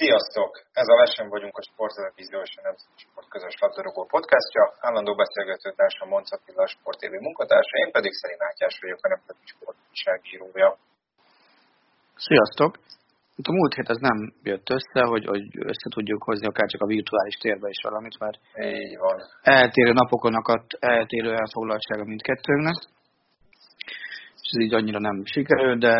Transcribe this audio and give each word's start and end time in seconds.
Sziasztok! 0.00 0.52
Ez 0.80 0.88
a 0.92 0.98
Lesen 1.00 1.28
vagyunk 1.34 1.56
a 1.60 1.66
Sporttelevízió 1.68 2.38
és 2.46 2.52
a 2.58 2.62
Nemzeti 2.66 3.00
Sport 3.04 3.28
közös 3.34 3.54
labdarúgó 3.60 4.02
podcastja. 4.14 4.64
Állandó 4.86 5.12
beszélgetőtársam 5.22 6.08
Monc 6.14 6.28
Attila, 6.34 6.66
Sport 6.74 6.98
TV 7.00 7.14
munkatársa, 7.26 7.74
én 7.82 7.90
pedig 7.96 8.12
Szeri 8.12 8.36
Mátyás 8.42 8.74
vagyok, 8.82 9.00
a 9.06 9.08
Nemzeti 9.12 9.46
Sport 9.52 9.78
újságírója. 9.90 10.68
Sziasztok! 12.26 12.72
A 13.50 13.52
múlt 13.58 13.74
hét 13.74 13.88
ez 13.94 14.00
nem 14.08 14.18
jött 14.50 14.68
össze, 14.78 15.00
hogy, 15.12 15.24
hogy 15.32 15.44
össze 15.70 15.88
tudjuk 15.94 16.22
hozni 16.28 16.46
akár 16.46 16.68
csak 16.68 16.82
a 16.82 16.92
virtuális 16.94 17.36
térbe 17.44 17.68
is 17.68 17.80
valamit, 17.88 18.18
mert 18.18 18.38
Így 18.80 18.96
van. 18.98 19.18
eltérő 19.42 19.92
napokon 19.92 20.34
akadt 20.34 20.70
eltérő 20.78 21.30
elfoglaltsága 21.42 22.04
mindkettőnknek, 22.04 22.78
és 24.42 24.48
ez 24.52 24.62
így 24.66 24.74
annyira 24.74 24.98
nem 24.98 25.24
sikerült, 25.24 25.80
de 25.86 25.94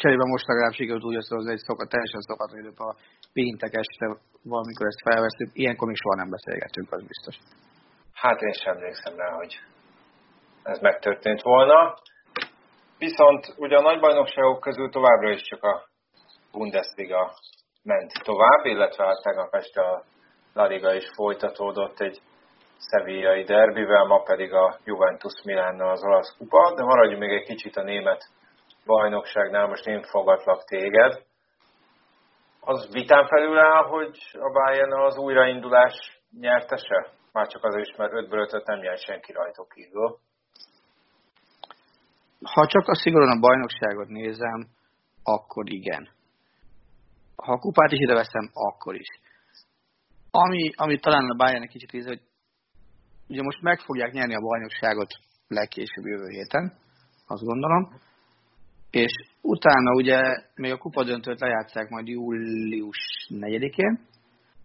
cserébe 0.00 0.24
most 0.34 0.46
legalább 0.46 0.72
sikerült 0.78 1.08
úgy 1.10 1.20
összehozni 1.20 1.52
egy 1.52 1.66
szokat, 1.68 1.88
teljesen 1.88 2.20
szokat 2.20 2.50
időbb 2.60 2.78
a 2.88 2.96
péntek 3.32 3.72
este 3.82 4.06
valamikor 4.52 4.86
ezt 4.86 5.06
felveszünk. 5.08 5.50
Ilyenkor 5.52 5.86
még 5.88 5.96
soha 5.96 6.16
nem 6.22 6.30
beszélgettünk, 6.36 6.92
az 6.92 7.02
biztos. 7.12 7.36
Hát 8.22 8.40
én 8.40 8.52
sem 8.52 8.76
emlékszem 8.76 9.16
rá, 9.16 9.30
hogy 9.40 9.52
ez 10.62 10.78
megtörtént 10.80 11.42
volna. 11.42 11.94
Viszont 12.98 13.54
ugye 13.56 13.76
a 13.76 13.88
nagybajnokságok 13.90 14.60
közül 14.60 14.90
továbbra 14.90 15.30
is 15.30 15.42
csak 15.42 15.62
a 15.62 15.84
Bundesliga 16.52 17.32
ment 17.82 18.12
tovább, 18.22 18.64
illetve 18.64 19.04
hát 19.04 19.22
tegnap 19.22 19.54
este 19.54 19.80
a 19.80 20.04
La 20.52 20.66
Liga 20.66 20.94
is 20.94 21.04
folytatódott 21.14 22.00
egy 22.00 22.20
szevillai 22.78 23.42
derbivel, 23.42 24.04
ma 24.04 24.22
pedig 24.22 24.52
a 24.52 24.78
Juventus 24.84 25.42
Milánnal 25.44 25.90
az 25.90 26.04
olasz 26.04 26.36
kupa, 26.38 26.74
de 26.76 26.82
maradjunk 26.82 27.20
még 27.20 27.30
egy 27.30 27.46
kicsit 27.46 27.76
a 27.76 27.82
német 27.82 28.28
bajnokságnál, 28.86 29.66
most 29.66 29.86
én 29.86 30.02
fogatlak 30.02 30.64
téged. 30.64 31.22
Az 32.60 32.88
vitán 32.92 33.26
felül 33.26 33.58
áll, 33.58 33.84
hogy 33.84 34.18
a 34.32 34.50
Bayern 34.52 34.92
az 34.92 35.16
újraindulás 35.16 36.22
nyertese? 36.40 37.12
Már 37.32 37.46
csak 37.46 37.64
azért 37.64 37.86
is, 37.86 37.96
mert 37.96 38.12
5-ből 38.12 38.52
5 38.52 38.66
nem 38.66 38.78
nyert 38.78 39.04
senki 39.04 39.32
rajtok 39.32 39.68
kívül. 39.68 40.18
Ha 42.44 42.66
csak 42.66 42.88
a 42.88 42.94
szigorúan 42.94 43.36
a 43.36 43.40
bajnokságot 43.40 44.08
nézem, 44.08 44.66
akkor 45.22 45.72
igen. 45.72 46.08
Ha 47.36 47.52
a 47.52 47.58
kupát 47.58 47.90
is 47.92 47.98
ide 47.98 48.14
veszem, 48.14 48.50
akkor 48.52 48.94
is. 48.94 49.08
Ami, 50.30 50.70
ami 50.76 50.98
talán 50.98 51.30
a 51.30 51.36
Bayern 51.36 51.68
kicsit 51.68 51.92
íz, 51.92 52.06
hogy 52.06 52.20
ugye 53.28 53.42
most 53.42 53.62
meg 53.62 53.78
fogják 53.78 54.12
nyerni 54.12 54.34
a 54.34 54.40
bajnokságot 54.40 55.12
legkésőbb 55.48 56.04
jövő 56.04 56.28
héten, 56.28 56.72
azt 57.26 57.42
gondolom, 57.42 58.00
és 58.94 59.12
utána 59.40 59.90
ugye 59.94 60.20
még 60.54 60.72
a 60.72 60.78
kupadöntőt 60.78 61.40
lejátszák 61.40 61.88
majd 61.88 62.06
július 62.06 63.26
4-én, 63.28 64.00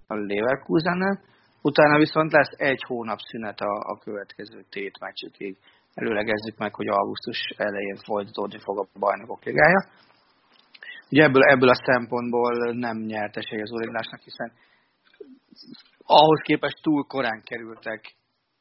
a 0.07 0.16
Leverkusennel, 0.16 1.22
utána 1.62 1.97
viszont 1.97 2.31
lesz 2.31 2.53
egy 2.57 2.84
hónap 2.88 3.19
szünet 3.19 3.59
a, 3.59 3.73
a 3.91 3.97
következő 3.97 4.66
tét 4.69 5.00
meccsükig. 5.00 5.57
Előlegezzük 5.94 6.57
meg, 6.57 6.75
hogy 6.75 6.88
augusztus 6.88 7.39
elején 7.57 7.95
folytatódni 7.95 8.59
fog 8.59 8.79
a 8.79 9.00
bajnokok 9.00 9.44
ligája. 9.44 9.85
Ugye 11.12 11.23
ebből, 11.23 11.44
ebből 11.44 11.69
a 11.69 11.84
szempontból 11.85 12.73
nem 12.73 12.97
nyerteség 12.97 13.62
az 13.62 13.72
újraindulásnak, 13.72 14.22
hiszen 14.22 14.51
ahhoz 16.06 16.39
képest 16.41 16.81
túl 16.81 17.06
korán 17.07 17.41
kerültek 17.44 18.16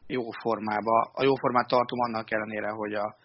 jó 0.06 0.30
formába. 0.42 1.10
A 1.12 1.24
jó 1.24 1.34
formát 1.34 1.68
tartom 1.68 1.98
annak 2.00 2.30
ellenére, 2.30 2.68
hogy 2.68 2.94
a, 2.94 3.16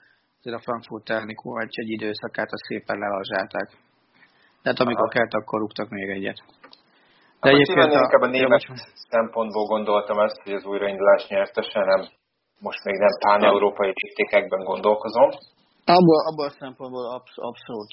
azért 0.43 0.59
a 0.59 0.65
Frankfurt 0.65 1.09
elleni 1.09 1.35
egy, 1.63 1.79
egy 1.83 1.89
időszakát 1.89 2.51
a 2.51 2.63
szépen 2.67 2.97
lelazsálták. 2.99 3.67
Tehát 4.61 4.79
amikor 4.79 5.07
Aha. 5.07 5.13
kellett, 5.13 5.33
akkor 5.33 5.59
rúgtak 5.59 5.89
még 5.89 6.09
egyet. 6.09 6.39
De 7.41 7.49
egyébként 7.49 7.93
a, 7.93 8.01
inkább 8.03 8.21
a 8.21 8.27
német 8.27 8.63
ja, 8.63 8.73
szempontból 9.09 9.65
gondoltam 9.65 10.19
ezt, 10.19 10.41
hogy 10.43 10.53
az 10.53 10.65
újraindulás 10.65 11.27
nyertese, 11.27 11.79
nem 11.79 12.01
most 12.59 12.83
még 12.83 12.97
nem 12.97 13.13
pán-európai 13.19 13.91
léptékekben 14.01 14.63
gondolkozom. 14.63 15.29
Abból, 15.85 16.19
abból 16.27 16.45
a 16.45 16.55
szempontból 16.59 17.05
absz- 17.05 17.43
abszolút. 17.49 17.91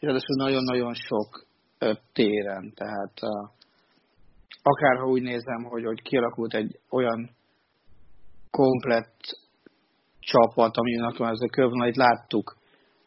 Ráadásul 0.00 0.36
nagyon-nagyon 0.36 0.94
sok 0.94 1.28
téren, 2.12 2.72
tehát 2.74 3.14
uh, 3.22 3.48
akárha 4.62 5.06
úgy 5.06 5.22
nézem, 5.22 5.62
hogy, 5.64 5.84
hogy 5.84 6.02
kialakult 6.02 6.54
egy 6.54 6.78
olyan 6.90 7.30
komplett 8.50 9.20
csapat, 10.22 10.76
aminek 10.76 11.20
ez 11.20 11.40
a 11.40 11.50
kövonait 11.50 11.96
láttuk 11.96 12.56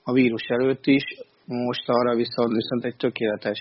a 0.04 0.12
vírus 0.12 0.46
előtt 0.48 0.86
is, 0.86 1.04
most 1.46 1.90
arra 1.90 2.16
viszont, 2.16 2.52
viszont 2.52 2.84
egy 2.84 2.96
tökéletes 2.96 3.60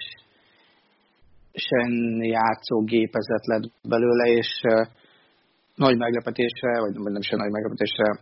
sen 1.52 2.22
játszó 2.22 2.84
gépezet 2.84 3.46
lett 3.46 3.70
belőle, 3.82 4.26
és 4.26 4.60
nagy 5.74 5.96
meglepetésre, 5.96 6.80
vagy 6.80 6.94
nem 6.94 7.16
is 7.16 7.28
nagy 7.28 7.50
meglepetésre, 7.50 8.20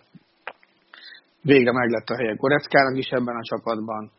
végre 1.43 1.73
meglett 1.73 2.09
a 2.09 2.17
helye 2.17 2.35
Goreckának 2.35 2.97
is 2.99 3.09
ebben 3.09 3.37
a 3.37 3.43
csapatban, 3.43 4.11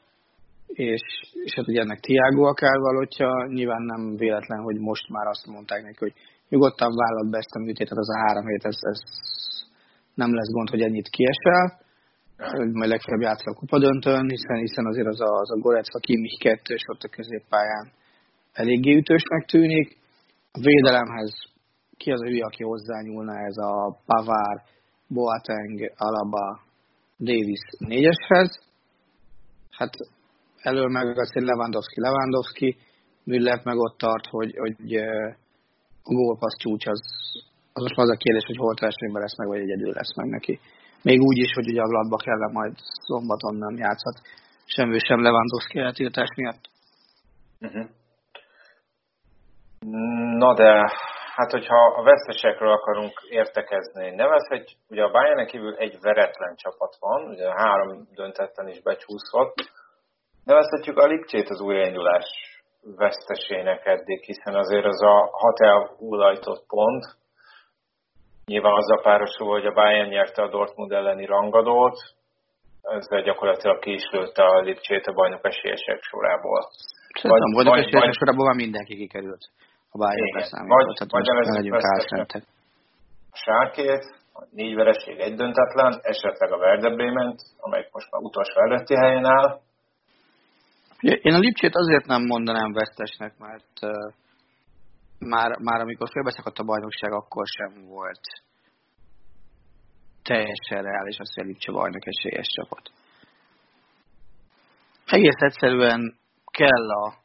és, 0.68 1.01
és 1.44 1.53
hát 1.56 1.68
ugye 1.68 1.81
ennek 1.81 2.00
Tiago 2.00 2.44
a 2.44 2.53
kell 2.53 2.80
valótja, 2.80 3.47
nyilván 3.47 3.81
nem 3.81 4.16
véletlen, 4.16 4.59
hogy 4.59 4.80
most 4.80 5.09
már 5.09 5.28
azt 5.28 5.45
mondták 5.45 5.84
neki, 5.84 5.97
hogy 6.00 6.13
nyugodtan 6.50 6.95
vállalt 6.95 7.30
be 7.30 7.38
ezt 7.38 7.56
a 7.56 7.59
műtétet, 7.59 7.97
az 7.97 8.09
a 8.09 8.19
három 8.19 8.45
hét, 8.45 8.66
ez, 8.66 8.78
ez 8.80 9.00
nem 10.13 10.34
lesz 10.34 10.51
gond, 10.51 10.69
hogy 10.69 10.81
ennyit 10.81 11.09
kiesel, 11.09 11.81
majd 12.53 12.90
legfeljebb 12.90 13.22
játszol 13.22 13.53
a 13.53 13.57
kupadöntőn, 13.57 14.29
hiszen, 14.29 14.57
hiszen 14.57 14.85
azért 14.85 15.07
az 15.07 15.22
a, 15.22 15.31
az 15.44 15.51
a 15.51 15.59
Gorecka 15.59 16.00
Kimmich 16.00 16.41
kettős 16.41 16.84
ott 16.94 17.03
a 17.03 17.07
középpályán 17.07 17.91
eléggé 18.53 18.96
ütősnek 18.96 19.46
tűnik. 19.46 19.97
A 20.51 20.59
védelemhez 20.59 21.34
ki 21.97 22.12
az 22.12 22.22
a 22.22 22.25
hülye, 22.25 22.46
aki 22.46 22.63
hozzányúlna 22.63 23.38
ez 23.38 23.57
a 23.57 24.00
Pavár, 24.06 24.63
Boateng, 25.07 25.91
Alaba, 25.97 26.59
Davis 27.19 27.63
négyeshez. 27.78 28.59
Hát 29.69 29.94
elől 30.62 30.88
meg 30.88 31.18
azért 31.19 31.45
Lewandowski, 31.45 32.00
Lewandowski, 32.00 32.78
Müller 33.24 33.62
meg 33.63 33.78
ott 33.78 33.97
tart, 33.97 34.25
hogy, 34.25 34.57
hogy 34.57 34.95
a 36.03 36.13
gólpassz 36.13 36.57
csúcs 36.57 36.85
az, 36.85 37.01
az 37.73 37.81
most 37.81 37.97
az 37.97 38.09
a 38.09 38.22
kérdés, 38.23 38.45
hogy 38.45 38.57
holt 38.63 38.79
versenyben 38.79 39.22
lesz 39.22 39.38
meg, 39.38 39.47
vagy 39.47 39.59
egyedül 39.59 39.94
lesz 39.94 40.16
meg 40.16 40.28
neki. 40.28 40.59
Még 41.01 41.19
úgy 41.22 41.38
is, 41.38 41.51
hogy 41.53 41.67
ugye 41.69 41.81
a 41.81 41.91
Gladbach 41.91 42.28
ellen 42.28 42.51
majd 42.51 42.73
szombaton 43.07 43.56
nem 43.56 43.75
játszhat 43.77 44.18
sem 44.65 44.94
ő, 44.94 44.97
sem 44.97 45.21
Lewandowski 45.21 45.80
eltiltás 45.80 46.31
miatt. 46.36 46.63
Uh-huh. 47.62 47.86
Na 50.38 50.53
de, 50.53 50.71
hát 51.36 51.51
hogyha 51.51 51.80
a 51.97 52.03
vesztesekről 52.03 52.71
akarunk 52.71 53.13
értekezni, 53.30 54.09
nevezhet, 54.09 54.69
ugye 54.89 55.03
a 55.03 55.12
Bayern 55.12 55.45
kívül 55.45 55.75
egy 55.75 55.97
veretlen 56.01 56.56
csapat 56.56 56.95
van, 57.00 57.30
ugye 57.30 57.47
három 57.56 58.07
döntetten 58.15 58.68
is 58.68 58.81
becsúszott, 58.81 59.56
nevezhetjük 60.44 60.97
a 60.97 61.07
Lipcsét 61.07 61.50
az 61.50 61.62
újraindulás 61.62 62.25
vesztesének 62.95 63.86
eddig, 63.86 64.24
hiszen 64.24 64.56
azért 64.56 64.86
az 64.86 65.01
a 65.01 65.30
hat 65.31 65.59
elhulajtott 65.59 66.65
pont, 66.68 67.03
nyilván 68.45 68.74
azzal 68.74 69.01
párosul, 69.01 69.48
hogy 69.48 69.66
a 69.66 69.74
Bayern 69.74 70.10
nyerte 70.10 70.42
a 70.42 70.50
Dortmund 70.50 70.92
elleni 70.92 71.25
rangadót, 71.25 71.98
ezzel 72.81 73.22
gyakorlatilag 73.22 73.80
ki 73.80 73.92
is 73.94 74.10
lőtte 74.12 74.44
a 74.44 74.60
Lipcsét 74.60 75.06
a 75.06 75.13
bajnok 75.13 75.45
esélyesek 75.45 76.00
sorából. 76.01 76.62
Szerintem 77.22 77.51
a 77.51 77.56
bajnok 77.56 77.78
esélyesek 77.78 78.13
sorából 78.13 78.45
már 78.45 78.56
mindenki 78.56 78.95
kikerült 78.95 79.44
a 79.92 79.98
Bayern. 79.98 80.68
Vagy, 80.68 80.86
vagy 81.10 81.25
nevezzük 81.25 81.74
a 83.31 83.38
sárkét, 83.45 84.04
négy 84.51 84.75
vereség, 84.75 85.19
egy 85.19 85.36
döntetlen, 85.36 86.00
esetleg 86.01 86.51
a 86.51 86.57
Werder 86.57 86.95
Bremen, 86.95 87.36
amelyik 87.60 87.90
most 87.92 88.12
már 88.12 88.22
utolsó 88.22 88.60
előtti 88.62 88.95
helyen 88.95 89.25
áll. 89.25 89.60
Én 91.00 91.34
a 91.34 91.40
Lipcsét 91.40 91.75
azért 91.75 92.06
nem 92.06 92.22
mondanám 92.25 92.72
vesztesnek, 92.72 93.34
mert 93.38 93.74
uh, 93.81 94.13
már, 95.25 95.57
már 95.59 95.79
amikor 95.81 96.09
félbeszakadt 96.11 96.59
a 96.59 96.63
bajnokság, 96.63 97.11
akkor 97.11 97.45
sem 97.47 97.85
volt 97.85 98.21
teljesen 100.23 100.83
reális 100.83 101.17
az, 101.17 101.33
hogy 101.33 101.43
a 101.43 101.47
Lipcse 101.47 101.71
bajnok 101.71 102.05
esélyes 102.05 102.47
csapat. 102.47 102.91
Egész 105.05 105.39
egyszerűen 105.39 106.17
kell 106.51 106.89
a, 106.89 107.21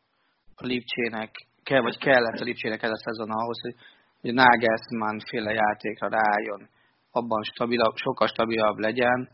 Lipcsének, 0.56 1.30
kell, 1.62 1.80
vagy 1.80 1.98
kellett 1.98 2.40
a 2.40 2.44
Lipcsének 2.44 2.82
ez 2.82 2.90
a 2.90 3.02
szezon 3.04 3.30
ahhoz, 3.30 3.60
hogy, 3.60 3.74
hogy 4.20 4.34
Nagelsmann 4.34 5.18
féle 5.28 5.52
játékra 5.52 6.08
rájön, 6.08 6.68
abban 7.10 7.42
stabilabb, 7.42 7.96
sokkal 7.96 8.26
stabilabb 8.26 8.78
legyen, 8.78 9.28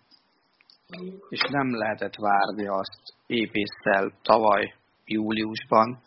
és 1.29 1.41
nem 1.49 1.75
lehetett 1.77 2.15
várni 2.17 2.67
azt 2.67 3.03
épésszel 3.27 4.13
tavaly 4.23 4.75
júliusban, 5.05 6.03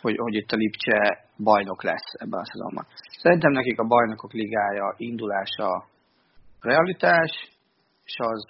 hogy, 0.00 0.16
hogy 0.16 0.34
itt 0.34 0.52
a 0.52 0.56
Lipcse 0.56 1.25
bajnok 1.38 1.82
lesz 1.82 2.12
ebben 2.12 2.40
a 2.40 2.44
szezonban. 2.44 2.86
Szerintem 3.22 3.52
nekik 3.52 3.78
a 3.78 3.86
bajnokok 3.86 4.32
ligája 4.32 4.94
indulása 4.96 5.86
realitás, 6.60 7.30
és 8.04 8.14
az 8.18 8.44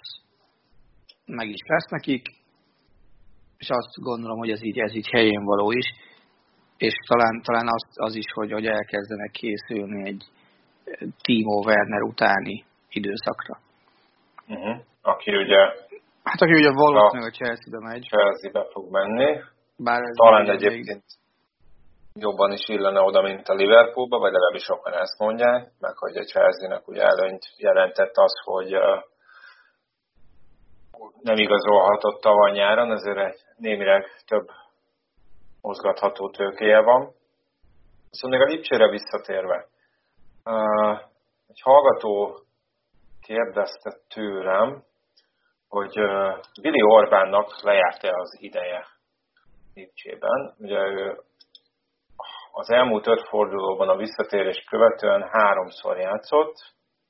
meg 1.25 1.47
is 1.47 1.61
lesz 1.65 1.89
nekik, 1.89 2.25
és 3.57 3.69
azt 3.69 3.93
gondolom, 4.01 4.37
hogy 4.37 4.49
ez 4.49 4.63
így, 4.63 4.79
ez 4.79 4.95
így 4.95 5.09
helyén 5.09 5.43
való 5.43 5.71
is, 5.71 5.93
és 6.77 6.93
talán, 7.07 7.41
talán 7.41 7.67
az, 7.67 7.83
az 7.93 8.15
is, 8.15 8.25
hogy, 8.33 8.51
hogy 8.51 8.65
elkezdenek 8.65 9.31
készülni 9.31 10.07
egy 10.07 10.23
Timo 11.21 11.65
Werner 11.65 12.01
utáni 12.01 12.65
időszakra. 12.89 13.59
Uh-huh. 14.47 14.77
Aki 15.01 15.35
ugye... 15.35 15.57
Hát 16.23 16.41
aki 16.41 16.53
ugye 16.53 16.71
valószínűleg 16.71 17.31
a 17.31 17.35
Chelsea-be 17.35 17.79
megy. 17.79 18.03
Chelsea-be 18.03 18.65
fog 18.71 18.91
menni. 18.91 19.39
Bár 19.77 20.01
ez 20.01 20.15
talán 20.15 20.49
egyébként 20.49 21.03
jobban 22.19 22.51
is 22.51 22.67
illene 22.67 23.01
oda, 23.01 23.21
mint 23.21 23.47
a 23.47 23.53
Liverpoolba, 23.53 24.17
vagy 24.19 24.31
legalábbis 24.31 24.63
sokan 24.63 24.93
ezt 24.93 25.19
mondják, 25.19 25.71
meg 25.79 25.97
hogy 25.97 26.17
a 26.17 26.23
Chelsea-nek 26.23 26.87
ugye 26.87 27.03
előnyt 27.03 27.45
jelentett 27.57 28.15
az, 28.15 28.33
hogy 28.43 28.71
nem 31.21 31.35
igazolhatott 31.35 32.21
tavaly 32.21 32.51
nyáron, 32.51 32.91
ezért 32.91 33.17
egy 33.17 33.39
némileg 33.57 34.05
több 34.25 34.47
mozgatható 35.61 36.29
tőkéje 36.29 36.81
van. 36.81 37.13
Viszont 38.09 38.33
még 38.33 38.41
a 38.41 38.45
Lipcsére 38.45 38.89
visszatérve, 38.89 39.67
egy 41.47 41.61
hallgató 41.61 42.39
kérdezte 43.21 43.97
tőlem, 44.13 44.83
hogy 45.67 45.93
Billy 46.61 46.81
Orbánnak 46.81 47.61
lejárt-e 47.61 48.11
az 48.13 48.37
ideje 48.39 48.85
Lipcsében. 49.73 50.55
Ugye 50.57 50.79
ő 50.79 51.21
az 52.59 52.69
elmúlt 52.69 53.07
öt 53.07 53.27
fordulóban 53.27 53.89
a 53.89 53.95
visszatérés 53.95 54.63
követően 54.69 55.29
háromszor 55.31 55.97
játszott, 55.97 56.55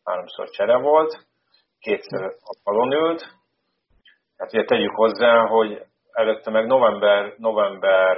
háromszor 0.03 0.49
csere 0.49 0.77
volt, 0.77 1.25
kétszer 1.79 2.23
a 2.23 2.57
falon 2.63 2.91
ült. 2.91 3.21
Hát 4.37 4.53
ugye 4.53 4.63
tegyük 4.63 4.95
hozzá, 4.95 5.45
hogy 5.45 5.81
előtte 6.11 6.51
meg 6.51 6.65
november, 6.65 7.33
november 7.37 8.17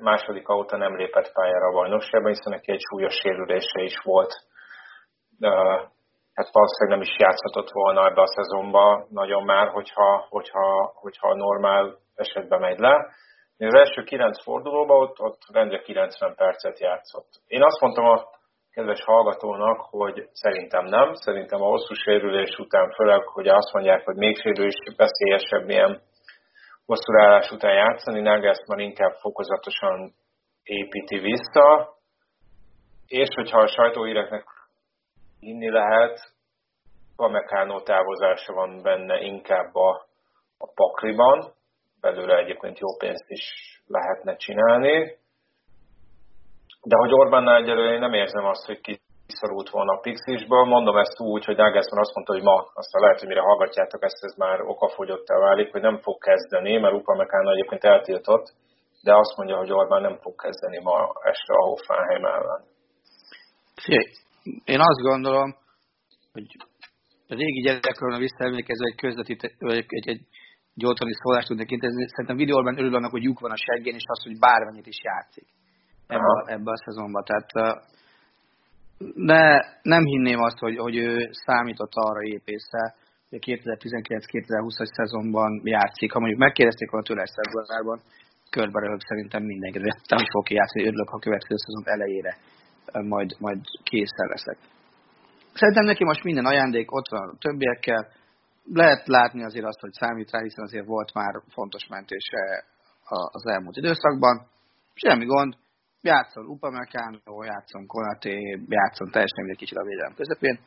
második 0.00 0.48
óta 0.48 0.76
nem 0.76 0.96
lépett 0.96 1.32
pályára 1.32 1.66
a 1.66 1.72
bajnokságban, 1.72 2.32
hiszen 2.32 2.52
neki 2.52 2.72
egy 2.72 2.82
súlyos 2.90 3.14
sérülése 3.14 3.82
is 3.82 4.00
volt. 4.02 4.32
Hát 6.34 6.48
valószínűleg 6.52 6.98
nem 6.98 7.00
is 7.00 7.16
játszhatott 7.18 7.70
volna 7.70 8.06
ebbe 8.06 8.20
a 8.20 8.26
szezonba 8.26 9.06
nagyon 9.10 9.44
már, 9.44 9.68
hogyha, 9.68 10.26
hogyha, 10.28 10.92
hogyha 10.94 11.34
normál 11.34 11.96
esetben 12.14 12.60
megy 12.60 12.78
le 12.78 13.16
az 13.66 13.74
első 13.74 14.02
kilenc 14.02 14.42
fordulóban 14.42 15.00
ott, 15.00 15.20
ott 15.20 15.40
rendre 15.52 15.80
90 15.80 16.34
percet 16.34 16.78
játszott. 16.78 17.28
Én 17.46 17.62
azt 17.62 17.80
mondtam 17.80 18.04
a 18.04 18.24
kedves 18.70 19.04
hallgatónak, 19.04 19.80
hogy 19.80 20.28
szerintem 20.32 20.84
nem, 20.84 21.14
szerintem 21.14 21.62
a 21.62 21.68
hosszú 21.68 21.94
sérülés 21.94 22.58
után, 22.58 22.90
főleg, 22.90 23.26
hogy 23.26 23.48
azt 23.48 23.72
mondják, 23.72 24.04
hogy 24.04 24.16
még 24.16 24.40
sérülés 24.40 24.74
veszélyesebb 24.96 25.64
milyen 25.64 26.00
hosszú 26.86 27.12
ráállás 27.12 27.50
után 27.50 27.74
játszani, 27.74 28.20
Nagelsmann 28.20 28.78
inkább 28.78 29.12
fokozatosan 29.12 30.14
építi 30.62 31.18
vissza, 31.18 31.96
és 33.06 33.28
hogyha 33.34 33.58
a 33.58 33.66
sajtóhíreknek 33.66 34.44
hinni 35.40 35.70
lehet, 35.70 36.20
Pamecano 37.16 37.82
távozása 37.82 38.52
van 38.52 38.82
benne 38.82 39.20
inkább 39.20 39.74
a, 39.74 40.06
a 40.58 40.72
pakliban, 40.74 41.52
belőle 42.00 42.36
egyébként 42.36 42.78
jó 42.78 42.96
pénzt 42.96 43.28
is 43.28 43.44
lehetne 43.86 44.36
csinálni. 44.36 45.16
De 46.82 46.96
hogy 46.96 47.12
Orbánnál 47.12 47.62
egyelőre 47.62 47.92
én 47.92 47.98
nem 47.98 48.12
érzem 48.12 48.44
azt, 48.44 48.66
hogy 48.66 48.80
kiszorult 48.80 49.70
volna 49.70 49.92
a 49.92 50.00
Pixisből. 50.00 50.64
Mondom 50.64 50.96
ezt 50.96 51.20
úgy, 51.20 51.44
hogy 51.44 51.56
Nagelsmann 51.56 52.00
azt 52.00 52.14
mondta, 52.14 52.32
hogy 52.32 52.42
ma, 52.42 52.56
aztán 52.74 53.02
lehet, 53.02 53.18
hogy 53.18 53.28
mire 53.28 53.40
hallgatjátok 53.40 54.02
ezt, 54.04 54.24
ez 54.24 54.34
már 54.36 54.60
okafogyottá 54.60 55.38
válik, 55.38 55.72
hogy 55.72 55.80
nem 55.80 55.98
fog 55.98 56.18
kezdeni, 56.18 56.78
mert 56.78 56.94
Upamecano 56.94 57.50
egyébként 57.50 57.84
eltiltott, 57.84 58.46
de 59.02 59.14
azt 59.14 59.36
mondja, 59.36 59.56
hogy 59.56 59.72
Orbán 59.72 60.02
nem 60.02 60.16
fog 60.20 60.34
kezdeni 60.42 60.78
ma 60.82 61.12
este 61.22 61.52
a 61.52 61.64
Hoffenheim 61.64 62.24
ellen. 62.24 62.62
Én 64.64 64.80
azt 64.80 65.00
gondolom, 65.00 65.56
hogy 66.32 66.46
a 67.28 67.34
régi 67.34 67.60
gyerekről 67.60 68.18
visszaemlékező 68.18 68.84
egy 68.84 69.00
közvetít, 69.00 69.42
egy, 69.42 69.84
egy, 69.88 70.08
egy 70.08 70.20
egy 70.78 70.86
otthoni 70.86 71.14
szólást 71.14 71.48
tudnék 71.48 71.70
intézni. 71.70 72.08
Szerintem 72.08 72.36
videóban 72.36 72.78
örül 72.78 72.94
annak, 72.94 73.10
hogy 73.10 73.22
lyuk 73.22 73.40
van 73.40 73.50
a 73.50 73.62
seggén, 73.66 73.94
és 73.94 74.06
az, 74.06 74.22
hogy 74.24 74.38
bármennyit 74.38 74.86
is 74.86 75.00
játszik 75.02 75.46
ebbe, 76.06 76.52
ebbe 76.54 76.70
a 76.70 76.82
szezonban. 76.84 77.24
Tehát 77.24 77.50
de 79.30 79.42
nem 79.82 80.04
hinném 80.04 80.40
azt, 80.40 80.58
hogy, 80.58 80.76
hogy 80.76 80.96
ő 80.96 81.28
számított 81.30 81.92
arra 81.94 82.22
épésze, 82.22 82.94
hogy 83.28 83.38
a 83.40 83.46
2019-2020-as 83.46 84.90
szezonban 84.98 85.60
játszik. 85.64 86.12
Ha 86.12 86.18
mondjuk 86.18 86.40
megkérdezték 86.40 86.90
volna 86.90 87.06
tőle 87.06 87.24
februárban, 87.38 88.00
körbe 88.50 88.80
röhög 88.80 89.00
szerintem 89.00 89.42
mindenki, 89.42 89.78
de 89.78 89.96
nem 90.08 90.24
fog 90.32 90.50
játszani, 90.50 90.86
örülök, 90.86 91.08
ha 91.08 91.16
a 91.16 91.24
következő 91.26 91.56
szezon 91.56 91.84
elejére 91.94 92.36
majd, 93.14 93.30
majd 93.38 93.60
készen 93.82 94.28
leszek. 94.34 94.58
Szerintem 95.52 95.84
neki 95.84 96.04
most 96.04 96.24
minden 96.24 96.46
ajándék 96.46 96.92
ott 96.92 97.08
van 97.08 97.28
a 97.28 97.38
többiekkel, 97.38 98.08
lehet 98.72 99.06
látni 99.06 99.44
azért 99.44 99.64
azt, 99.64 99.80
hogy 99.80 99.92
számít 99.92 100.30
rá, 100.30 100.40
hiszen 100.42 100.64
azért 100.64 100.86
volt 100.86 101.14
már 101.14 101.42
fontos 101.48 101.86
mentése 101.86 102.64
az 103.08 103.46
elmúlt 103.46 103.76
időszakban. 103.76 104.46
Semmi 104.94 105.24
gond, 105.24 105.54
játszol 106.00 106.46
Upamecano, 106.46 107.42
játszom 107.44 107.86
Konaté, 107.86 108.58
játszom 108.68 109.10
teljesen 109.10 109.48
egy 109.48 109.56
kicsit 109.56 109.76
a 109.76 109.84
védelem 109.84 110.14
közepén. 110.14 110.58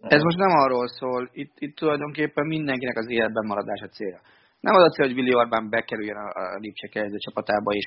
Ez 0.00 0.22
most 0.22 0.36
nem 0.36 0.50
arról 0.50 0.88
szól, 0.88 1.30
itt, 1.32 1.54
itt 1.58 1.76
tulajdonképpen 1.76 2.46
mindenkinek 2.46 2.96
az 2.96 3.08
életben 3.10 3.46
maradása 3.46 3.88
célja. 3.88 4.20
Nem 4.60 4.74
az 4.74 4.82
a 4.82 4.90
cél, 4.90 5.06
hogy 5.06 5.16
Willi 5.16 5.34
Orbán 5.34 5.68
bekerüljön 5.68 6.16
a, 6.16 6.28
a 6.54 6.58
Lipcse 6.58 6.88
kezdő 6.88 7.16
csapatába 7.16 7.70
és, 7.72 7.86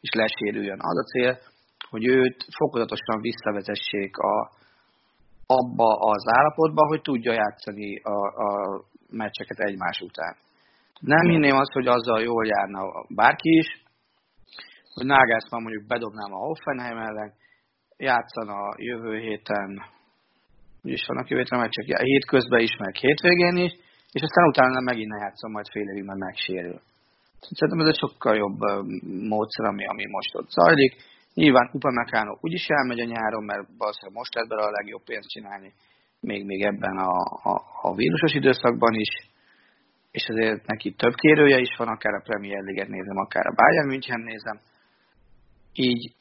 és 0.00 0.10
lesérüljön. 0.12 0.78
Az 0.80 0.98
a 0.98 1.08
cél, 1.12 1.38
hogy 1.90 2.06
őt 2.06 2.44
fokozatosan 2.56 3.20
visszavezessék 3.20 4.16
a, 4.16 4.50
abba 5.58 5.88
az 6.12 6.22
állapotba, 6.36 6.86
hogy 6.86 7.02
tudja 7.02 7.32
játszani 7.32 8.00
a, 8.00 8.18
a 8.46 8.48
meccseket 9.10 9.58
egymás 9.58 10.00
után. 10.00 10.36
Nem 11.00 11.28
hinném 11.30 11.56
azt, 11.56 11.72
hogy 11.72 11.86
azzal 11.86 12.20
jól 12.20 12.46
járna 12.46 12.80
bárki 13.08 13.50
is, 13.58 13.68
hogy 14.94 15.06
Nagelsmann 15.06 15.62
mondjuk 15.62 15.86
bedobnám 15.86 16.32
a 16.32 16.44
Hoffenheim 16.46 16.98
ellen, 16.98 17.32
játszana 17.96 18.52
a 18.52 18.74
jövő 18.76 19.18
héten, 19.18 19.82
úgyis 20.82 21.06
vannak 21.06 21.28
jövő 21.28 21.42
héten 21.42 21.58
meccsek, 21.58 21.84
hétközben 22.02 22.60
is, 22.60 22.76
meg 22.76 22.94
hétvégén 22.94 23.56
is, 23.56 23.72
és 24.12 24.22
aztán 24.22 24.48
utána 24.48 24.80
megint 24.80 25.10
ne 25.10 25.18
játszom 25.24 25.50
majd 25.50 25.66
fél 25.70 25.88
évig, 25.92 26.04
mert 26.04 26.18
megsérül. 26.18 26.80
Szerintem 27.40 27.80
ez 27.80 27.92
egy 27.92 28.02
sokkal 28.04 28.36
jobb 28.36 28.58
módszer, 29.32 29.64
ami, 29.64 29.86
ami 29.86 30.06
most 30.06 30.34
ott 30.34 30.48
zajlik 30.48 30.92
Nyilván 31.34 31.70
Upamecano 31.72 32.38
úgyis 32.40 32.66
elmegy 32.68 33.00
a 33.00 33.04
nyáron, 33.04 33.44
mert 33.44 33.68
valószínűleg 33.78 34.16
most 34.16 34.34
lehet 34.34 34.48
belőle 34.48 34.68
a 34.68 34.78
legjobb 34.78 35.04
pénzt 35.04 35.28
csinálni, 35.28 35.72
még, 36.20 36.44
még 36.44 36.62
ebben 36.62 36.96
a, 36.96 37.12
a, 37.50 37.62
a 37.82 37.94
vírusos 37.94 38.34
időszakban 38.34 38.94
is, 38.94 39.30
és 40.10 40.28
azért 40.28 40.66
neki 40.66 40.92
több 40.92 41.14
kérője 41.14 41.58
is 41.58 41.76
van, 41.76 41.88
akár 41.88 42.14
a 42.14 42.22
Premier 42.24 42.62
League-et 42.62 42.88
nézem, 42.88 43.16
akár 43.16 43.46
a 43.46 43.54
Bayern 43.54 43.88
München 43.88 44.20
nézem. 44.20 44.60
Így 45.72 46.14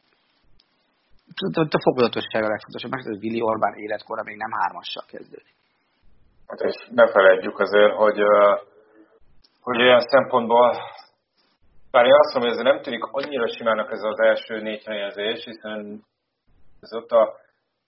a 1.54 1.82
fokozatosság 1.84 2.44
a 2.44 2.48
legfontosabb, 2.48 2.92
mert 2.92 3.06
hogy 3.06 3.24
Willi 3.24 3.42
Orbán 3.42 3.74
életkora 3.74 4.24
még 4.24 4.38
nem 4.38 4.51
hármassal 4.51 5.04
kezdődik. 5.08 5.56
Hát 6.48 6.60
és 6.60 6.75
ne 6.92 7.12
felejtjük 7.12 7.60
azért, 7.60 7.94
hogy, 7.94 8.20
hogy 9.62 9.82
olyan 9.82 10.01
szempontból 10.01 10.78
bár 11.91 12.05
én 12.05 12.13
azt 12.13 12.34
mondom, 12.34 12.51
hogy 12.51 12.60
ez 12.60 12.74
nem 12.74 12.81
tűnik 12.81 13.03
annyira 13.03 13.48
simának 13.48 13.91
ez 13.91 14.03
az 14.03 14.19
első 14.19 14.62
négy 14.62 14.86
helyezés, 14.86 15.43
hiszen 15.43 16.03
ez 16.81 16.93
ott 16.93 17.10
a, 17.10 17.22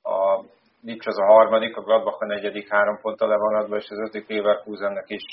a 0.10 0.46
Lipcs 0.84 1.08
az 1.08 1.20
a 1.20 1.26
harmadik, 1.26 1.78
a 1.78 1.82
Gladbach 1.82 2.24
a 2.24 2.26
negyedik 2.26 2.70
három 2.70 3.00
ponttal 3.02 3.28
levanadva, 3.28 3.76
és 3.76 3.90
az 3.90 3.98
ötödik 3.98 4.30
Leverkusennek 4.30 5.10
is 5.10 5.24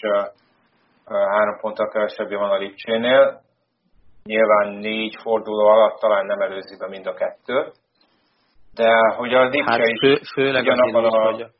három 1.04 1.58
ponttal 1.60 1.88
kevesebbje 1.88 2.36
van 2.36 2.50
a 2.50 2.56
Lipcsénél. 2.56 3.40
Nyilván 4.24 4.74
négy 4.74 5.16
forduló 5.22 5.66
alatt 5.66 6.00
talán 6.00 6.26
nem 6.26 6.40
előzi 6.40 6.76
be 6.76 6.88
mind 6.88 7.06
a 7.06 7.14
kettőt, 7.14 7.74
de 8.74 9.14
hogy 9.16 9.34
a 9.34 9.44
Lipcse 9.44 9.72
hát 9.72 9.98
fő, 10.00 10.12
is 10.12 10.30
főleg 10.34 10.62
ugyanabban 10.62 11.04
a, 11.04 11.50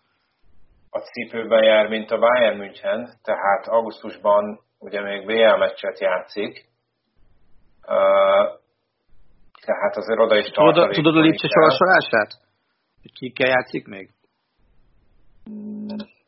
a 0.90 0.98
cipőben 0.98 1.62
jár, 1.62 1.88
mint 1.88 2.10
a 2.10 2.18
Bayern 2.18 2.56
München, 2.56 3.10
tehát 3.22 3.66
augusztusban 3.66 4.60
ugye 4.78 5.00
még 5.00 5.26
BL 5.26 5.56
meccset 5.56 6.00
játszik, 6.00 6.66
tehát 9.66 9.96
azért 9.96 10.18
oda 10.18 10.36
is 10.36 10.50
Tudod, 10.50 10.90
tudod 10.90 11.16
a 11.16 11.20
Lipcse 11.20 11.48
sorsolását? 11.48 12.30
Hogy 13.02 13.12
ki 13.12 13.30
kell 13.30 13.48
játszik 13.48 13.86
még? 13.86 14.10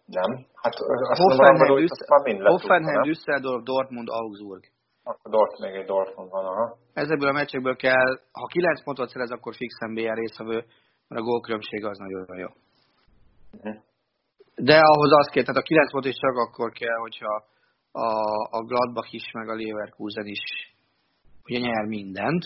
Nem. 0.06 0.46
Hát 0.62 0.74
azt 0.74 1.20
Hoffenheim, 1.20 1.56
mondom, 1.56 2.46
Hoffenheim 2.46 3.02
Düsseldorf, 3.02 3.62
Dortmund, 3.62 4.08
Augsburg. 4.10 4.64
Akkor 5.04 5.30
Dort, 5.30 5.58
még 5.58 5.74
egy 5.74 5.86
Dortmund 5.86 6.30
van, 6.30 6.44
aha. 6.44 6.76
Ezekből 6.92 7.28
a 7.28 7.32
meccsekből 7.32 7.76
kell, 7.76 8.18
ha 8.32 8.46
9 8.46 8.84
pontot 8.84 9.08
szerez, 9.08 9.30
akkor 9.30 9.54
fixen 9.54 9.94
BR 9.94 10.14
részvevő, 10.14 10.64
mert 11.08 11.20
a 11.20 11.24
gólkülönbség 11.24 11.84
az 11.84 11.98
nagyon 11.98 12.38
jó. 12.38 12.48
Uh-huh. 13.52 13.82
De 14.54 14.78
ahhoz 14.78 15.12
az 15.12 15.28
kell, 15.32 15.42
tehát 15.42 15.62
a 15.62 15.66
9 15.66 15.90
pont 15.92 16.04
is 16.04 16.14
csak 16.14 16.36
akkor 16.36 16.70
kell, 16.72 16.98
hogyha 17.00 17.44
a, 17.92 18.08
a 18.50 18.64
Gladbach 18.64 19.14
is, 19.14 19.30
meg 19.32 19.48
a 19.48 19.54
Leverkusen 19.54 20.26
is 20.26 20.42
ugye 21.50 21.58
nyer 21.66 21.84
mindent. 21.84 22.44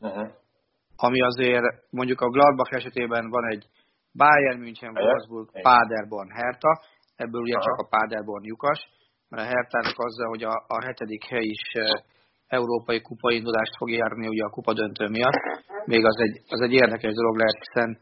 Uh-huh. 0.00 0.28
Ami 0.96 1.20
azért 1.20 1.64
mondjuk 1.90 2.20
a 2.20 2.28
Gladbach 2.28 2.72
esetében 2.74 3.30
van 3.30 3.50
egy 3.50 3.64
Bayern 4.12 4.60
München, 4.60 4.96
Wolfsburg, 4.96 5.48
Paderborn, 5.62 6.30
Hertha, 6.30 6.72
ebből 7.16 7.40
ugye 7.40 7.56
Aha. 7.56 7.64
csak 7.64 7.78
a 7.78 7.88
Paderborn 7.94 8.44
lyukas, 8.44 8.80
mert 9.28 9.42
a 9.42 9.50
Hertának 9.52 9.98
azzal, 9.98 10.28
hogy 10.28 10.42
a, 10.42 10.54
a 10.66 10.84
hetedik 10.84 11.24
hely 11.24 11.48
is 11.56 11.64
e, 11.72 12.04
európai 12.46 13.00
kupaindulást 13.00 13.76
fog 13.76 13.90
járni 13.90 14.26
ugye 14.28 14.44
a 14.44 14.54
kupa 14.56 14.72
döntő 14.72 15.08
miatt, 15.08 15.40
még 15.84 16.04
az 16.04 16.18
egy, 16.20 16.36
az 16.48 16.60
egy 16.60 16.72
érdekes 16.72 17.14
dolog 17.14 17.36
lehet, 17.36 17.58
hiszen 17.64 17.98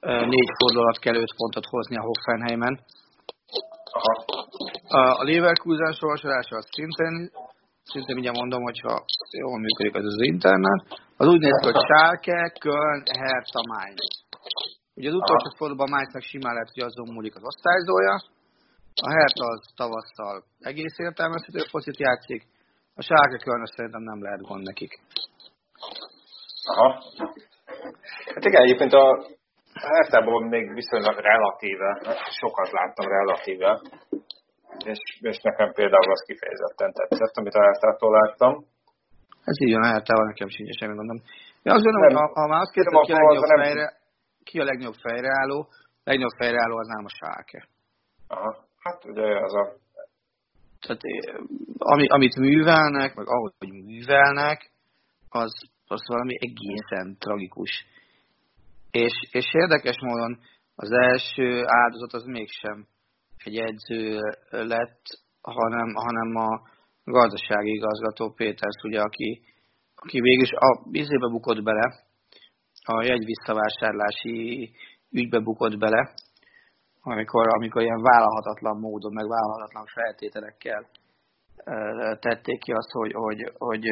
e, 0.00 0.26
négy 0.26 0.50
fordulat 0.58 0.98
kell 0.98 1.14
öt 1.14 1.34
pontot 1.36 1.66
hozni 1.66 1.96
a 1.96 2.06
Hoffenheimen. 2.08 2.80
Aha. 3.98 4.14
A, 4.98 5.20
a 5.20 5.24
Leverkusen 5.24 5.92
sorsolása 5.92 6.56
az 6.56 6.66
szintén, 6.70 7.30
szintén 7.92 8.18
ugye 8.18 8.32
mondom, 8.40 8.62
hogyha 8.62 9.04
jól 9.44 9.58
működik 9.58 9.94
az 9.94 10.04
az 10.04 10.22
internet, 10.32 10.80
az 11.16 11.26
úgy 11.26 11.40
néz 11.40 11.58
ki, 11.60 11.66
hogy 11.70 11.82
Schalke, 11.86 12.40
Köln, 12.64 13.02
Hertha, 13.20 13.62
Mainz. 13.72 14.06
Ugye 14.98 15.08
az 15.08 15.20
utolsó 15.22 15.48
fordulóban 15.56 15.90
Mainznak 15.90 16.22
simán 16.22 16.54
lehet, 16.54 16.72
hogy 16.74 16.82
azon 16.82 17.14
múlik 17.14 17.34
az 17.36 17.44
osztályzója, 17.50 18.16
a 19.06 19.10
Hertha 19.16 19.46
az 19.54 19.62
tavasszal 19.76 20.36
egész 20.70 20.96
értelmezhető 20.98 21.60
focit 21.70 21.98
játszik, 21.98 22.42
a 22.94 23.02
Schalke 23.02 23.38
Köln 23.44 23.64
szerintem 23.64 24.02
nem 24.02 24.22
lehet 24.22 24.46
gond 24.48 24.62
nekik. 24.62 24.92
Aha. 26.72 27.02
Hát 28.34 28.44
igen, 28.44 28.62
egyébként 28.62 28.92
a 28.92 29.26
Hertában 29.74 30.42
még 30.42 30.74
viszonylag 30.74 31.18
relatíve, 31.18 31.90
sokat 32.40 32.70
láttam 32.70 33.06
relatíve, 33.08 33.80
és, 34.92 35.00
és 35.30 35.38
nekem 35.48 35.72
például 35.72 36.10
az 36.10 36.22
kifejezetten 36.26 36.92
tetszett, 36.92 37.36
amit 37.40 37.54
a 37.54 37.62
Hertától 37.62 38.12
láttam. 38.18 38.52
Ez 39.44 39.60
így 39.60 39.74
van, 39.74 39.84
Hertával 39.84 40.26
nekem 40.26 40.48
sincs 40.48 40.78
semmi 40.78 40.94
gondom. 40.94 41.20
Ja, 41.62 41.72
azt 41.72 41.84
gondolom, 41.84 42.06
hogy 42.08 42.16
ha, 42.20 42.40
ha 42.40 42.46
már 42.46 42.60
azt 42.60 42.72
kérdezem, 42.72 43.00
ki 43.00 43.12
a 43.12 43.16
legnagyobb 43.16 43.48
nem... 43.48 43.62
fejre, 43.62 43.86
ki 44.44 44.60
a 44.60 44.64
legnagyobb 44.64 44.98
fejreálló, 45.06 45.58
legnagyobb 46.04 46.36
fejreálló 46.40 46.76
az 46.76 46.86
nem 46.86 47.04
a 47.04 47.08
Schalke. 47.16 47.68
Aha, 48.28 48.50
hát 48.78 49.04
ugye 49.04 49.26
az 49.46 49.54
a... 49.54 49.64
Tehát, 50.80 51.02
ami, 51.78 52.06
amit 52.08 52.36
művelnek, 52.36 53.14
meg 53.14 53.26
ahogy 53.28 53.52
művelnek, 53.60 54.70
az, 55.28 55.52
az 55.86 56.02
valami 56.06 56.34
egészen 56.40 57.16
tragikus. 57.18 57.86
És, 58.90 59.12
és 59.30 59.46
érdekes 59.52 59.96
módon 60.00 60.38
az 60.74 60.90
első 60.90 61.64
áldozat 61.66 62.12
az 62.12 62.24
mégsem 62.24 62.86
egy 63.44 63.56
edző 63.56 64.20
lett, 64.50 65.02
hanem, 65.40 65.94
hanem 65.94 66.36
a 66.36 66.60
gazdasági 67.04 67.70
igazgató 67.70 68.30
Péters, 68.30 68.82
ugye, 68.82 69.00
aki, 69.00 69.42
aki 69.94 70.20
végül 70.20 70.46
a 70.56 70.90
vizébe 70.90 71.28
bukott 71.28 71.62
bele, 71.62 72.02
a 72.86 73.04
jegy 73.04 73.24
visszavásárlási 73.24 74.70
ügybe 75.10 75.38
bukott 75.40 75.78
bele, 75.78 76.14
amikor, 77.02 77.46
amikor 77.48 77.82
ilyen 77.82 78.02
vállalhatatlan 78.02 78.78
módon, 78.78 79.12
meg 79.12 79.28
vállalhatatlan 79.28 79.86
feltételekkel 79.86 80.86
tették 82.18 82.58
ki 82.58 82.72
azt, 82.72 82.90
hogy, 82.90 83.12
hogy, 83.12 83.52
hogy 83.58 83.84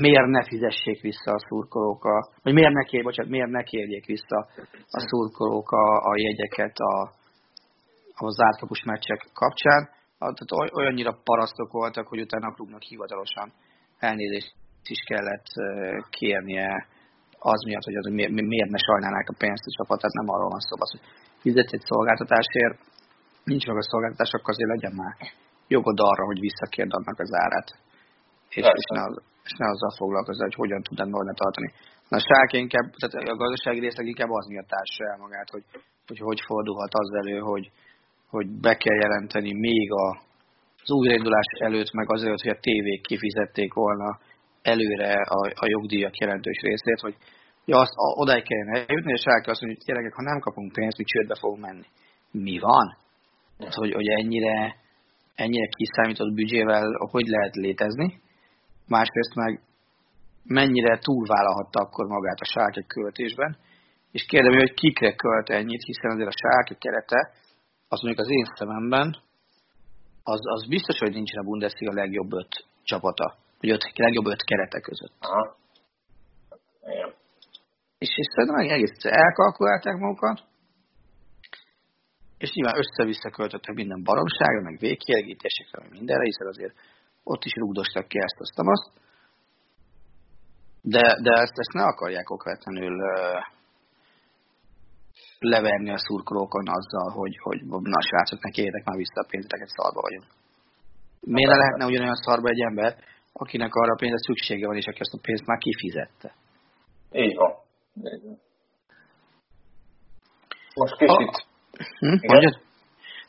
miért 0.00 0.26
ne 0.26 0.44
fizessék 0.44 1.00
vissza 1.00 1.32
a 1.32 1.44
szurkolók, 1.48 2.04
a, 2.04 2.28
vagy 2.42 2.52
miért 2.52 2.72
ne, 2.72 2.82
kér, 2.82 3.02
bocsánat, 3.02 3.30
miért 3.30 3.50
ne 3.50 3.62
kérjék 3.62 4.06
vissza 4.06 4.48
a 4.90 5.00
szurkolók 5.08 5.70
a, 5.70 6.10
a 6.10 6.16
jegyeket 6.16 6.76
a, 6.76 7.10
a 8.24 8.30
zártkapus 8.30 8.82
meccsek 8.82 9.20
kapcsán. 9.32 9.82
Tehát 10.18 10.72
olyannyira 10.74 11.20
parasztok 11.24 11.72
voltak, 11.72 12.06
hogy 12.06 12.20
utána 12.20 12.46
a 12.46 12.54
klubnak 12.54 12.82
hivatalosan 12.82 13.52
elnézést 13.98 14.54
is 14.88 15.00
kellett 15.10 15.48
kérnie 16.10 16.86
az 17.38 17.60
miatt, 17.64 17.88
hogy, 17.88 17.96
az, 17.96 18.04
hogy 18.06 18.14
miért 18.54 18.70
ne 18.70 18.80
sajnálnák 18.88 19.28
a 19.28 19.38
pénzt 19.38 19.66
a 19.66 19.76
csapat, 19.76 19.98
tehát 20.00 20.18
nem 20.20 20.28
arról 20.34 20.50
van 20.54 20.64
szó, 20.68 20.74
az, 20.78 20.90
hogy 20.94 21.04
fizetsz 21.44 21.72
egy 21.72 21.86
szolgáltatásért, 21.90 22.76
nincs 23.44 23.66
meg 23.66 23.76
a 23.76 23.88
szolgáltatás, 23.90 24.32
akkor 24.32 24.50
azért 24.50 24.74
legyen 24.74 24.94
már 25.02 25.14
jogod 25.68 25.98
arra, 26.10 26.24
hogy 26.24 26.40
visszakérd 26.40 26.92
annak 26.98 27.18
az 27.18 27.32
árát. 27.44 27.68
És, 28.48 28.66
és, 28.80 28.86
ne, 28.94 29.02
az, 29.08 29.14
és 29.44 29.54
ne 29.58 29.66
azzal 29.74 29.92
foglalkozz, 29.96 30.40
hogy 30.40 30.54
hogyan 30.54 30.82
tudod 30.82 31.10
volna 31.10 31.32
tartani. 31.32 31.72
Na, 32.08 32.16
a 32.16 32.26
sárk 32.28 32.52
inkább, 32.52 32.86
tehát 32.98 33.28
a 33.28 33.36
gazdasági 33.42 33.80
részleg 33.80 34.06
inkább 34.06 34.30
az 34.30 34.46
miatt 34.46 34.68
társa 34.74 35.04
el 35.12 35.18
magát, 35.24 35.50
hogy, 35.50 35.64
hogy 36.06 36.18
hogy 36.18 36.40
fordulhat 36.46 36.94
az 36.94 37.10
elő, 37.20 37.38
hogy, 37.38 37.70
hogy 38.28 38.46
be 38.60 38.76
kell 38.76 38.96
jelenteni 38.96 39.52
még 39.52 39.92
a, 39.92 40.08
az 40.82 40.90
újraindulás 40.90 41.46
előtt, 41.58 41.92
meg 41.92 42.10
azért, 42.12 42.40
hogy 42.40 42.50
a 42.50 42.60
tévék 42.60 43.00
kifizették 43.00 43.72
volna 43.72 44.18
előre 44.62 45.12
a, 45.12 45.52
a 45.54 45.66
jogdíjak 45.68 46.16
jelentős 46.16 46.60
részét, 46.60 47.00
hogy 47.00 47.16
ja, 47.64 47.76
azt 47.78 47.92
a, 47.94 48.20
odáig 48.22 48.42
kellene 48.42 48.84
eljutni, 48.86 49.12
és 49.12 49.22
el 49.24 49.40
kell 49.40 49.52
azt 49.52 49.60
mondani, 49.60 49.80
hogy 49.80 49.86
gyerekek, 49.86 50.14
ha 50.14 50.22
nem 50.22 50.38
kapunk 50.38 50.72
pénzt, 50.72 50.98
mi 50.98 51.04
csődbe 51.04 51.36
fogunk 51.40 51.62
menni. 51.62 51.86
Mi 52.30 52.58
van? 52.58 52.96
Tehát, 53.58 53.74
hogy, 53.74 53.92
hogy 53.92 54.08
ennyire, 54.08 54.76
ennyire 55.34 55.66
kiszámított 55.76 56.34
büdzsével 56.34 56.84
hogy 57.10 57.26
lehet 57.26 57.54
létezni, 57.54 58.20
másrészt 58.88 59.34
meg 59.34 59.60
mennyire 60.44 60.98
túlvállalhatta 60.98 61.80
akkor 61.80 62.06
magát 62.06 62.40
a 62.40 62.44
sárke 62.44 62.82
költésben, 62.86 63.56
és 64.12 64.26
kérdem, 64.26 64.52
hogy 64.52 64.74
kikre 64.74 65.14
költ 65.14 65.48
ennyit, 65.48 65.82
hiszen 65.82 66.10
azért 66.10 66.28
a 66.28 66.38
sárke 66.42 66.74
kerete, 66.78 67.32
az 67.88 68.00
mondjuk 68.00 68.26
az 68.26 68.30
én 68.30 68.44
szememben, 68.54 69.16
az, 70.22 70.40
az 70.42 70.68
biztos, 70.68 70.98
hogy 70.98 71.12
nincsen 71.12 71.42
a 71.42 71.48
Bundesliga 71.48 71.92
legjobb 71.92 72.32
öt 72.32 72.64
csapata 72.82 73.36
vagy 73.60 73.70
öt, 73.70 73.82
legjobb 73.94 74.26
öt 74.26 74.42
kerete 74.44 74.80
között. 74.80 75.12
Aha. 75.20 75.56
Igen. 76.82 77.14
És, 77.98 78.08
és 78.16 78.26
szerintem 78.34 78.76
egész 78.76 79.04
elkalkulálták 79.04 79.96
magukat, 79.96 80.44
és 82.38 82.52
nyilván 82.52 82.76
össze-vissza 82.76 83.30
költöttek 83.30 83.74
minden 83.74 84.02
baromságra, 84.02 84.62
meg 84.62 84.78
végkielégítésekre, 84.78 85.80
meg 85.82 85.90
mindenre, 85.90 86.24
hiszen 86.24 86.46
azért 86.46 86.74
ott 87.22 87.44
is 87.44 87.52
rúgdostak 87.54 88.08
ki 88.08 88.18
ezt, 88.18 88.40
azt, 88.40 88.58
azt. 88.58 88.90
De, 90.82 91.20
de 91.22 91.32
ezt, 91.32 91.58
ezt 91.58 91.72
ne 91.72 91.82
akarják 91.82 92.30
okvetlenül 92.30 92.94
leverni 95.38 95.90
a 95.90 95.98
szurkolókon 95.98 96.68
azzal, 96.68 97.10
hogy, 97.10 97.36
hogy 97.42 97.60
na 97.66 98.00
srácok, 98.00 98.42
ne 98.42 98.50
kérjetek 98.50 98.84
már 98.84 98.96
vissza 98.96 99.20
a 99.20 99.26
pénzeteket, 99.30 99.68
szarba 99.68 100.00
vagyunk. 100.00 100.24
Miért 101.20 101.50
ne 101.50 101.56
lehetne 101.56 101.84
ugyanolyan 101.86 102.22
szarba 102.24 102.48
egy 102.48 102.60
ember, 102.60 102.96
akinek 103.32 103.74
arra 103.74 103.92
a 103.92 104.00
pénzre 104.00 104.18
szüksége 104.18 104.66
van, 104.66 104.76
és 104.76 104.86
aki 104.86 105.00
ezt 105.00 105.14
a 105.14 105.18
pénzt 105.22 105.46
már 105.46 105.58
kifizette. 105.58 106.34
Így 107.12 107.36
van. 107.36 107.52
Most 110.74 110.96
kicsit... 110.96 111.34
A... 111.34 111.44
Hm? 111.98 112.18
Mondjad? 112.32 112.60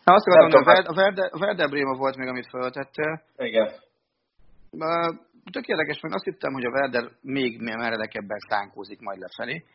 Na, 0.03 0.13
azt 0.13 0.27
akartam, 0.27 0.63
hogy 0.63 0.85
a 0.85 0.93
Werder, 0.93 1.29
a 1.33 1.37
Werder 1.37 1.69
Bréma 1.69 1.97
volt 1.97 2.17
még, 2.17 2.27
amit 2.27 2.49
feltettél. 2.49 3.21
Igen. 3.37 3.67
Tök 5.51 5.67
érdekes, 5.67 5.99
mert 6.01 6.15
azt 6.15 6.23
hittem, 6.23 6.53
hogy 6.53 6.65
a 6.65 6.69
Werder 6.69 7.11
még 7.21 7.61
meredekebben 7.61 8.39
szánkózik 8.49 8.99
majd 8.99 9.19
lefelé, 9.19 9.65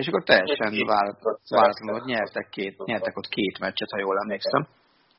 és 0.00 0.06
akkor 0.06 0.22
teljesen 0.22 0.72
váratlanul 1.48 2.02
nyertek, 2.04 2.48
két, 2.48 2.84
nyertek 2.84 3.16
ott 3.16 3.28
két 3.28 3.58
meccset, 3.58 3.90
ha 3.90 3.98
jól 3.98 4.18
emlékszem, 4.18 4.66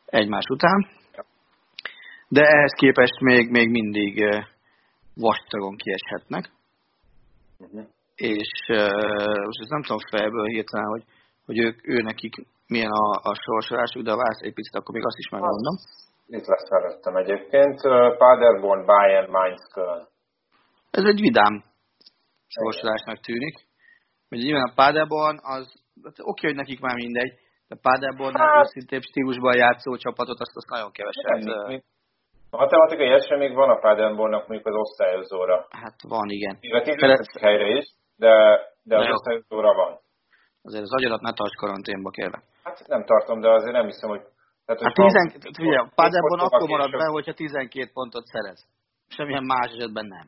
egymás 0.05 0.45
után. 0.50 0.88
De 2.27 2.41
ehhez 2.41 2.71
képest 2.71 3.19
még, 3.19 3.50
még 3.50 3.69
mindig 3.69 4.13
vastagon 5.15 5.75
kieshetnek. 5.75 6.51
Uh-huh. 7.57 7.88
És 8.15 8.51
uh, 8.67 9.43
most 9.45 9.62
ezt 9.62 9.75
nem 9.75 9.83
tudom 9.83 10.00
fejből 10.12 10.45
hirtelen, 10.45 10.88
hogy, 10.88 11.03
hogy 11.45 11.57
ők, 11.59 11.88
ő 11.88 12.01
nekik 12.01 12.33
milyen 12.67 12.91
a, 12.91 13.07
a 13.29 13.33
sorsolásuk, 13.45 14.03
de 14.03 14.12
ha 14.12 14.17
vársz 14.17 14.41
egy 14.41 14.53
picit, 14.53 14.75
akkor 14.75 14.95
még 14.95 15.05
azt 15.05 15.17
is 15.17 15.29
megmondom. 15.29 15.75
Itt 16.27 16.45
lesz 16.45 16.69
előttem 16.69 17.15
egyébként. 17.15 17.81
Paderborn, 18.17 18.86
Bayern, 18.86 19.31
Mainz, 19.31 19.67
Köln. 19.74 20.07
Ez 20.91 21.03
egy 21.03 21.19
vidám 21.19 21.63
sorsolásnak 22.48 23.19
tűnik. 23.19 23.67
Ugye 24.31 24.43
nyilván 24.43 24.69
a 24.69 24.74
Paderborn 24.75 25.38
az, 25.41 25.65
hát 26.03 26.17
oké, 26.31 26.48
hogy 26.48 26.55
nekik 26.55 26.79
már 26.79 26.95
mindegy, 26.95 27.33
de 27.67 27.75
Paderbornnál 27.81 28.48
hát, 28.48 28.65
őszintébb 28.65 29.01
stílusban 29.01 29.55
játszó 29.55 29.95
csapatot 29.95 30.39
azt, 30.39 30.55
azt 30.55 30.69
nagyon 30.69 30.91
keveset. 30.91 31.83
A 32.51 32.57
matematikai 32.57 33.12
eset 33.12 33.38
még 33.38 33.53
van 33.53 33.69
a 33.69 33.79
Paderbornnak 33.79 34.48
mondjuk 34.48 34.67
az 34.67 34.75
osztályozóra. 34.75 35.67
Hát 35.69 35.95
van, 36.07 36.29
igen. 36.29 36.57
Illetve 36.59 37.39
helyre 37.41 37.67
is, 37.77 37.86
de, 38.15 38.33
de 38.83 38.98
az 38.98 39.09
osztályozóra 39.09 39.74
van. 39.74 40.00
Azért 40.62 40.83
az 40.83 40.93
agyadat 40.93 41.21
ne 41.21 41.33
tarts 41.33 41.55
karanténba, 41.55 42.09
kérlek. 42.09 42.43
Hát 42.63 42.88
nem 42.88 43.05
tartom, 43.05 43.39
de 43.39 43.50
azért 43.50 43.74
nem 43.74 43.86
hiszem, 43.86 44.09
hogy... 44.09 44.21
Tehát, 44.65 44.81
hát 44.81 44.93
tizen, 44.93 45.53
figyelj, 45.53 45.75
a 45.75 45.91
Paderborn 45.95 46.41
akkor 46.41 46.69
marad 46.69 46.91
be, 46.91 47.05
hogyha 47.05 47.33
12 47.33 47.89
pontot 47.93 48.25
szerez. 48.25 48.67
Semmilyen 49.07 49.43
más 49.43 49.71
esetben 49.71 50.05
nem. 50.05 50.27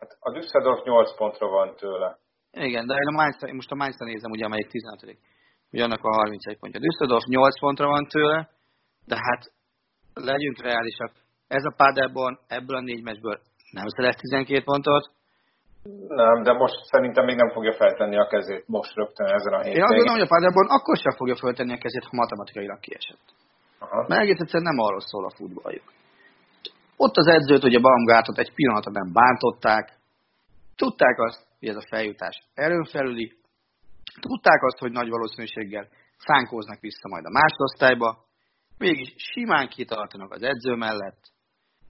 Hát 0.00 0.16
a 0.20 0.30
Düsseldorf 0.30 0.84
8 0.84 1.16
pontra 1.16 1.48
van 1.48 1.74
tőle. 1.76 2.18
Igen, 2.54 2.86
de 2.86 2.94
én, 2.94 3.06
a 3.06 3.16
Mainz, 3.20 3.52
most 3.52 3.70
a 3.70 3.74
Mainz 3.74 3.96
nézem, 3.98 4.30
ugye, 4.30 4.44
amelyik 4.44 4.68
16 4.68 5.18
hogy 5.70 5.80
annak 5.80 6.04
a 6.04 6.14
31 6.14 6.58
pontja. 6.58 6.80
Düsseldorf 6.80 7.24
8 7.24 7.60
pontra 7.60 7.86
van 7.86 8.06
tőle, 8.06 8.48
de 9.06 9.16
hát 9.16 9.52
legyünk 10.14 10.62
reálisak. 10.62 11.12
Ez 11.48 11.64
a 11.64 11.74
Paderborn 11.76 12.38
ebből 12.46 12.76
a 12.76 12.80
négy 12.80 13.02
meccsből 13.02 13.40
nem 13.70 13.88
szerez 13.88 14.16
12 14.16 14.62
pontot, 14.64 15.04
nem, 16.08 16.42
de 16.42 16.52
most 16.52 16.74
szerintem 16.92 17.24
még 17.24 17.36
nem 17.36 17.50
fogja 17.50 17.72
feltenni 17.72 18.16
a 18.18 18.26
kezét 18.26 18.64
most 18.66 18.94
rögtön 18.94 19.26
ezen 19.26 19.52
a 19.52 19.60
héten. 19.62 19.76
Én 19.76 19.82
azt 19.82 19.94
gondolom, 19.94 20.18
hogy 20.18 20.28
a 20.28 20.34
Paderborn 20.34 20.68
akkor 20.68 20.96
sem 20.96 21.14
fogja 21.16 21.36
feltenni 21.36 21.72
a 21.72 21.82
kezét, 21.84 22.04
ha 22.04 22.16
matematikailag 22.22 22.80
kiesett. 22.80 23.26
Aha. 23.78 24.04
Mert 24.08 24.20
egész 24.20 24.40
egyszerűen 24.40 24.70
nem 24.72 24.84
arról 24.84 25.00
szól 25.00 25.24
a 25.24 25.34
futballjuk. 25.36 25.92
Ott 26.96 27.16
az 27.16 27.26
edzőt, 27.26 27.62
hogy 27.62 27.74
a 27.74 27.80
Baumgartot 27.80 28.38
egy 28.38 28.54
pillanatra 28.54 28.90
nem 28.90 29.12
bántották, 29.12 29.86
tudták 30.76 31.18
azt, 31.18 31.40
hogy 31.64 31.76
ez 31.76 31.82
a 31.84 31.88
feljutás 31.88 32.36
erőn 32.54 32.84
felüli, 32.84 33.32
tudták 34.20 34.62
azt, 34.62 34.78
hogy 34.78 34.92
nagy 34.92 35.08
valószínűséggel 35.08 35.88
szánkóznak 36.18 36.80
vissza 36.80 37.08
majd 37.08 37.24
a 37.24 37.36
másodosztályba, 37.40 38.24
mégis 38.78 39.14
simán 39.16 39.68
kitartanak 39.68 40.32
az 40.32 40.42
edző 40.42 40.74
mellett, 40.74 41.22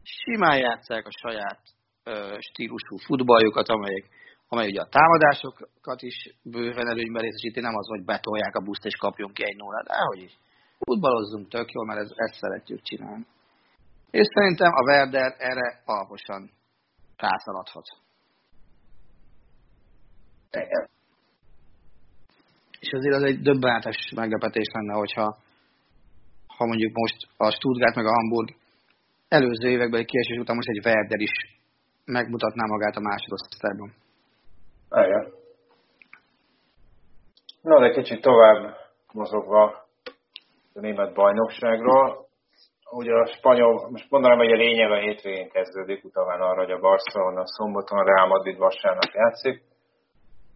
simán 0.02 0.58
játszák 0.58 1.06
a 1.06 1.18
saját 1.22 1.60
stílusú 2.38 2.96
futballjukat, 2.96 3.68
amelyek, 3.68 4.04
amely 4.48 4.68
ugye 4.68 4.80
a 4.80 4.88
támadásokat 4.88 6.02
is 6.02 6.16
bőven 6.42 6.88
előnyben 6.88 7.22
részesíti, 7.22 7.60
nem 7.60 7.74
az, 7.74 7.86
hogy 7.88 8.04
betolják 8.04 8.54
a 8.54 8.64
buszt 8.64 8.84
és 8.84 8.96
kapjunk 8.96 9.34
ki 9.34 9.44
egy 9.44 9.56
nullát, 9.56 9.84
de 9.84 9.94
hogy 9.96 10.22
is. 10.22 10.38
Futballozzunk 10.78 11.48
tök 11.48 11.72
jól, 11.72 11.86
mert 11.86 12.00
ez, 12.00 12.10
ezt 12.14 12.38
szeretjük 12.38 12.82
csinálni. 12.82 13.26
És 14.10 14.26
szerintem 14.34 14.72
a 14.72 14.82
Werder 14.82 15.34
erre 15.38 15.82
alaposan 15.84 16.50
rászaladhat. 17.16 17.86
Igen. 20.50 20.88
És 22.84 22.90
azért 22.92 23.14
az 23.14 23.22
egy 23.22 23.40
döbbenetes 23.40 24.12
meglepetés 24.16 24.68
lenne, 24.72 24.94
hogyha 24.94 25.26
ha 26.56 26.64
mondjuk 26.66 26.92
most 26.92 27.18
a 27.36 27.50
Stuttgart 27.50 27.94
meg 27.94 28.06
a 28.06 28.16
Hamburg 28.18 28.48
előző 29.28 29.68
években 29.68 30.04
kiesés 30.04 30.38
után 30.38 30.56
most 30.56 30.68
egy 30.68 30.84
Werder 30.86 31.20
is 31.20 31.34
megmutatná 32.04 32.64
magát 32.66 32.96
a 32.96 33.06
másodosztályban. 33.08 33.90
Igen. 35.06 35.24
Na, 37.62 37.80
de 37.80 37.90
kicsit 37.90 38.20
tovább 38.20 38.76
mozogva 39.12 39.62
a 40.74 40.80
német 40.80 41.14
bajnokságról. 41.14 42.26
Ugye 42.90 43.12
a 43.12 43.26
spanyol, 43.26 43.90
most 43.90 44.10
mondanám, 44.10 44.38
hogy 44.38 44.52
a 44.52 44.56
lényeg 44.56 44.90
a 44.90 44.98
hétvégén 44.98 45.50
kezdődik, 45.50 46.04
utána 46.04 46.44
arra, 46.48 46.60
hogy 46.64 46.70
a 46.70 46.78
Barcelona 46.78 47.42
szombaton, 47.46 48.04
Real 48.04 48.26
Madrid 48.26 48.58
vasárnap 48.58 49.10
játszik. 49.12 49.62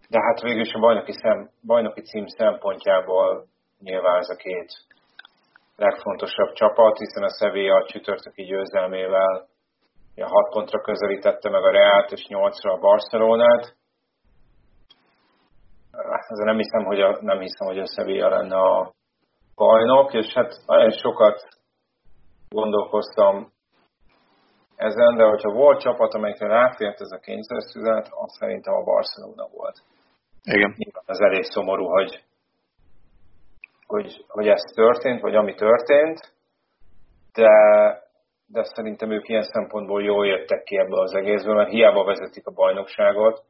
De 0.09 0.19
hát 0.21 0.41
végül 0.41 0.61
is 0.61 0.73
a 0.73 0.79
bajnoki, 0.79 1.13
szem, 1.13 1.51
bajnoki 1.67 2.01
cím 2.01 2.27
szempontjából 2.27 3.47
nyilván 3.81 4.19
ez 4.19 4.29
a 4.29 4.37
két 4.37 4.73
legfontosabb 5.77 6.53
csapat, 6.53 6.99
hiszen 6.99 7.23
a 7.23 7.37
Sevilla 7.39 7.77
a 7.77 7.87
csütörtöki 7.87 8.43
győzelmével 8.43 9.49
ja, 10.15 10.27
6 10.27 10.53
pontra 10.53 10.81
közelítette 10.81 11.51
meg 11.51 11.63
a 11.63 11.71
Reált, 11.71 12.11
és 12.11 12.27
8-ra 12.29 12.73
a 12.73 12.79
Barcelonát. 12.79 13.77
Ezzel 16.29 16.45
nem 16.45 16.57
hiszem, 16.57 16.85
hogy 16.85 17.01
a, 17.01 17.19
nem 17.21 17.41
hiszem, 17.41 17.67
hogy 17.67 17.79
a 17.79 17.93
Sevilla 17.95 18.29
lenne 18.29 18.57
a 18.57 18.93
bajnok, 19.55 20.13
és 20.13 20.33
hát 20.33 20.55
nagyon 20.67 20.91
sokat 20.91 21.49
gondolkoztam 22.49 23.53
ezen, 24.77 25.17
de 25.17 25.25
hogyha 25.25 25.53
volt 25.53 25.81
csapat, 25.81 26.15
amelyikre 26.15 26.47
ráfért 26.47 27.01
ez 27.01 27.11
a 27.11 27.19
kényszerszüzet, 27.19 28.09
az 28.11 28.37
szerintem 28.39 28.75
a 28.75 28.85
Barcelona 28.85 29.49
volt. 29.53 29.77
Igen. 30.55 30.75
Nyilván 30.77 31.05
ez 31.07 31.19
elég 31.19 31.43
szomorú, 31.43 31.85
hogy, 31.85 32.23
hogy, 33.87 34.25
hogy 34.29 34.49
ez 34.49 34.63
történt, 34.75 35.21
vagy 35.21 35.35
ami 35.35 35.55
történt, 35.55 36.33
de 37.33 37.51
de 38.51 38.65
szerintem 38.65 39.11
ők 39.11 39.29
ilyen 39.29 39.43
szempontból 39.43 40.03
jól 40.03 40.27
jöttek 40.27 40.63
ki 40.63 40.79
ebből 40.79 40.99
az 40.99 41.15
egészből, 41.15 41.55
mert 41.55 41.71
hiába 41.71 42.05
vezetik 42.05 42.47
a 42.47 42.51
bajnokságot. 42.51 43.43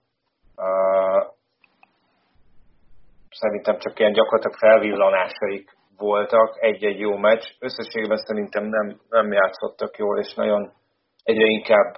Szerintem 3.31 3.79
csak 3.79 3.99
ilyen 3.99 4.13
gyakorlatilag 4.13 4.59
felvillanásaik 4.59 5.77
voltak, 5.97 6.57
egy-egy 6.61 6.99
jó 6.99 7.17
meccs. 7.17 7.45
Összességében 7.59 8.17
szerintem 8.17 8.65
nem, 8.65 9.01
nem 9.09 9.33
játszottak 9.33 9.97
jól, 9.97 10.19
és 10.19 10.35
nagyon 10.35 10.73
egyre 11.23 11.47
inkább 11.47 11.95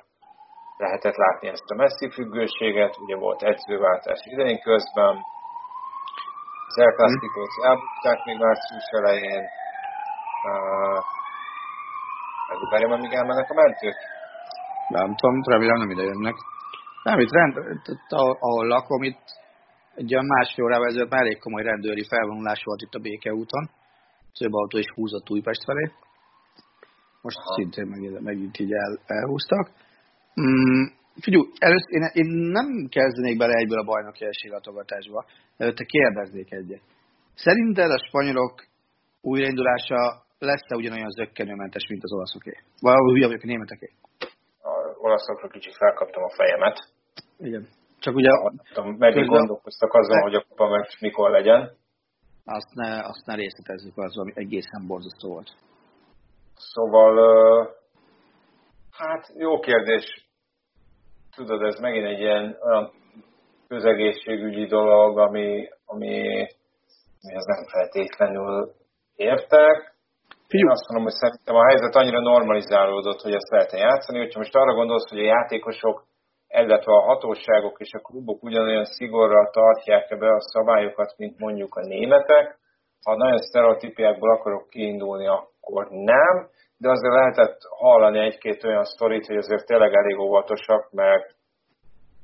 lehetett 0.80 1.16
látni 1.24 1.48
ezt 1.48 1.70
a 1.70 1.74
messzi 1.74 2.10
függőséget. 2.10 2.96
Ugye 3.04 3.16
volt 3.16 3.42
edzőváltás 3.42 4.20
idején 4.32 4.60
közben, 4.60 5.14
az 6.68 6.78
El 6.78 6.94
elbukták 7.68 8.24
még 8.24 8.38
március 8.38 8.88
elején, 8.98 9.44
Várjam, 12.70 12.92
amíg 12.92 13.12
elmennek 13.12 13.50
a 13.50 13.54
mentők? 13.54 13.96
Nem 14.88 15.14
tudom, 15.16 15.42
remélem 15.42 15.78
nem 15.78 15.90
ide 15.90 16.02
jönnek. 16.02 16.34
Nem, 17.02 17.18
itt 17.18 17.32
rend, 17.32 17.54
ahol 18.38 18.66
lakom, 18.66 19.02
itt 19.02 19.24
egy 19.94 20.12
olyan 20.12 20.26
másfél 20.26 20.64
órával 20.64 20.86
ezelőtt 20.86 21.10
már 21.10 21.20
elég 21.20 21.38
komoly 21.38 21.62
rendőri 21.62 22.04
felvonulás 22.08 22.62
volt 22.64 22.80
itt 22.80 22.94
a 22.94 22.98
Béke 22.98 23.32
úton. 23.32 23.70
Több 24.38 24.52
autó 24.52 24.78
is 24.78 24.90
húzott 24.94 25.30
Újpest 25.30 25.64
felé. 25.64 25.92
Most 27.22 27.36
Aha. 27.36 27.54
szintén 27.54 27.86
megint, 27.86 28.20
megint 28.20 28.58
így 28.58 28.72
el, 28.72 28.98
elhúztak. 29.06 29.70
Mm, 30.40 30.84
figyelj, 31.20 31.44
először 31.58 31.90
én, 31.96 32.04
én 32.12 32.30
nem 32.58 32.68
kezdenék 32.88 33.36
bele 33.38 33.54
egyből 33.58 33.78
a 33.78 33.84
bajnoki 33.84 34.24
esélylatogatásba, 34.24 35.24
előtte 35.56 35.84
kérdeznék 35.84 36.52
egyet. 36.52 36.82
Szerinted 37.34 37.90
a 37.90 38.04
spanyolok 38.06 38.54
újraindulása 39.20 40.22
lesz-e 40.38 40.76
ugyanolyan 40.76 41.10
zöggenőmentes, 41.10 41.86
mint 41.88 42.02
az 42.02 42.12
olaszoké? 42.12 42.52
Vagy 42.80 42.94
hülye 43.12 43.26
vagyok, 43.26 43.42
a 43.42 43.46
németeké? 43.46 43.88
Az 44.60 44.96
olaszokra 44.98 45.48
kicsit 45.48 45.76
felkaptam 45.76 46.22
a 46.22 46.30
fejemet. 46.30 46.78
Igen. 47.38 47.68
Csak 47.98 48.14
ugye... 48.14 48.30
Tudom, 48.72 48.94
megint 48.98 49.26
gondolkoztak 49.26 49.94
azon, 49.94 50.16
ne... 50.16 50.22
hogy 50.22 50.34
a 50.34 50.44
kupa 50.48 50.68
meg 50.68 50.86
mikor 51.00 51.30
legyen. 51.30 51.70
Azt 52.44 52.74
ne, 52.74 53.00
azt 53.02 53.26
ne 53.26 53.34
részletezzük, 53.34 53.96
az 53.96 54.18
ami 54.18 54.32
egészen 54.34 54.86
borzasztó 54.86 55.28
volt. 55.28 55.50
Szóval, 56.56 57.14
hát 58.90 59.32
jó 59.36 59.58
kérdés. 59.58 60.29
Tudod, 61.40 61.62
ez 61.62 61.80
megint 61.80 62.06
egy 62.06 62.20
ilyen 62.20 62.58
olyan 62.62 62.92
közegészségügyi 63.68 64.66
dolog, 64.66 65.18
ami, 65.18 65.68
ami, 65.86 66.46
ami 67.22 67.34
az 67.34 67.44
nem 67.44 67.64
feltétlenül 67.72 68.72
értek. 69.16 69.94
Én 70.48 70.68
azt 70.68 70.88
mondom, 70.88 71.08
hogy 71.08 71.18
szerintem 71.22 71.54
a 71.54 71.66
helyzet 71.68 71.94
annyira 71.94 72.20
normalizálódott, 72.20 73.20
hogy 73.20 73.34
ezt 73.34 73.50
lehetne 73.50 73.78
játszani. 73.78 74.18
Hogyha 74.18 74.38
most 74.38 74.54
arra 74.54 74.74
gondolsz, 74.74 75.10
hogy 75.10 75.18
a 75.18 75.32
játékosok, 75.34 76.04
illetve 76.48 76.92
a 76.92 77.06
hatóságok 77.10 77.80
és 77.80 77.92
a 77.92 77.98
klubok 77.98 78.42
ugyanolyan 78.42 78.84
szigorral 78.84 79.50
tartják 79.50 80.18
be 80.18 80.28
a 80.28 80.40
szabályokat, 80.40 81.14
mint 81.16 81.38
mondjuk 81.38 81.74
a 81.74 81.86
németek, 81.86 82.58
ha 83.04 83.16
nagyon 83.16 83.38
sztereotípiákból 83.38 84.30
akarok 84.30 84.68
kiindulni, 84.68 85.26
akkor 85.26 85.88
nem, 85.90 86.48
de 86.80 86.90
azért 86.90 87.14
lehetett 87.14 87.58
hallani 87.78 88.18
egy-két 88.18 88.64
olyan 88.64 88.84
sztorit, 88.84 89.26
hogy 89.26 89.36
azért 89.36 89.66
tényleg 89.66 89.94
elég 89.94 90.18
óvatosak, 90.18 90.90
mert 90.92 91.34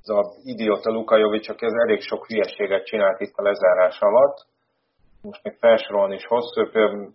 az 0.03 0.11
a 0.11 0.23
idióta 0.45 0.91
Luka 0.91 1.17
Jovic, 1.17 1.49
ez 1.49 1.73
elég 1.85 2.01
sok 2.01 2.27
hülyeséget 2.27 2.85
csinált 2.85 3.21
itt 3.21 3.37
a 3.37 3.43
lezárás 3.43 3.99
alatt. 4.01 4.47
Most 5.23 5.43
még 5.43 5.57
felsorolni 5.59 6.15
is 6.15 6.27
hosszú, 6.27 6.61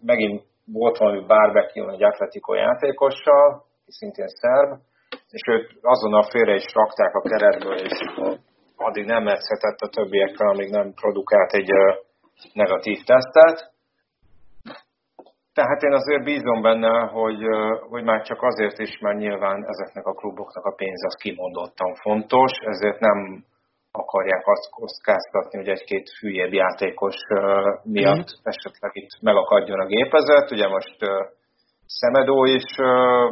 megint 0.05 0.43
volt 0.65 0.97
valami 0.97 1.25
barbecue 1.25 1.91
egy 1.93 2.03
Atletico 2.03 2.53
játékossal, 2.53 3.47
aki 3.81 3.91
szintén 3.91 4.27
szerb, 4.27 4.79
és 5.29 5.41
őt 5.47 5.77
azonnal 5.81 6.23
félre 6.23 6.53
is 6.53 6.73
rakták 6.73 7.13
a 7.15 7.21
keretből, 7.21 7.77
és 7.77 7.99
addig 8.75 9.05
nem 9.05 9.27
edzhetett 9.27 9.79
a 9.79 9.89
többiekkel, 9.89 10.47
amíg 10.49 10.69
nem 10.69 10.93
produkált 10.93 11.51
egy 11.51 11.69
negatív 12.53 12.97
tesztet. 13.05 13.70
Tehát 15.53 15.81
én 15.81 15.93
azért 15.93 16.23
bízom 16.23 16.61
benne, 16.61 16.99
hogy, 16.99 17.41
hogy 17.89 18.03
már 18.03 18.21
csak 18.21 18.41
azért 18.41 18.79
is, 18.79 18.99
mert 18.99 19.17
nyilván 19.17 19.65
ezeknek 19.67 20.05
a 20.05 20.13
kluboknak 20.13 20.65
a 20.65 20.75
pénz 20.75 21.05
az 21.05 21.15
kimondottan 21.21 21.93
fontos, 21.95 22.51
ezért 22.59 22.99
nem 22.99 23.43
akarják 23.91 24.47
azt 24.47 24.69
kockáztatni, 24.69 25.57
hogy 25.57 25.67
egy-két 25.67 26.09
hülyébb 26.19 26.53
játékos 26.53 27.15
miatt 27.83 28.29
mm. 28.31 28.43
esetleg 28.43 28.91
itt 28.93 29.21
megakadjon 29.21 29.79
a 29.79 29.85
gépezet. 29.85 30.51
Ugye 30.51 30.67
most 30.67 30.97
Szemedó 31.99 32.45
is 32.45 32.75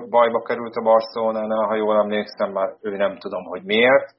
bajba 0.10 0.42
került 0.42 0.76
a 0.76 0.82
Barcelonánál, 0.82 1.68
ha 1.68 1.76
jól 1.76 1.98
emlékszem, 1.98 2.52
már 2.52 2.76
ő 2.82 2.98
nem 2.98 3.18
tudom, 3.18 3.44
hogy 3.44 3.64
miért. 3.64 4.16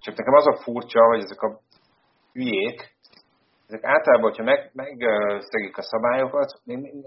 Csak 0.00 0.16
nekem 0.16 0.34
az 0.34 0.46
a 0.46 0.62
furcsa, 0.62 1.06
hogy 1.06 1.18
ezek 1.18 1.42
a 1.42 1.58
hülyék, 2.32 2.91
ezek 3.66 3.84
általában, 3.84 4.28
hogyha 4.30 4.44
meg, 4.44 4.70
megszegik 4.72 5.76
a 5.76 5.82
szabályokat, 5.82 6.50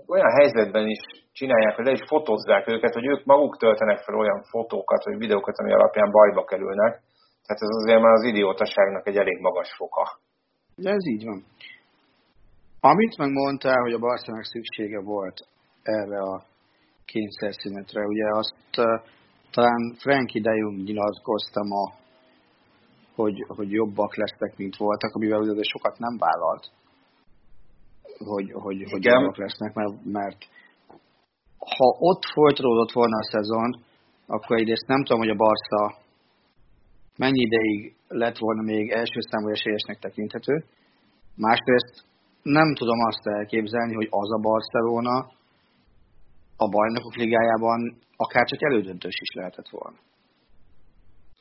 olyan 0.07 0.31
helyzetben 0.39 0.87
is 0.87 1.01
csinálják, 1.33 1.75
hogy 1.75 1.85
le 1.85 1.91
is 1.91 2.03
fotózzák 2.07 2.67
őket, 2.67 2.93
hogy 2.93 3.05
ők 3.05 3.25
maguk 3.25 3.57
töltenek 3.57 3.97
fel 3.97 4.15
olyan 4.15 4.43
fotókat, 4.43 5.03
vagy 5.03 5.17
videókat, 5.17 5.57
ami 5.57 5.73
alapján 5.73 6.11
bajba 6.11 6.43
kerülnek. 6.43 6.93
Tehát 7.45 7.61
ez 7.61 7.75
azért 7.81 8.01
már 8.01 8.11
az 8.11 8.23
idiótaságnak 8.23 9.07
egy 9.07 9.17
elég 9.17 9.39
magas 9.39 9.75
foka. 9.77 10.19
De 10.75 10.89
ez 10.89 11.07
így 11.07 11.25
van. 11.25 11.43
Amit 12.79 13.17
megmondtál, 13.17 13.81
hogy 13.81 13.93
a 13.93 13.99
Barcelonának 13.99 14.45
szüksége 14.45 14.99
volt 15.01 15.37
erre 15.83 16.19
a 16.19 16.43
kényszerszünetre, 17.05 18.01
ugye 18.05 18.27
azt 18.29 18.77
uh, 18.77 19.01
talán 19.51 19.95
Frankie 19.99 20.41
de 20.41 20.53
Jong 20.53 20.83
nyilatkozta 20.83 21.63
ma 21.63 22.04
hogy, 23.15 23.45
hogy 23.47 23.71
jobbak 23.71 24.15
lesznek, 24.15 24.57
mint 24.57 24.75
voltak, 24.75 25.13
amivel 25.13 25.39
ugye 25.39 25.63
sokat 25.63 25.97
nem 25.97 26.17
vállalt, 26.17 26.71
hogy, 28.17 28.51
hogy, 28.51 28.77
hogy 28.91 29.03
jobbak 29.03 29.37
lesznek, 29.37 29.73
mert, 29.73 30.03
mert 30.03 30.37
ha 31.57 31.87
ott 31.99 32.23
folytatódott 32.33 32.91
volna 32.91 33.17
a 33.17 33.29
szezon, 33.31 33.83
akkor 34.27 34.57
egyrészt 34.57 34.87
nem 34.87 35.03
tudom, 35.03 35.19
hogy 35.19 35.29
a 35.29 35.41
Barca 35.43 35.97
mennyi 37.17 37.41
ideig 37.41 37.95
lett 38.07 38.37
volna 38.37 38.61
még 38.61 38.89
első 38.89 39.19
számú 39.19 39.47
esélyesnek 39.49 39.99
tekinthető. 39.99 40.65
Másrészt 41.35 42.03
nem 42.41 42.73
tudom 42.73 42.99
azt 42.99 43.27
elképzelni, 43.27 43.93
hogy 43.93 44.07
az 44.09 44.31
a 44.31 44.41
Barcelona 44.41 45.17
a 46.57 46.69
bajnokok 46.69 47.15
ligájában 47.15 47.97
akár 48.15 48.45
csak 48.45 48.61
elődöntős 48.61 49.17
is 49.19 49.35
lehetett 49.35 49.69
volna. 49.69 49.97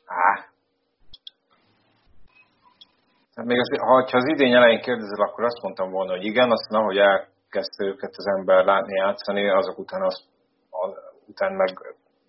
Á, 0.05 0.54
még 3.43 3.59
az, 3.59 3.69
ha 3.79 4.17
az 4.17 4.27
idény 4.33 4.53
elején 4.53 4.81
kérdezel, 4.81 5.25
akkor 5.27 5.43
azt 5.43 5.61
mondtam 5.61 5.91
volna, 5.91 6.11
hogy 6.11 6.25
igen, 6.25 6.51
aztán 6.51 6.81
ahogy 6.81 6.97
elkezdte 6.97 7.85
őket 7.85 8.13
az 8.15 8.27
ember 8.37 8.65
látni, 8.65 8.95
játszani, 8.95 9.49
azok 9.49 9.77
után, 9.77 10.01
az, 10.01 10.23
az, 10.69 10.91
után 11.27 11.53
meg, 11.53 11.69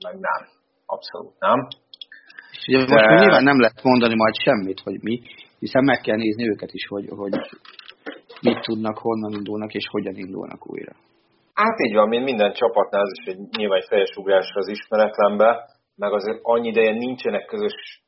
meg 0.05 0.15
nem. 0.15 0.49
Abszolút 0.87 1.39
nem. 1.39 1.67
És 2.53 2.67
ugye 2.67 2.85
De... 2.85 2.95
most 2.95 3.21
nyilván 3.21 3.43
nem 3.43 3.61
lehet 3.61 3.83
mondani 3.83 4.15
majd 4.15 4.35
semmit, 4.35 4.81
hogy 4.81 5.03
mi, 5.03 5.21
hiszen 5.59 5.85
meg 5.85 6.01
kell 6.01 6.17
nézni 6.17 6.49
őket 6.49 6.73
is, 6.73 6.87
hogy, 6.89 7.09
hogy 7.09 7.35
mit 8.41 8.61
tudnak, 8.61 8.99
honnan 8.99 9.33
indulnak 9.33 9.75
és 9.75 9.87
hogyan 9.91 10.15
indulnak 10.15 10.71
újra. 10.71 10.93
Hát 11.55 11.81
így 11.87 11.95
van, 11.95 12.09
mint 12.09 12.25
minden 12.25 12.53
csapatnál, 12.53 13.03
ez 13.03 13.19
is 13.19 13.35
egy 13.35 13.41
nyilván 13.57 13.79
egy 13.79 13.89
fejes 13.89 14.17
ugrás 14.17 14.51
az 14.55 14.69
ismeretlenbe, 14.69 15.69
meg 15.97 16.13
azért 16.13 16.39
annyi 16.43 16.69
ideje 16.69 16.93
nincsenek 16.93 17.45
közös 17.47 18.03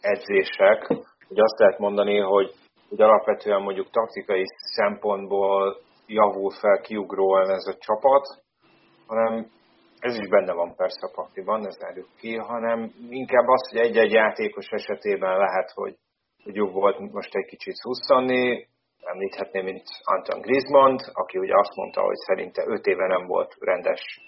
edzések, 0.00 0.88
hogy 1.34 1.42
azt 1.42 1.58
lehet 1.58 1.78
mondani, 1.78 2.18
hogy, 2.18 2.50
hogy 2.88 3.00
alapvetően 3.00 3.62
mondjuk 3.62 3.90
taktikai 3.90 4.44
szempontból 4.76 5.76
javul 6.06 6.50
fel 6.50 6.80
kiugróan 6.80 7.50
ez 7.50 7.66
a 7.66 7.76
csapat, 7.78 8.24
hanem 9.06 9.46
ez 9.98 10.16
is 10.18 10.28
benne 10.28 10.52
van 10.52 10.74
persze 10.76 11.06
a 11.06 11.14
pakliban, 11.14 11.66
ez 11.66 11.76
zárjuk 11.78 12.08
ki, 12.18 12.36
hanem 12.36 12.90
inkább 13.08 13.46
az, 13.46 13.70
hogy 13.70 13.80
egy-egy 13.80 14.12
játékos 14.12 14.66
esetében 14.68 15.38
lehet, 15.38 15.70
hogy, 15.74 15.94
hogy 16.44 16.54
jobb 16.54 16.72
volt 16.72 17.12
most 17.12 17.34
egy 17.34 17.46
kicsit 17.46 17.74
szusszanni, 17.74 18.66
említhetném, 19.04 19.64
mint 19.64 19.84
Anton 20.04 20.40
Griezmann, 20.40 20.96
aki 21.12 21.38
ugye 21.38 21.54
azt 21.56 21.74
mondta, 21.74 22.00
hogy 22.00 22.16
szerinte 22.16 22.64
öt 22.66 22.86
éve 22.86 23.06
nem 23.06 23.26
volt 23.26 23.56
rendes 23.60 24.20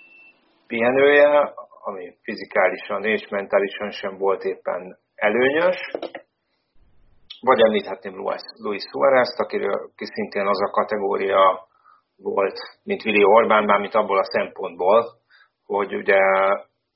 pihenője, 0.67 1.55
ami 1.85 2.17
fizikálisan 2.23 3.05
és 3.05 3.29
mentálisan 3.29 3.91
sem 3.91 4.19
volt 4.19 4.45
éppen 4.45 4.99
előnyös, 5.15 5.77
vagy 7.47 7.61
említhetném 7.61 8.17
Luis, 8.65 8.83
Suarez-t, 8.91 9.39
akiről 9.41 9.91
ki 9.97 10.05
szintén 10.05 10.47
az 10.47 10.61
a 10.63 10.71
kategória 10.71 11.67
volt, 12.17 12.59
mint 12.83 13.03
Vili 13.03 13.25
Orbán, 13.25 13.65
már 13.65 13.81
mint 13.81 13.95
abból 13.95 14.19
a 14.19 14.31
szempontból, 14.37 15.05
hogy 15.67 15.95
ugye 15.95 16.19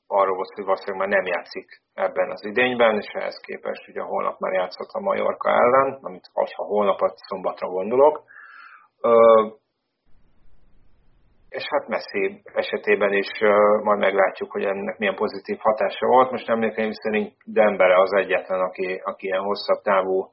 arról 0.06 0.36
volt, 0.36 0.54
hogy 0.54 0.64
valószínűleg 0.64 1.00
már 1.00 1.16
nem 1.18 1.32
játszik 1.34 1.68
ebben 1.94 2.30
az 2.30 2.44
idényben, 2.44 2.96
és 2.96 3.06
ehhez 3.12 3.40
képest 3.46 3.88
ugye 3.88 4.00
holnap 4.00 4.38
már 4.38 4.52
játszott 4.52 4.90
a 4.92 5.00
Majorka 5.00 5.50
ellen, 5.50 5.98
amit 6.02 6.30
ha 6.32 6.64
holnapot 6.64 7.16
szombatra 7.16 7.68
gondolok. 7.68 8.22
Ö, 9.00 9.12
és 11.48 11.64
hát 11.70 11.88
Messi 11.88 12.42
esetében 12.54 13.12
is 13.12 13.30
uh, 13.40 13.82
majd 13.82 13.98
meglátjuk, 13.98 14.52
hogy 14.52 14.64
ennek 14.64 14.98
milyen 14.98 15.14
pozitív 15.14 15.58
hatása 15.58 16.06
volt. 16.06 16.30
Most 16.30 16.48
emlékeim 16.48 16.92
szerint 16.92 17.34
Dembele 17.44 18.00
az 18.00 18.12
egyetlen, 18.12 18.60
aki, 18.60 19.00
aki 19.04 19.26
ilyen 19.26 19.42
hosszabb 19.42 19.82
távú 19.82 20.32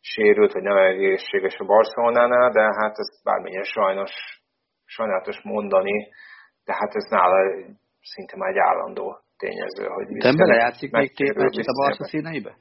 sérült, 0.00 0.52
vagy 0.52 0.62
nem 0.62 0.76
egészséges 0.76 1.56
a 1.58 1.64
Barcelonánál, 1.64 2.50
de 2.50 2.62
hát 2.62 2.98
ez 2.98 3.22
bármilyen 3.22 3.64
sajnos, 3.64 4.10
sajnálatos 4.84 5.40
mondani, 5.42 6.08
de 6.64 6.72
hát 6.74 6.94
ez 6.94 7.04
nála 7.04 7.66
szinte 8.00 8.36
már 8.36 8.50
egy 8.50 8.58
állandó 8.58 9.18
tényező. 9.36 9.86
Hogy 9.86 10.06
de 10.06 10.32
belejátszik 10.36 10.90
még 10.90 11.12
két 11.12 11.34
meccset 11.34 11.66
a 11.66 11.82
Barca 11.82 12.04
színeibe? 12.04 12.56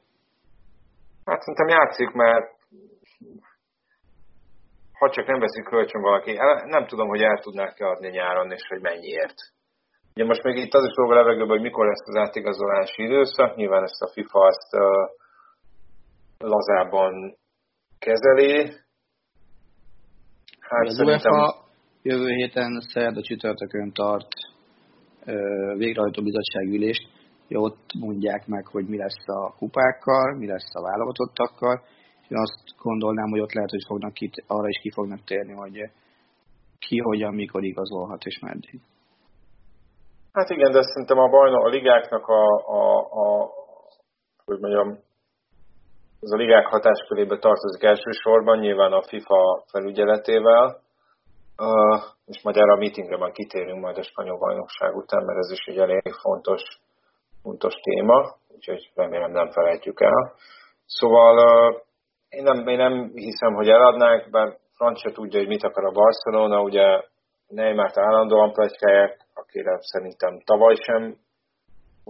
Hát 1.25 1.41
szerintem 1.41 1.67
játszik, 1.67 2.11
mert 2.11 2.55
ha 4.99 5.09
csak 5.09 5.27
nem 5.27 5.39
veszik 5.39 5.63
kölcsön 5.63 6.01
valaki, 6.01 6.33
nem 6.65 6.85
tudom, 6.85 7.07
hogy 7.07 7.21
el 7.21 7.39
tudnák-e 7.39 7.85
adni 7.85 8.09
nyáron, 8.09 8.51
és 8.51 8.67
hogy 8.67 8.81
mennyiért. 8.81 9.35
Ugye 10.15 10.25
most 10.25 10.43
még 10.43 10.57
itt 10.57 10.73
az 10.73 10.85
is 10.85 10.93
dolga 10.93 11.15
levegőben, 11.15 11.55
hogy 11.57 11.61
mikor 11.61 11.85
lesz 11.85 12.07
az 12.07 12.15
átigazolási 12.15 13.03
időszak, 13.03 13.55
nyilván 13.55 13.83
ezt 13.83 14.01
a 14.01 14.11
FIFA 14.13 14.39
azt 14.39 14.73
uh, 14.73 14.81
lazában 16.39 17.37
kezeli. 17.99 18.73
Hát 20.59 20.85
az 20.85 20.95
szerintem... 20.95 21.31
UEFA 21.31 21.55
jövő 22.01 22.27
héten 22.27 22.79
szerda 22.79 23.21
csütörtökön 23.21 23.91
tart 23.91 24.27
végrehajtó 25.77 26.23
bizottságülést, 26.23 27.15
ott 27.49 27.93
mondják 27.99 28.47
meg, 28.47 28.67
hogy 28.67 28.87
mi 28.87 28.97
lesz 28.97 29.27
a 29.27 29.55
kupákkal, 29.57 30.35
mi 30.37 30.47
lesz 30.47 30.75
a 30.75 30.81
válogatottakkal, 30.81 31.83
én 32.27 32.37
azt 32.37 32.77
gondolnám, 32.81 33.29
hogy 33.29 33.39
ott 33.39 33.53
lehet, 33.53 33.69
hogy 33.69 33.83
fognak 33.87 34.13
ki, 34.13 34.29
arra 34.47 34.67
is 34.67 34.79
ki 34.81 34.91
fognak 34.91 35.23
térni, 35.23 35.53
hogy 35.53 35.91
ki, 36.79 36.97
hogyan, 36.99 37.33
mikor 37.33 37.63
igazolhat 37.63 38.23
és 38.23 38.39
meddig. 38.39 38.81
Hát 40.31 40.49
igen, 40.49 40.71
de 40.71 40.81
szerintem 40.81 41.17
a 41.17 41.29
bajnok, 41.29 41.65
a 41.65 41.69
ligáknak 41.69 42.27
a, 42.27 42.45
a, 42.65 42.99
a 42.99 43.49
hogy 44.45 44.59
mondjam, 44.59 44.99
ez 46.21 46.31
a 46.31 46.35
ligák 46.35 46.65
hatáskörébe 46.65 47.37
tartozik 47.37 47.83
elsősorban, 47.83 48.59
nyilván 48.59 48.93
a 48.93 49.03
FIFA 49.03 49.63
felügyeletével, 49.71 50.79
és 52.25 52.41
majd 52.43 52.57
erre 52.57 52.71
a 52.73 52.77
meetingre 52.77 53.31
kitérünk 53.31 53.81
majd 53.81 53.97
a 53.97 54.03
spanyol 54.03 54.37
bajnokság 54.37 54.95
után, 54.95 55.23
mert 55.23 55.39
ez 55.39 55.51
is 55.51 55.65
egy 55.65 55.77
elég 55.77 56.13
fontos, 56.21 56.61
fontos 57.41 57.73
téma, 57.73 58.35
úgyhogy 58.55 58.91
remélem 58.95 59.31
nem 59.31 59.49
felejtjük 59.49 60.01
el. 60.01 60.33
Szóval 60.85 61.35
én 62.29 62.43
nem, 62.43 62.67
én 62.67 62.77
nem 62.77 63.11
hiszem, 63.13 63.53
hogy 63.53 63.69
eladnák, 63.69 64.29
bár 64.29 64.57
Franc 64.75 64.99
se 64.99 65.11
tudja, 65.11 65.39
hogy 65.39 65.47
mit 65.47 65.63
akar 65.63 65.85
a 65.85 65.91
Barcelona, 65.91 66.61
ugye 66.61 67.01
Neymart 67.47 67.97
állandóan 67.97 68.53
plegykálják, 68.53 69.19
akire 69.33 69.77
szerintem 69.79 70.41
tavaly 70.45 70.75
sem 70.75 71.15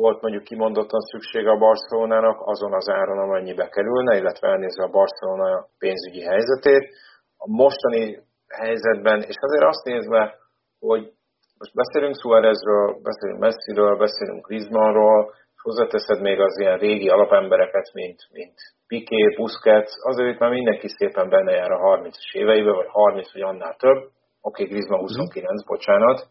volt 0.03 0.21
mondjuk 0.21 0.43
kimondottan 0.43 0.99
szüksége 0.99 1.49
a 1.51 1.61
Barcelonának 1.65 2.37
azon 2.53 2.73
az 2.73 2.89
áron, 2.89 3.19
amennyibe 3.19 3.67
kerülne, 3.69 4.17
illetve 4.17 4.47
elnézve 4.47 4.83
a 4.83 4.95
Barcelona 4.99 5.67
pénzügyi 5.79 6.21
helyzetét. 6.21 6.83
A 7.37 7.47
mostani 7.63 8.19
helyzetben, 8.47 9.19
és 9.21 9.37
azért 9.39 9.63
azt 9.71 9.83
nézve, 9.83 10.21
hogy 10.79 11.03
most 11.59 11.73
beszélünk 11.73 12.15
Suárezről, 12.21 12.99
beszélünk 13.09 13.39
Messiről, 13.39 13.97
beszélünk 13.97 14.47
Griezmannról, 14.47 15.33
és 15.55 15.61
hozzáteszed 15.61 16.21
még 16.21 16.39
az 16.39 16.59
ilyen 16.59 16.77
régi 16.77 17.09
alapembereket, 17.09 17.93
mint, 17.93 18.19
mint 18.31 18.57
Piqué, 18.87 19.35
Busquets, 19.35 19.91
azért 20.09 20.33
itt 20.33 20.39
már 20.39 20.49
mindenki 20.49 20.87
szépen 20.87 21.29
benne 21.29 21.51
jár 21.51 21.71
a 21.71 21.79
30-as 21.79 22.31
éveiben, 22.33 22.75
vagy 22.75 22.87
30 22.89 23.33
vagy 23.33 23.41
annál 23.41 23.75
több. 23.75 23.97
Oké, 23.97 24.09
okay, 24.41 24.65
Griezmann 24.65 24.99
29, 24.99 25.63
mm. 25.63 25.67
bocsánat 25.67 26.27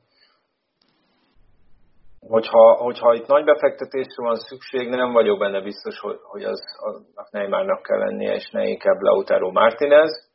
hogyha, 2.29 2.75
hogyha 2.77 3.15
itt 3.15 3.27
nagy 3.27 3.45
befektetésre 3.45 4.23
van 4.23 4.37
szükség, 4.37 4.89
nem 4.89 5.13
vagyok 5.13 5.39
benne 5.39 5.61
biztos, 5.61 5.99
hogy, 5.99 6.19
hogy 6.23 6.45
az, 6.45 6.63
aznak 6.77 7.31
Neymarnak 7.31 7.83
kell 7.83 7.99
lennie, 7.99 8.35
és 8.35 8.51
ne 8.51 8.67
inkább 8.67 9.01
Lautaro 9.01 9.51
Martinez. 9.51 10.31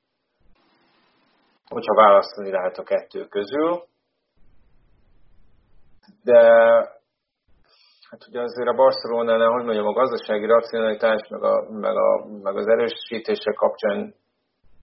hogyha 1.69 1.95
választani 1.95 2.51
lehet 2.51 2.77
a 2.77 2.83
kettő 2.83 3.25
közül. 3.27 3.83
De 6.23 6.41
hát 8.09 8.27
ugye 8.27 8.41
azért 8.41 8.67
a 8.67 8.75
Barcelona, 8.75 9.51
hogy 9.51 9.63
mondjam, 9.63 9.87
a 9.87 9.93
gazdasági 9.93 10.45
racionalitás, 10.45 11.27
meg, 11.29 11.43
a, 11.43 11.69
meg, 11.69 11.95
a, 11.95 12.25
meg 12.41 12.55
az 12.55 12.67
erősítése 12.67 13.53
kapcsán 13.53 14.13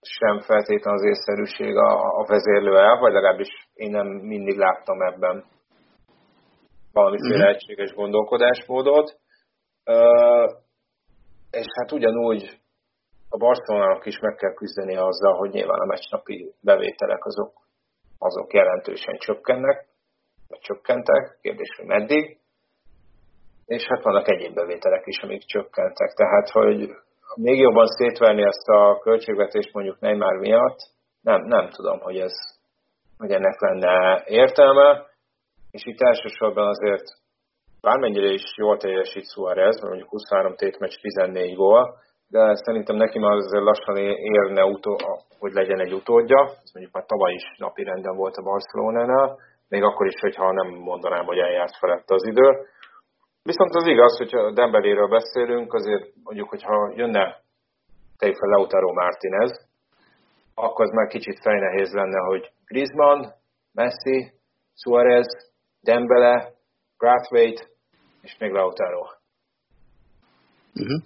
sem 0.01 0.39
feltétlenül 0.39 0.99
az 0.99 1.05
észszerűség 1.05 1.75
a, 1.75 2.19
a 2.19 2.25
vezérlő 2.27 2.77
el, 2.77 2.99
vagy 2.99 3.13
legalábbis 3.13 3.69
én 3.73 3.91
nem 3.91 4.07
mindig 4.07 4.57
láttam 4.57 5.01
ebben 5.01 5.45
valamiféle 6.99 7.35
uh-huh. 7.35 7.55
egységes 7.55 7.93
gondolkodásmódot. 7.93 9.07
Uh, 9.85 10.47
és 11.51 11.65
hát 11.75 11.91
ugyanúgy 11.91 12.59
a 13.29 13.37
Barcelonának 13.37 14.05
is 14.05 14.19
meg 14.19 14.35
kell 14.35 14.53
küzdeni 14.53 14.95
azzal, 14.95 15.33
hogy 15.33 15.49
nyilván 15.49 15.79
a 15.79 15.85
meccsnapi 15.85 16.53
bevételek 16.61 17.25
azok, 17.25 17.51
azok 18.17 18.53
jelentősen 18.53 19.17
csökkennek, 19.17 19.87
vagy 20.47 20.59
csökkentek, 20.59 21.37
kérdés, 21.41 21.75
hogy 21.77 21.85
meddig, 21.85 22.37
és 23.65 23.83
hát 23.87 24.03
vannak 24.03 24.27
egyéb 24.27 24.53
bevételek 24.53 25.03
is, 25.05 25.19
amik 25.21 25.45
csökkentek. 25.45 26.13
Tehát, 26.13 26.49
hogy 26.49 26.89
még 27.35 27.59
jobban 27.59 27.87
szétverni 27.87 28.43
ezt 28.43 28.67
a 28.67 28.99
költségvetést 28.99 29.73
mondjuk 29.73 29.99
Neymar 29.99 30.39
miatt, 30.39 30.77
nem, 31.21 31.41
nem 31.41 31.69
tudom, 31.69 31.99
hogy 31.99 32.19
ez 32.19 32.33
hogy 33.19 33.31
ennek 33.31 33.59
lenne 33.59 34.23
értelme, 34.25 35.05
és 35.71 35.85
itt 35.85 36.01
elsősorban 36.01 36.67
azért 36.67 37.05
bármennyire 37.81 38.29
is 38.29 38.43
jól 38.55 38.77
teljesít 38.77 39.29
Suarez, 39.31 39.75
mert 39.75 39.87
mondjuk 39.87 40.09
23 40.09 40.55
tétmeccs 40.55 40.95
14 41.01 41.55
gól, 41.55 41.97
de 42.27 42.55
szerintem 42.55 42.95
neki 42.95 43.19
már 43.19 43.31
azért 43.31 43.63
lassan 43.63 43.97
érne, 44.37 44.63
utó, 44.63 44.95
hogy 45.39 45.51
legyen 45.51 45.79
egy 45.79 45.93
utódja. 45.93 46.41
Ez 46.63 46.71
mondjuk 46.73 46.95
már 46.95 47.05
tavaly 47.05 47.33
is 47.33 47.45
napi 47.57 47.83
renden 47.83 48.15
volt 48.15 48.35
a 48.35 48.41
Barcelonánál, 48.41 49.37
még 49.69 49.83
akkor 49.83 50.07
is, 50.07 50.19
hogyha 50.19 50.51
nem 50.51 50.67
mondanám, 50.67 51.25
hogy 51.25 51.37
eljárt 51.37 51.75
felett 51.77 52.09
az 52.09 52.25
idő. 52.25 52.47
Viszont 53.43 53.75
az 53.75 53.87
igaz, 53.87 54.17
hogyha 54.17 54.51
Dembeléről 54.51 55.07
beszélünk, 55.07 55.73
azért 55.73 56.05
mondjuk, 56.23 56.49
hogyha 56.49 56.91
jönne 56.95 57.41
tegyük 58.17 58.37
fel 58.37 58.49
Lautaro 58.49 58.93
Martinez, 58.93 59.67
akkor 60.55 60.85
az 60.85 60.91
már 60.91 61.07
kicsit 61.07 61.39
fejnehéz 61.41 61.93
lenne, 61.93 62.19
hogy 62.19 62.51
Griezmann, 62.65 63.27
Messi, 63.73 64.31
Suarez, 64.75 65.48
Dembele, 65.81 66.53
Brathwaite 66.97 67.63
és 68.21 68.37
még 68.37 68.51
Lautaro. 68.51 69.01
Uh-huh. 70.73 71.01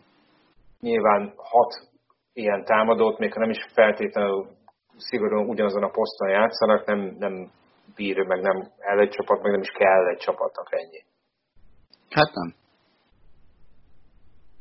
Nyilván 0.79 1.33
hat 1.37 1.89
ilyen 2.33 2.63
támadót, 2.65 3.17
még 3.17 3.33
ha 3.33 3.39
nem 3.39 3.49
is 3.49 3.67
feltétlenül 3.73 4.47
szigorúan 4.97 5.47
ugyanazon 5.47 5.83
a 5.83 5.89
poszton 5.89 6.29
játszanak, 6.29 6.85
nem, 6.85 6.99
nem 7.19 7.51
bír, 7.95 8.25
meg 8.25 8.41
nem 8.41 8.71
el 8.79 8.99
egy 8.99 9.09
csapat, 9.09 9.41
meg 9.41 9.51
nem 9.51 9.61
is 9.61 9.69
kell 9.69 10.07
egy 10.07 10.17
csapatnak 10.17 10.67
ennyi. 10.69 11.03
Hát 12.09 12.33
nem. 12.33 12.53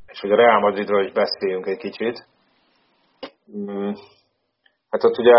És 0.06 0.20
hogy 0.20 0.32
a 0.32 0.36
Real 0.36 0.60
Madridról 0.60 1.04
is 1.04 1.12
beszéljünk 1.12 1.66
egy 1.66 1.78
kicsit. 1.78 2.26
Mm, 3.56 3.92
hát 4.90 5.04
ott 5.04 5.18
ugye 5.18 5.34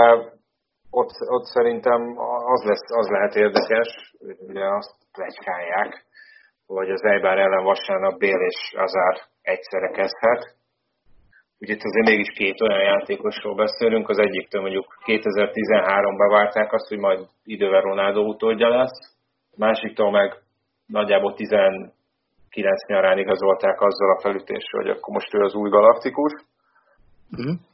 ott, 0.99 1.11
ott 1.35 1.45
szerintem 1.45 2.01
az, 2.55 2.63
lesz, 2.63 2.87
az 3.01 3.07
lehet 3.07 3.35
érdekes, 3.35 4.13
ugye 4.47 4.65
azt 4.65 4.93
plegykálják, 5.11 6.05
hogy 6.67 6.89
az 6.89 7.03
Eibar 7.03 7.37
ellen 7.37 7.63
vasárnap 7.63 8.17
Bél 8.17 8.39
és 8.39 8.73
Azár 8.77 9.15
egyszerre 9.41 9.89
kezdhet. 9.89 10.55
Ugye 11.59 11.73
itt 11.73 11.83
azért 11.83 12.07
mégis 12.07 12.31
két 12.37 12.61
olyan 12.61 12.81
játékosról 12.81 13.55
beszélünk, 13.55 14.09
az 14.09 14.19
egyiktől 14.19 14.61
mondjuk 14.61 14.85
2013-ban 15.05 16.29
várták 16.29 16.73
azt, 16.73 16.87
hogy 16.87 16.97
majd 16.97 17.19
idővel 17.43 17.81
Ronaldo 17.81 18.21
utódja 18.21 18.69
lesz, 18.69 19.15
másiktól 19.55 20.11
meg 20.11 20.35
nagyjából 20.85 21.33
19 21.33 21.93
nyarán 22.87 23.17
igazolták 23.17 23.81
azzal 23.81 24.15
a 24.15 24.21
felütéssel, 24.21 24.81
hogy 24.81 24.89
akkor 24.89 25.13
most 25.13 25.33
ő 25.33 25.39
az 25.39 25.53
új 25.53 25.69
galaktikus. 25.69 26.33
Uh-huh 27.31 27.71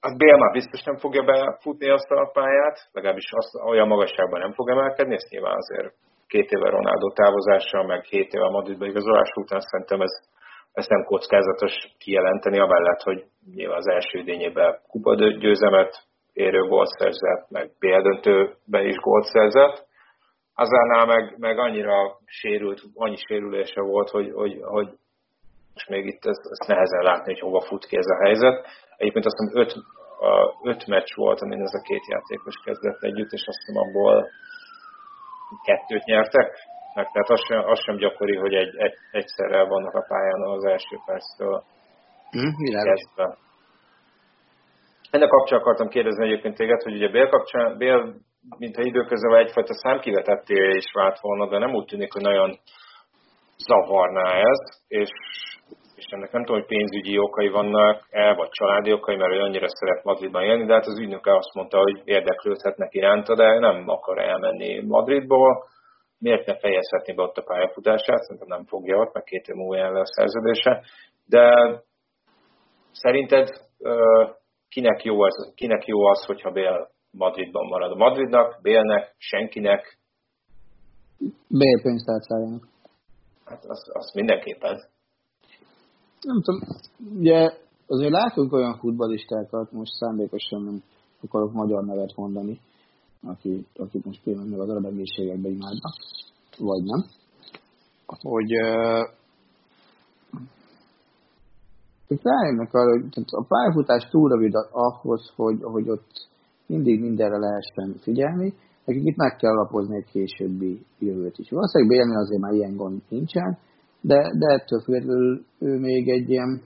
hát 0.00 0.16
Bél 0.16 0.36
már 0.36 0.52
biztos 0.52 0.82
nem 0.82 0.96
fogja 0.96 1.22
befutni 1.22 1.90
azt 1.90 2.10
a 2.10 2.30
pályát, 2.32 2.88
legalábbis 2.92 3.30
azt, 3.30 3.54
olyan 3.64 3.88
magasságban 3.88 4.40
nem 4.40 4.52
fog 4.52 4.68
emelkedni, 4.70 5.14
ezt 5.14 5.30
nyilván 5.30 5.56
azért 5.56 5.94
két 6.26 6.50
éve 6.50 6.70
Ronaldo 6.70 7.12
távozással, 7.12 7.84
meg 7.86 8.04
hét 8.04 8.32
éve 8.32 8.48
Madridba 8.48 8.86
igazolás 8.86 9.30
után 9.34 9.60
szerintem 9.60 10.00
ez, 10.00 10.12
ezt 10.72 10.88
nem 10.88 11.04
kockázatos 11.04 11.74
kijelenteni, 11.98 12.58
amellett, 12.58 13.02
hogy 13.02 13.24
nyilván 13.54 13.76
az 13.76 13.88
első 13.88 14.18
idényében 14.18 14.78
kupadgyőzemet 14.88 16.06
érő 16.32 16.60
gólt 16.60 16.88
szerzett, 16.88 17.50
meg 17.50 17.70
BL 17.78 18.00
döntőbe 18.00 18.82
is 18.82 18.96
gólt 18.96 19.24
szerzett. 19.24 19.86
Azánál 20.54 21.06
meg, 21.06 21.34
meg 21.38 21.58
annyira 21.58 22.18
sérült, 22.26 22.80
annyi 22.94 23.16
sérülése 23.16 23.80
volt, 23.80 24.08
hogy, 24.08 24.32
hogy, 24.32 24.58
hogy 24.62 24.88
és 25.78 25.86
még 25.86 26.04
itt 26.06 26.24
ezt, 26.32 26.44
ezt 26.54 26.68
nehezen 26.72 27.02
látni, 27.02 27.32
hogy 27.32 27.40
hova 27.46 27.60
fut 27.60 27.84
ki 27.86 27.96
ez 27.96 28.10
a 28.14 28.22
helyzet. 28.24 28.66
Egyébként 28.96 29.26
azt 29.26 29.38
hiszem 29.38 29.60
öt, 29.62 29.72
öt 30.70 30.86
meccs 30.86 31.10
volt, 31.14 31.40
amin 31.40 31.60
ez 31.60 31.74
a 31.74 31.86
két 31.88 32.04
játékos 32.06 32.56
kezdett 32.64 33.02
együtt, 33.02 33.32
és 33.32 33.44
azt 33.46 33.58
hiszem 33.58 33.82
abból 33.82 34.28
kettőt 35.64 36.04
nyertek. 36.04 36.48
Meg, 36.94 37.06
tehát 37.12 37.30
az 37.30 37.42
sem, 37.46 37.60
az 37.72 37.80
sem 37.80 37.96
gyakori, 37.96 38.36
hogy 38.36 38.54
egy, 38.54 38.76
egy, 38.76 38.94
egyszerre 39.10 39.62
vannak 39.62 39.94
a 39.94 40.06
pályán 40.08 40.42
az 40.42 40.64
első 40.64 40.96
perctől 41.06 41.62
mm, 42.36 42.50
kezdve. 42.88 43.36
Ennek 45.10 45.28
kapcsán 45.28 45.58
akartam 45.58 45.88
kérdezni 45.88 46.24
egyébként 46.24 46.56
téged, 46.56 46.82
hogy 46.82 46.94
ugye 46.94 47.08
Bél 47.10 47.28
kapcsán, 47.28 47.76
Bél, 47.76 48.14
mintha 48.58 48.82
időközben 48.82 49.38
egyfajta 49.38 49.74
számkivetettél 49.74 50.70
is 50.70 50.92
vált 50.92 51.18
volna, 51.20 51.48
de 51.48 51.58
nem 51.58 51.74
úgy 51.74 51.84
tűnik, 51.84 52.12
hogy 52.12 52.22
nagyon 52.22 52.58
zavarná 53.66 54.32
ez, 54.32 54.58
és 54.88 55.10
és 55.98 56.04
ennek 56.08 56.32
nem 56.32 56.44
tudom, 56.44 56.60
hogy 56.60 56.68
pénzügyi 56.68 57.18
okai 57.18 57.48
vannak 57.48 58.06
el, 58.10 58.34
vagy 58.34 58.48
családi 58.48 58.92
okai, 58.92 59.16
mert 59.16 59.32
ő 59.32 59.40
annyira 59.40 59.68
szeret 59.68 60.04
Madridban 60.04 60.42
élni, 60.42 60.64
de 60.66 60.72
hát 60.72 60.86
az 60.86 60.98
ügynöke 60.98 61.36
azt 61.36 61.54
mondta, 61.54 61.78
hogy 61.78 62.00
érdeklődhetnek 62.04 62.94
iránta, 62.94 63.34
de 63.34 63.58
nem 63.58 63.88
akar 63.88 64.18
elmenni 64.18 64.86
Madridból. 64.86 65.64
Miért 66.18 66.46
ne 66.46 66.58
fejezhetni 66.58 67.14
be 67.14 67.22
ott 67.22 67.36
a 67.36 67.42
pályafutását? 67.42 68.22
Szerintem 68.22 68.48
nem 68.48 68.64
fogja 68.64 68.96
ott, 68.96 69.14
meg 69.14 69.22
két 69.22 69.46
év 69.46 69.54
múlva 69.54 70.00
a 70.00 70.06
szerződése. 70.06 70.82
De 71.26 71.52
szerinted 72.92 73.48
kinek 74.68 75.02
jó 75.02 75.20
az, 75.22 75.52
kinek 75.54 75.86
jó 75.86 76.06
az 76.06 76.24
hogyha 76.24 76.50
Bél 76.50 76.88
Madridban 77.10 77.66
marad? 77.66 77.90
A 77.90 77.96
Madridnak, 77.96 78.58
Bélnek, 78.62 79.14
senkinek? 79.18 79.98
Bél 81.48 81.82
pénztárcájának. 81.82 82.68
Hát 83.44 83.64
azt, 83.64 83.88
azt 83.92 84.14
mindenképpen 84.14 84.78
nem 86.22 86.42
tudom, 86.42 86.60
ugye 87.18 87.52
azért 87.86 88.12
látunk 88.12 88.52
olyan 88.52 88.78
futbalistákat, 88.78 89.72
most 89.72 89.92
szándékosan 89.92 90.62
nem 90.62 90.82
akarok 91.22 91.52
magyar 91.52 91.84
nevet 91.84 92.16
mondani, 92.16 92.60
aki, 93.22 93.66
aki 93.76 94.00
most 94.04 94.26
meg 94.26 94.60
az 94.60 94.68
arabegészségekbe 94.68 95.48
imádnak, 95.48 95.94
vagy 96.58 96.82
nem, 96.82 97.04
hogy 98.06 98.56
uh, 98.56 99.08
rájönnek 102.22 102.74
arra, 102.74 102.90
hogy 102.90 103.24
a 103.26 103.44
pályafutás 103.48 104.08
túl 104.08 104.28
rövid 104.28 104.52
ahhoz, 104.70 105.32
hogy, 105.36 105.58
hogy 105.62 105.88
ott 105.88 106.28
mindig 106.66 107.00
mindenre 107.00 107.38
lehessen 107.38 107.94
figyelni, 108.00 108.54
nekik 108.84 109.04
itt 109.04 109.16
meg 109.16 109.36
kell 109.36 109.50
alapozni 109.50 109.96
egy 109.96 110.10
későbbi 110.10 110.86
jövőt 110.98 111.38
is. 111.38 111.50
Valószínűleg 111.50 111.96
bélni 111.96 112.16
azért 112.16 112.40
már 112.40 112.52
ilyen 112.52 112.76
gond 112.76 113.02
nincsen, 113.08 113.58
de, 114.00 114.18
de 114.38 114.52
ettől 114.54 114.80
függetlenül 114.80 115.44
ő 115.58 115.78
még 115.78 116.08
egy 116.08 116.30
ilyen 116.30 116.62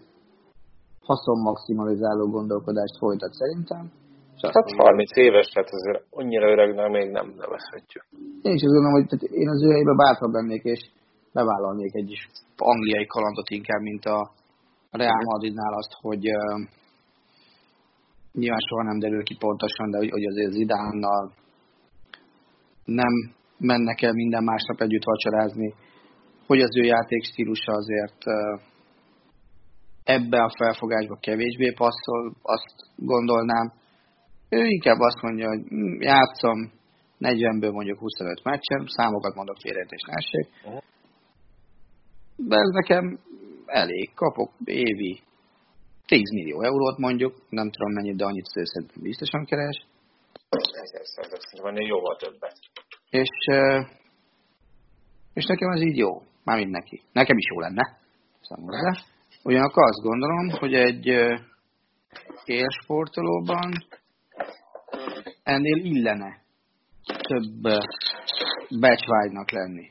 haszonmaximalizáló 1.01 2.27
gondolkodást 2.31 2.99
folytat 2.99 3.33
szerintem. 3.33 3.91
Hát 4.41 4.71
30 4.77 5.17
éves, 5.17 5.47
tehát 5.47 5.69
azért 5.73 6.05
annyira 6.11 6.51
öreg, 6.51 6.91
még 6.91 7.11
nem 7.11 7.35
nevezhetjük. 7.37 8.05
Én 8.43 8.55
is 8.59 8.63
azt 8.63 8.75
gondolom, 8.75 8.93
hogy 8.93 9.07
tehát 9.07 9.25
én 9.25 9.49
az 9.49 9.63
ő 9.63 9.69
helyében 9.71 9.97
bátrabb 9.97 10.33
lennék, 10.33 10.63
és 10.63 10.81
bevállalnék 11.33 11.95
egy 11.95 12.11
is 12.11 12.29
angliai 12.57 13.07
kalandot 13.07 13.49
inkább, 13.51 13.81
mint 13.81 14.05
a 14.05 14.31
Real 14.91 15.23
Madridnál 15.25 15.73
azt, 15.73 15.93
hogy 16.01 16.29
uh, 16.29 16.61
nyilván 18.33 18.67
soha 18.69 18.83
nem 18.83 18.99
derül 18.99 19.23
ki 19.23 19.37
pontosan, 19.39 19.91
de 19.91 19.97
hogy, 19.99 20.11
hogy 20.11 20.25
azért 20.25 20.53
Zidánnal 20.53 21.33
nem 22.85 23.13
mennek 23.59 24.03
el 24.03 24.13
minden 24.13 24.45
másnap 24.45 24.81
együtt 24.81 25.05
vacsorázni, 25.05 25.75
hogy 26.47 26.61
az 26.61 26.77
ő 26.77 26.91
stílusa 27.23 27.73
azért 27.73 28.23
ebbe 30.05 30.43
a 30.43 30.55
felfogásba 30.57 31.17
kevésbé 31.21 31.73
passzol, 31.73 32.35
azt 32.43 32.75
gondolnám. 32.97 33.73
Ő 34.49 34.65
inkább 34.65 34.99
azt 34.99 35.23
mondja, 35.23 35.49
hogy 35.49 35.63
hm, 35.69 36.03
játszom 36.03 36.73
40-ből 37.21 37.73
mondjuk 37.73 37.99
25 37.99 38.43
meccsen, 38.45 38.87
számokat 38.87 39.35
mondok 39.35 39.57
félreértés 39.63 40.03
nessék. 40.07 40.47
De 42.37 42.57
ez 42.57 42.69
nekem 42.73 43.19
elég, 43.67 44.15
kapok 44.15 44.51
évi 44.65 45.21
10 46.07 46.31
millió 46.33 46.63
eurót 46.63 46.99
mondjuk, 46.99 47.35
nem 47.49 47.71
tudom 47.71 47.93
mennyit, 47.93 48.17
de 48.17 48.25
annyit 48.25 48.45
szerintem 48.45 49.03
biztosan 49.03 49.45
keres. 49.45 49.87
Szerintem 50.51 51.75
ennél 51.75 51.87
jóval 51.87 52.17
többet. 52.17 52.57
És, 53.11 53.31
és 55.33 55.45
nekem 55.45 55.71
ez 55.71 55.81
így 55.81 55.97
jó. 55.97 56.11
Mármint 56.45 56.71
neki. 56.71 57.03
Nekem 57.13 57.37
is 57.37 57.45
jó 57.55 57.61
lenne. 57.61 57.99
Számomra. 58.41 58.97
Ugyanakkor 59.43 59.83
azt 59.85 60.03
gondolom, 60.03 60.49
hogy 60.51 60.75
egy 60.75 61.07
élsportolóban 62.45 63.73
ennél 65.43 65.85
illene 65.85 66.41
több 67.05 67.63
becsvágynak 68.81 69.51
lenni. 69.51 69.91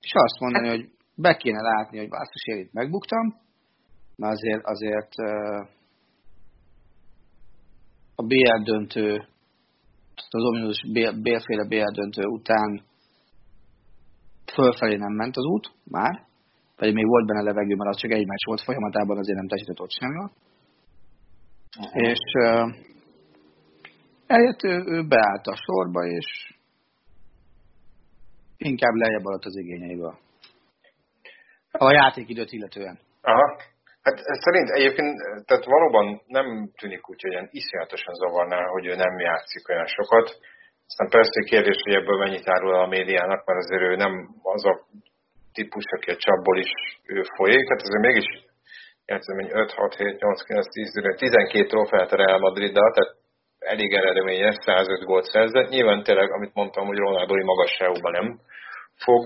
És 0.00 0.10
azt 0.12 0.40
mondani, 0.40 0.68
hogy 0.68 0.90
be 1.14 1.36
kéne 1.36 1.60
látni, 1.60 1.98
hogy 1.98 2.08
basszus, 2.08 2.44
én 2.44 2.68
megbuktam, 2.72 3.36
mert 4.16 4.32
azért, 4.32 4.64
azért 4.64 5.14
a 8.14 8.22
BL 8.22 8.62
döntő, 8.62 9.28
az 10.30 10.44
ominus 10.44 10.86
BL-féle 11.22 11.66
BL 11.68 11.92
döntő 11.92 12.22
után 12.22 12.87
fölfelé 14.58 14.96
nem 14.96 15.12
ment 15.12 15.36
az 15.36 15.44
út, 15.44 15.66
már, 15.84 16.14
pedig 16.76 16.94
még 16.94 17.06
volt 17.06 17.26
benne 17.26 17.42
levegő, 17.42 17.74
mert 17.74 17.90
az 17.90 18.00
csak 18.00 18.10
egy 18.10 18.26
meccs 18.26 18.44
volt 18.46 18.62
folyamatában, 18.62 19.18
azért 19.18 19.38
nem 19.38 19.48
teljesített 19.48 19.80
ott. 19.80 19.94
Uh-huh. 21.78 22.08
És 22.10 22.22
uh, 22.44 22.66
eljött 24.26 24.62
ő, 24.62 24.74
ő 24.86 25.06
beállt 25.06 25.46
a 25.46 25.56
sorba, 25.64 26.00
és 26.06 26.28
inkább 28.56 28.94
lejjebb 28.94 29.24
alatt 29.24 29.44
az 29.44 29.56
igényeiből. 29.56 30.18
A 31.70 31.92
játékidőt 31.92 32.52
illetően. 32.52 32.98
Aha. 33.22 33.60
Hát 34.02 34.18
szerint 34.44 34.68
egyébként, 34.70 35.16
tehát 35.46 35.64
valóban 35.64 36.22
nem 36.26 36.70
tűnik 36.80 37.08
úgy, 37.08 37.22
hogy 37.22 37.30
ilyen 37.30 37.48
iszonyatosan 37.50 38.14
zavarná, 38.14 38.62
hogy 38.64 38.86
ő 38.86 38.94
nem 38.94 39.18
játszik 39.18 39.68
olyan 39.68 39.86
sokat. 39.86 40.38
Aztán 40.90 41.08
persze 41.08 41.40
kérdés, 41.50 41.78
hogy 41.84 41.94
ebből 41.94 42.18
mennyit 42.18 42.48
árul 42.48 42.74
a 42.74 42.86
médiának, 42.86 43.44
mert 43.46 43.58
azért 43.58 43.82
ő 43.82 43.96
nem 43.96 44.14
az 44.42 44.64
a 44.64 44.74
típus, 45.52 45.84
aki 45.96 46.10
a 46.10 46.16
csapból 46.16 46.58
is 46.58 46.72
ő 47.06 47.22
folyik, 47.36 47.68
hát 47.68 47.82
azért 47.82 48.06
mégis 48.06 48.28
játszom, 49.06 49.38
5, 49.38 49.72
6, 49.72 49.94
7, 49.94 50.20
8, 50.20 50.42
9, 50.42 50.68
10, 50.72 50.92
12 51.16 51.66
trófeát 51.66 52.12
a 52.12 52.16
Real 52.16 52.38
madrid 52.38 52.72
tehát 52.72 53.16
elég 53.58 53.92
eredményes, 53.92 54.54
105 54.60 55.04
gólt 55.04 55.24
szerzett. 55.24 55.68
Nyilván 55.68 56.02
tényleg, 56.02 56.30
amit 56.30 56.54
mondtam, 56.54 56.86
hogy 56.86 56.96
Ronaldoi 56.96 57.42
magasságúban 57.42 58.12
nem 58.12 58.40
fog 58.96 59.24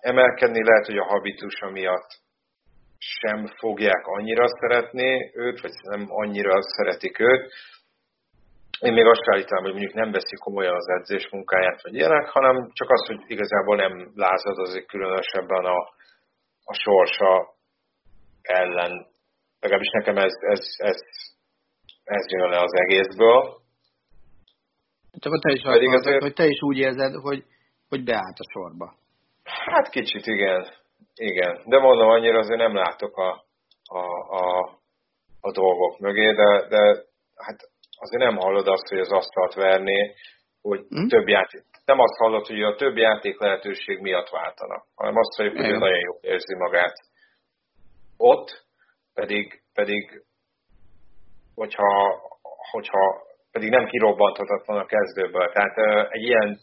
emelkedni, 0.00 0.64
lehet, 0.64 0.86
hogy 0.86 0.98
a 0.98 1.10
habitusa 1.12 1.70
miatt 1.70 2.10
sem 2.98 3.46
fogják 3.46 4.06
annyira 4.06 4.46
szeretni 4.48 5.30
őt, 5.34 5.60
vagy 5.60 5.72
nem 5.82 6.04
annyira 6.08 6.62
szeretik 6.62 7.18
őt. 7.18 7.52
Én 8.78 8.92
még 8.92 9.04
azt 9.04 9.28
állítanám, 9.32 9.64
hogy 9.64 9.72
mondjuk 9.72 9.94
nem 9.94 10.10
veszik 10.10 10.38
komolyan 10.38 10.74
az 10.74 10.88
edzés 10.88 11.28
munkáját, 11.30 11.82
vagy 11.82 11.94
ilyenek, 11.94 12.28
hanem 12.28 12.70
csak 12.72 12.90
az, 12.90 13.06
hogy 13.06 13.20
igazából 13.26 13.76
nem 13.76 14.10
lázadozik 14.14 14.86
különösebben 14.86 15.64
a, 15.64 15.78
a 16.64 16.74
sorsa 16.74 17.54
ellen. 18.42 19.06
Legalábbis 19.60 19.90
nekem 19.90 20.16
ez, 20.16 20.32
ez, 20.40 20.60
ez, 20.76 20.98
ez 22.04 22.30
jön 22.30 22.48
le 22.50 22.60
az 22.60 22.72
egészből. 22.74 23.56
Csak 25.18 25.40
te 25.42 25.52
is, 25.52 25.62
Pedig 25.62 25.92
azért... 25.94 26.22
hogy 26.22 26.34
te 26.34 26.46
is 26.46 26.62
úgy 26.62 26.78
érzed, 26.78 27.14
hogy, 27.14 27.44
hogy 27.88 28.04
beállt 28.04 28.38
a 28.38 28.50
sorba. 28.52 28.94
Hát 29.44 29.88
kicsit 29.88 30.26
igen, 30.26 30.66
igen. 31.14 31.62
De 31.64 31.78
mondom, 31.78 32.08
annyira 32.08 32.38
azért 32.38 32.58
nem 32.58 32.74
látok 32.74 33.16
a, 33.16 33.44
a, 33.84 33.98
a, 34.36 34.70
a 35.40 35.52
dolgok 35.52 35.98
mögé, 35.98 36.32
de, 36.32 36.66
de 36.68 37.04
hát 37.36 37.56
azért 37.98 38.22
nem 38.22 38.36
hallod 38.36 38.68
azt, 38.68 38.88
hogy 38.88 38.98
az 38.98 39.12
asztalt 39.12 39.54
verné, 39.54 40.14
hogy 40.62 40.80
hmm? 40.88 41.08
több 41.08 41.28
játék. 41.28 41.64
Nem 41.84 41.98
azt 41.98 42.16
hallod, 42.16 42.46
hogy 42.46 42.62
a 42.62 42.74
több 42.74 42.96
játék 42.96 43.40
lehetőség 43.40 43.98
miatt 43.98 44.28
váltanak, 44.28 44.84
hanem 44.94 45.16
azt, 45.16 45.36
hogy 45.36 45.56
hogy 45.56 45.78
nagyon 45.78 46.00
jól 46.00 46.18
érzi 46.20 46.54
magát 46.54 46.94
ott, 48.16 48.66
pedig, 49.14 49.62
pedig 49.74 50.22
hogyha, 51.54 52.20
hogyha 52.70 53.26
pedig 53.52 53.70
nem 53.70 53.86
kirobbanthatatlan 53.86 54.78
a 54.78 54.86
kezdőből. 54.86 55.52
Tehát 55.52 55.76
egy 56.12 56.22
ilyen 56.22 56.58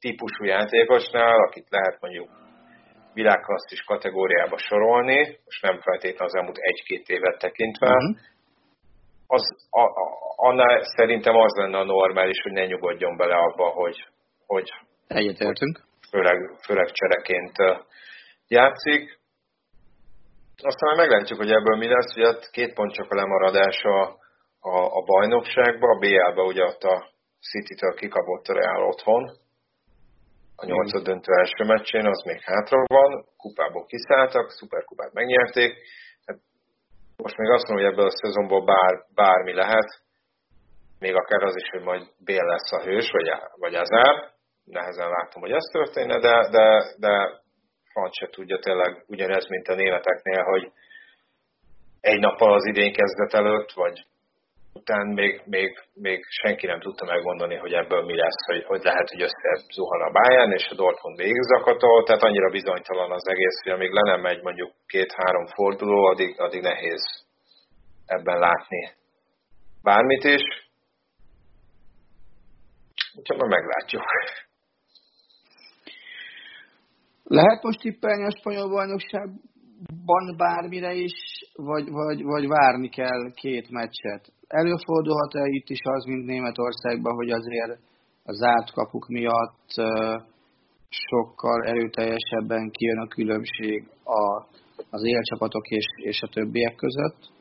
típusú 0.00 0.44
játékosnál, 0.44 1.36
akit 1.36 1.66
lehet 1.70 2.00
mondjuk 2.00 2.28
világklasszis 3.14 3.82
kategóriába 3.82 4.58
sorolni, 4.58 5.38
most 5.44 5.62
nem 5.62 5.80
feltétlenül 5.80 6.26
az 6.26 6.34
elmúlt 6.34 6.56
egy-két 6.56 7.08
évet 7.08 7.38
tekintve, 7.38 7.86
uh-huh. 7.86 8.16
Az, 9.26 9.42
a, 9.70 9.80
a, 9.80 10.06
annál 10.36 10.82
szerintem 10.82 11.36
az 11.36 11.54
lenne 11.56 11.78
a 11.78 11.84
normális, 11.84 12.40
hogy 12.42 12.52
ne 12.52 12.66
nyugodjon 12.66 13.16
bele 13.16 13.34
abba, 13.34 13.68
hogy, 13.68 14.06
hogy, 14.46 14.70
Egyetértünk. 15.06 15.80
főleg, 16.10 16.36
főleg 16.64 16.90
csereként 16.90 17.56
játszik. 18.48 19.18
Aztán 20.62 20.96
már 20.96 21.06
meglátjuk, 21.06 21.38
hogy 21.38 21.50
ebből 21.50 21.76
mi 21.76 21.86
lesz, 21.86 22.16
ugye 22.16 22.32
két 22.50 22.74
pont 22.74 22.92
csak 22.92 23.12
a 23.12 23.14
lemaradás 23.14 23.82
a, 23.82 24.00
a, 24.60 24.96
a 24.98 25.02
bajnokságba, 25.04 25.88
a 25.88 25.98
BL-be 25.98 26.42
ugye 26.42 26.64
ott 26.64 26.82
a 26.82 27.10
City-től 27.40 27.94
kikapott 27.94 28.46
a 28.46 28.52
Real 28.52 28.86
otthon, 28.86 29.30
a 30.56 30.66
nyolcad 30.66 31.02
döntő 31.02 31.32
első 31.32 31.64
meccsén, 31.64 32.06
az 32.06 32.22
még 32.24 32.40
hátra 32.40 32.82
van, 32.86 33.24
kupából 33.36 33.84
kiszálltak, 33.86 34.50
szuperkupát 34.50 35.12
megnyerték. 35.12 35.74
Most 37.16 37.36
még 37.36 37.50
azt 37.50 37.66
mondom, 37.66 37.84
hogy 37.84 37.92
ebből 37.92 38.06
a 38.06 38.18
szezonból 38.22 38.64
bár, 38.64 39.04
bármi 39.14 39.52
lehet, 39.52 39.88
még 40.98 41.14
akár 41.14 41.42
az 41.42 41.56
is, 41.56 41.68
hogy 41.70 41.82
majd 41.82 42.02
Bél 42.24 42.44
lesz 42.44 42.72
a 42.72 42.82
hős, 42.82 43.10
vagy, 43.10 43.28
vagy 43.56 43.74
Azár, 43.74 44.14
nehezen 44.64 45.08
látom, 45.08 45.42
hogy 45.42 45.52
ez 45.52 45.64
történne, 45.72 46.18
de, 46.18 46.48
de, 46.50 46.94
de 46.98 47.12
franc 47.92 48.18
se 48.18 48.28
tudja 48.30 48.58
tényleg 48.58 49.04
ugyanez, 49.06 49.48
mint 49.48 49.68
a 49.68 49.74
németeknél, 49.74 50.42
hogy 50.42 50.72
egy 52.00 52.18
nappal 52.18 52.52
az 52.52 52.66
idén 52.66 52.92
kezdet 52.92 53.34
előtt, 53.34 53.72
vagy 53.72 54.06
után 54.78 55.06
még, 55.06 55.42
még, 55.44 55.70
még 55.94 56.18
senki 56.42 56.66
nem 56.66 56.80
tudta 56.80 57.04
megmondani, 57.04 57.56
hogy 57.56 57.72
ebből 57.72 58.02
mi 58.04 58.16
lesz, 58.16 58.40
hogy, 58.46 58.64
hogy 58.64 58.82
lehet, 58.82 59.08
hogy 59.10 59.24
zuhan 59.74 60.02
a 60.08 60.10
Bayern, 60.10 60.52
és 60.52 60.66
a 60.70 60.74
Dortmund 60.74 61.16
végig 61.16 61.42
zakatol, 61.54 62.04
tehát 62.04 62.22
annyira 62.22 62.50
bizonytalan 62.50 63.10
az 63.10 63.28
egész, 63.28 63.62
hogy 63.62 63.72
amíg 63.72 63.90
le 63.90 64.10
nem 64.10 64.20
megy 64.20 64.42
mondjuk 64.42 64.72
két-három 64.86 65.46
forduló, 65.46 66.04
addig, 66.04 66.40
addig 66.40 66.62
nehéz 66.62 67.02
ebben 68.06 68.38
látni 68.38 68.80
bármit 69.82 70.24
is. 70.24 70.44
Úgyhogy 73.18 73.36
majd 73.36 73.50
meglátjuk. 73.50 74.02
Lehet 77.24 77.62
most 77.62 77.80
tippelni 77.80 78.24
a 78.24 78.36
spanyol 78.38 78.68
bajnokságban 78.68 79.55
bármire 80.36 80.92
is, 80.92 81.12
vagy, 81.54 81.90
vagy, 81.90 82.22
vagy 82.22 82.46
várni 82.46 82.88
kell 82.88 83.32
két 83.34 83.70
meccset? 83.70 84.32
Előfordulhat-e 84.46 85.46
itt 85.46 85.68
is 85.68 85.80
az, 85.82 86.04
mint 86.04 86.26
Németországban, 86.26 87.14
hogy 87.14 87.30
azért 87.30 87.78
a 88.24 88.32
zárt 88.32 88.72
kapuk 88.72 89.08
miatt 89.08 89.68
sokkal 90.88 91.64
erőteljesebben 91.64 92.70
kijön 92.70 92.98
a 92.98 93.08
különbség 93.08 93.88
a, 94.04 94.46
az 94.90 95.04
élcsapatok 95.04 95.68
és, 95.68 95.84
és 95.96 96.22
a 96.22 96.28
többiek 96.28 96.74
között? 96.74 97.34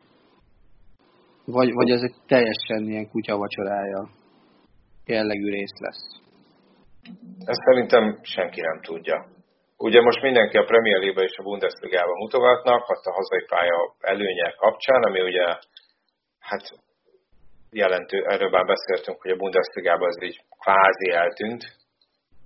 Vagy, 1.46 1.74
vagy 1.74 1.90
ez 1.90 2.02
egy 2.02 2.16
teljesen 2.28 2.90
ilyen 2.90 3.10
kutyavacsorája 3.10 4.10
jellegű 5.06 5.50
rész 5.50 5.80
lesz? 5.80 6.24
Ezt 7.46 7.62
szerintem 7.66 8.20
senki 8.22 8.62
nem 8.62 8.82
tudja. 8.82 9.35
Ugye 9.78 10.02
most 10.02 10.22
mindenki 10.22 10.58
a 10.58 10.64
Premier 10.64 11.00
League 11.00 11.24
és 11.24 11.38
a 11.38 11.44
Bundesliga-ban 11.44 12.18
mutogatnak, 12.18 12.90
azt 12.90 13.06
a 13.06 13.14
hazai 13.14 13.46
pálya 13.46 13.96
előnye 14.00 14.52
kapcsán, 14.58 15.04
ami 15.04 15.22
ugye 15.22 15.46
hát 16.40 16.64
jelentő, 17.72 18.26
erről 18.26 18.50
már 18.50 18.66
beszéltünk, 18.66 19.22
hogy 19.22 19.32
a 19.32 19.36
Bundesliga-ban 19.36 20.08
ez 20.08 20.22
így 20.22 20.42
kvázi 20.60 21.10
eltűnt, 21.12 21.64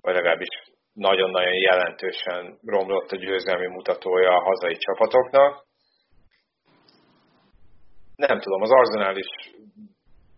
vagy 0.00 0.14
legalábbis 0.14 0.52
nagyon-nagyon 0.92 1.54
jelentősen 1.54 2.58
romlott 2.64 3.10
a 3.10 3.16
győzelmi 3.16 3.66
mutatója 3.66 4.30
a 4.30 4.42
hazai 4.42 4.76
csapatoknak. 4.76 5.64
Nem 8.16 8.40
tudom, 8.40 8.62
az 8.62 8.70
Arsenal 8.70 9.16
is 9.16 9.50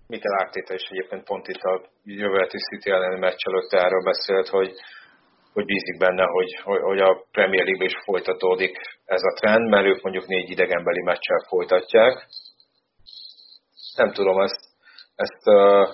Mikel 0.07 0.41
Ártéta 0.41 0.75
is 0.75 0.83
egyébként 0.83 1.25
pont 1.25 1.49
itt 1.49 1.63
a 1.63 1.83
jövőleti 2.05 2.59
City 2.59 2.91
elleni 2.91 3.19
meccs 3.19 3.47
előtt 3.47 3.73
erről 3.73 4.03
beszélt, 4.03 4.49
hogy, 4.49 4.73
hogy 5.53 5.65
bízik 5.65 5.99
benne, 5.99 6.25
hogy, 6.25 6.81
hogy, 6.81 7.01
a 7.01 7.25
Premier 7.31 7.65
League 7.65 7.85
is 7.85 7.97
folytatódik 8.05 8.77
ez 9.05 9.23
a 9.23 9.37
trend, 9.41 9.69
mert 9.69 9.87
ők 9.87 10.03
mondjuk 10.03 10.27
négy 10.27 10.51
idegenbeli 10.51 11.03
meccsel 11.03 11.45
folytatják. 11.49 12.27
Nem 13.97 14.13
tudom, 14.13 14.41
ezt 14.41 14.71
ezt 15.15 15.47
uh, 15.47 15.89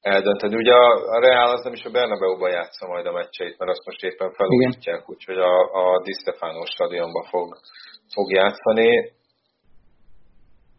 eldönteni. 0.00 0.56
Ugye 0.56 0.72
a, 0.72 1.14
a 1.14 1.20
Real 1.20 1.50
az 1.50 1.62
nem 1.62 1.72
is 1.72 1.84
a 1.84 1.90
Bernabeu-ba 1.90 2.48
játsza 2.48 2.86
majd 2.86 3.06
a 3.06 3.12
meccseit, 3.12 3.58
mert 3.58 3.70
azt 3.70 3.86
most 3.86 4.02
éppen 4.02 4.32
felújítják, 4.32 5.08
úgyhogy 5.10 5.38
a, 5.38 5.54
a 5.82 6.02
Di 6.02 6.12
Stefano 6.20 6.64
stadionba 6.66 7.22
fog, 7.30 7.56
fog 8.14 8.30
játszani. 8.32 9.12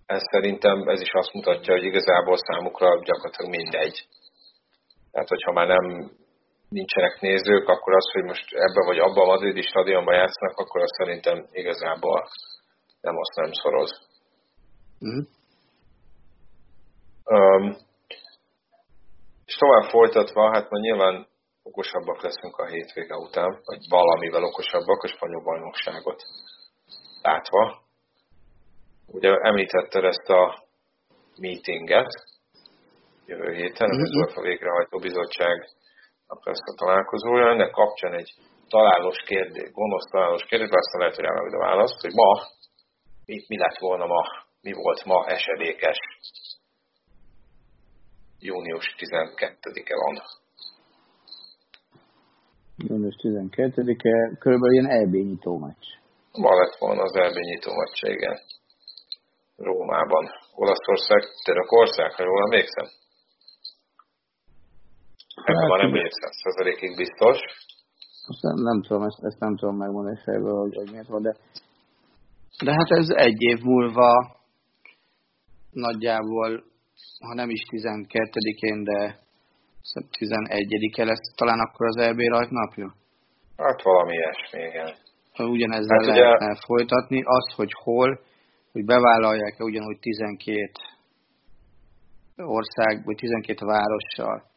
ez 0.06 0.22
szerintem 0.32 0.88
ez 0.88 1.02
is 1.02 1.12
azt 1.12 1.34
mutatja, 1.34 1.74
hogy 1.74 1.84
igazából 1.84 2.38
számukra 2.38 3.00
gyakorlatilag 3.04 3.52
mindegy. 3.52 4.06
Tehát, 5.12 5.28
hogyha 5.28 5.52
már 5.52 5.68
nem 5.68 6.12
nincsenek 6.72 7.20
nézők, 7.20 7.68
akkor 7.68 7.94
az, 7.96 8.12
hogy 8.12 8.24
most 8.24 8.54
ebbe 8.54 8.86
vagy 8.86 9.00
abba 9.00 9.22
a 9.22 9.26
madridi 9.26 9.62
stadionban 9.62 10.16
játsznak, 10.16 10.58
akkor 10.58 10.82
azt 10.82 10.94
szerintem 10.94 11.48
igazából 11.52 12.28
nem 13.02 13.18
azt 13.18 13.36
nem 13.36 13.52
szoroz. 13.52 13.92
Mm. 15.06 15.24
Um, 17.26 17.76
és 19.46 19.56
tovább 19.56 19.90
folytatva, 19.90 20.52
hát 20.54 20.70
majd 20.70 20.84
nyilván 20.84 21.28
okosabbak 21.64 22.22
leszünk 22.22 22.58
a 22.58 22.66
hétvége 22.66 23.16
után, 23.16 23.62
vagy 23.66 23.80
valamivel 23.90 24.44
okosabbak 24.44 25.04
a 25.04 25.08
spanyol 25.08 25.42
bajnokságot 25.44 26.24
látva. 27.22 27.82
Ugye 29.08 29.30
említetted 29.42 30.04
ezt 30.04 30.30
a 30.30 30.64
meetinget 31.38 32.12
jövő 33.26 33.54
héten, 33.54 33.90
mm-hmm. 33.90 34.20
UEFA 34.20 34.42
végrehajtó 34.42 34.98
bizottság 34.98 35.70
lesz 36.44 36.66
a 36.66 36.74
találkozója, 36.78 37.50
ennek 37.50 37.72
kapcsán 37.72 38.14
egy 38.14 38.34
találós 38.70 39.18
kérdés, 39.26 39.72
gonosz 39.72 40.10
találós 40.12 40.44
kérdés, 40.46 40.70
aztán 40.72 41.02
lehet, 41.02 41.16
hogy 41.16 41.26
elmondod 41.26 41.54
a 41.54 41.66
választ, 41.66 42.02
hogy 42.02 42.14
ma, 42.14 42.32
mi, 43.26 43.36
mi 43.48 43.58
lett 43.58 43.78
volna 43.80 44.06
ma, 44.06 44.22
mi 44.62 44.72
volt 44.74 45.06
ma 45.06 45.26
esedékes 45.28 46.00
június 48.40 48.96
12-e 49.00 49.96
van. 50.04 50.16
Június 52.78 53.16
12-e, 53.24 54.38
körülbelül 54.40 54.74
ilyen 54.74 54.90
EB 55.02 55.14
nyitó 55.14 55.58
meccs. 55.58 55.86
Ma 56.32 56.56
lett 56.56 56.76
volna 56.80 57.02
az 57.02 57.16
EB 57.16 57.36
nyitó 57.36 57.72
meccs, 57.76 58.04
igen. 58.04 58.38
Rómában. 59.56 60.26
Olaszország, 60.56 61.22
Törökország, 61.44 62.14
ha 62.14 62.24
jól 62.24 62.42
emlékszem. 62.42 62.88
Ebben 65.44 65.80
nem 65.82 65.92
vagyok 65.92 66.12
százszerzelékig 66.12 66.96
biztos. 66.96 67.38
Azt 68.28 68.42
nem, 68.42 68.56
nem 68.56 68.82
tudom, 68.82 69.04
ezt, 69.04 69.20
ezt 69.22 69.40
nem 69.40 69.56
tudom 69.56 69.78
megmondani 69.78 70.20
fejből, 70.24 70.60
hogy, 70.60 70.76
hogy 70.76 70.92
miért 70.92 71.08
van, 71.08 71.22
de, 71.22 71.36
de 72.64 72.72
hát 72.72 72.90
ez 72.90 73.08
egy 73.10 73.42
év 73.42 73.60
múlva 73.62 74.12
nagyjából, 75.72 76.64
ha 77.28 77.34
nem 77.34 77.50
is 77.50 77.62
12-én, 77.70 78.84
de 78.84 79.20
11-e 80.20 81.04
lesz 81.04 81.34
talán 81.36 81.60
akkor 81.60 81.88
az 81.88 81.98
EB 81.98 82.20
napja? 82.50 82.94
Hát 83.58 83.82
valami 83.82 84.14
ilyesmi, 84.14 84.60
igen. 84.70 84.94
Ugyanezzel 85.38 85.98
hát 85.98 86.06
lehetne 86.06 86.46
ugye... 86.46 86.60
folytatni. 86.66 87.22
Az, 87.24 87.54
hogy 87.56 87.72
hol, 87.84 88.20
hogy 88.72 88.86
bevállalják-e 88.86 89.64
ugyanúgy 89.64 90.00
12 90.00 90.72
ország, 92.36 93.04
vagy 93.06 93.16
12 93.16 93.66
várossal, 93.66 94.51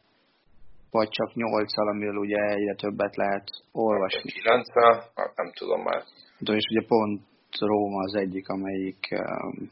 vagy 0.97 1.09
csak 1.17 1.29
8-al, 1.35 1.87
amiről 1.93 2.17
ugye 2.27 2.39
egyre 2.57 2.75
többet 2.75 3.15
lehet 3.15 3.45
olvasni. 3.71 4.29
9 4.31 4.73
hát 5.15 5.35
nem 5.41 5.49
tudom 5.59 5.81
már. 5.81 6.01
Tudom, 6.37 6.55
és 6.55 6.67
ugye 6.71 6.83
pont 6.87 7.21
Róma 7.59 7.99
az 8.07 8.15
egyik, 8.15 8.47
amelyik 8.47 9.01
um, 9.11 9.71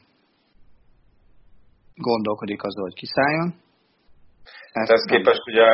gondolkodik 1.94 2.62
azon, 2.62 2.82
hogy 2.88 3.00
kiszálljon. 3.02 3.48
Ezt 4.72 4.90
ez 4.90 5.04
képest 5.12 5.44
ugye 5.52 5.68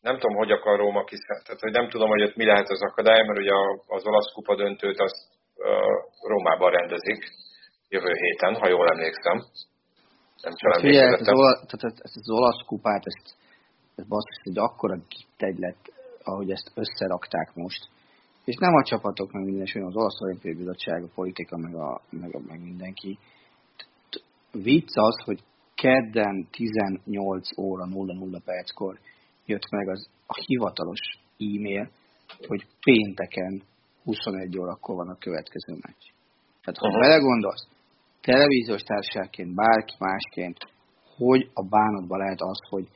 nem 0.00 0.16
tudom, 0.18 0.36
hogy 0.36 0.50
akar 0.50 0.78
Róma 0.78 1.04
kiszállni. 1.04 1.44
Tehát, 1.44 1.60
hogy 1.60 1.72
nem 1.72 1.88
tudom, 1.88 2.08
hogy 2.08 2.22
ott 2.22 2.36
mi 2.36 2.44
lehet 2.44 2.68
az 2.68 2.82
akadály, 2.82 3.22
mert 3.26 3.38
ugye 3.38 3.54
az 3.96 4.06
olasz 4.06 4.32
kupa 4.34 4.54
döntőt 4.56 5.00
azt 5.00 5.20
uh, 5.56 6.28
Rómában 6.30 6.70
rendezik 6.70 7.20
jövő 7.88 8.12
héten, 8.22 8.54
ha 8.54 8.68
jól 8.68 8.86
emlékszem. 8.94 9.36
Nem 10.42 10.54
csak 10.54 10.72
hát 10.72 10.80
Figyelj, 10.80 11.12
az, 11.12 11.28
olasz, 11.28 11.60
tehát 11.70 11.98
ezt 12.06 12.16
az 12.22 12.30
olasz 12.30 12.62
kupát, 12.66 13.02
ezt, 13.10 13.26
ez 14.00 14.06
basszus, 14.06 14.40
hogy 14.42 14.58
akkora 14.58 14.96
gittegy 15.08 15.58
lett, 15.58 15.92
ahogy 16.22 16.50
ezt 16.50 16.70
összerakták 16.74 17.54
most. 17.54 17.88
És 18.44 18.56
nem 18.56 18.74
a 18.74 18.84
csapatok, 18.84 19.32
meg 19.32 19.44
minden, 19.44 19.84
az 19.84 19.96
olasz 19.96 20.20
olimpiai 20.20 20.54
bizottság, 20.54 21.02
a 21.02 21.10
politika, 21.14 21.56
meg, 21.56 21.74
a, 21.74 22.00
meg, 22.10 22.34
a, 22.34 22.40
meg 22.46 22.60
mindenki. 22.60 23.18
Vicc 24.52 24.96
az, 24.96 25.22
hogy 25.24 25.40
kedden 25.74 26.46
18 26.50 27.58
óra 27.58 27.84
00 27.86 28.40
perckor 28.44 28.98
jött 29.46 29.70
meg 29.70 29.88
az 29.88 30.08
a 30.26 30.34
hivatalos 30.46 31.00
e-mail, 31.38 31.90
hogy 32.48 32.66
pénteken 32.80 33.62
21 34.04 34.58
órakor 34.58 34.96
van 34.96 35.08
a 35.08 35.18
következő 35.18 35.72
meccs. 35.72 36.04
Tehát 36.62 36.78
ha 36.80 36.86
uh-huh. 36.86 37.00
belegondolsz, 37.02 37.68
televíziós 38.20 38.82
társaságként, 38.82 39.54
bárki 39.54 39.94
másként, 39.98 40.58
hogy 41.16 41.50
a 41.54 41.62
bánatban 41.62 42.18
lehet 42.18 42.40
az, 42.40 42.58
hogy, 42.68 42.88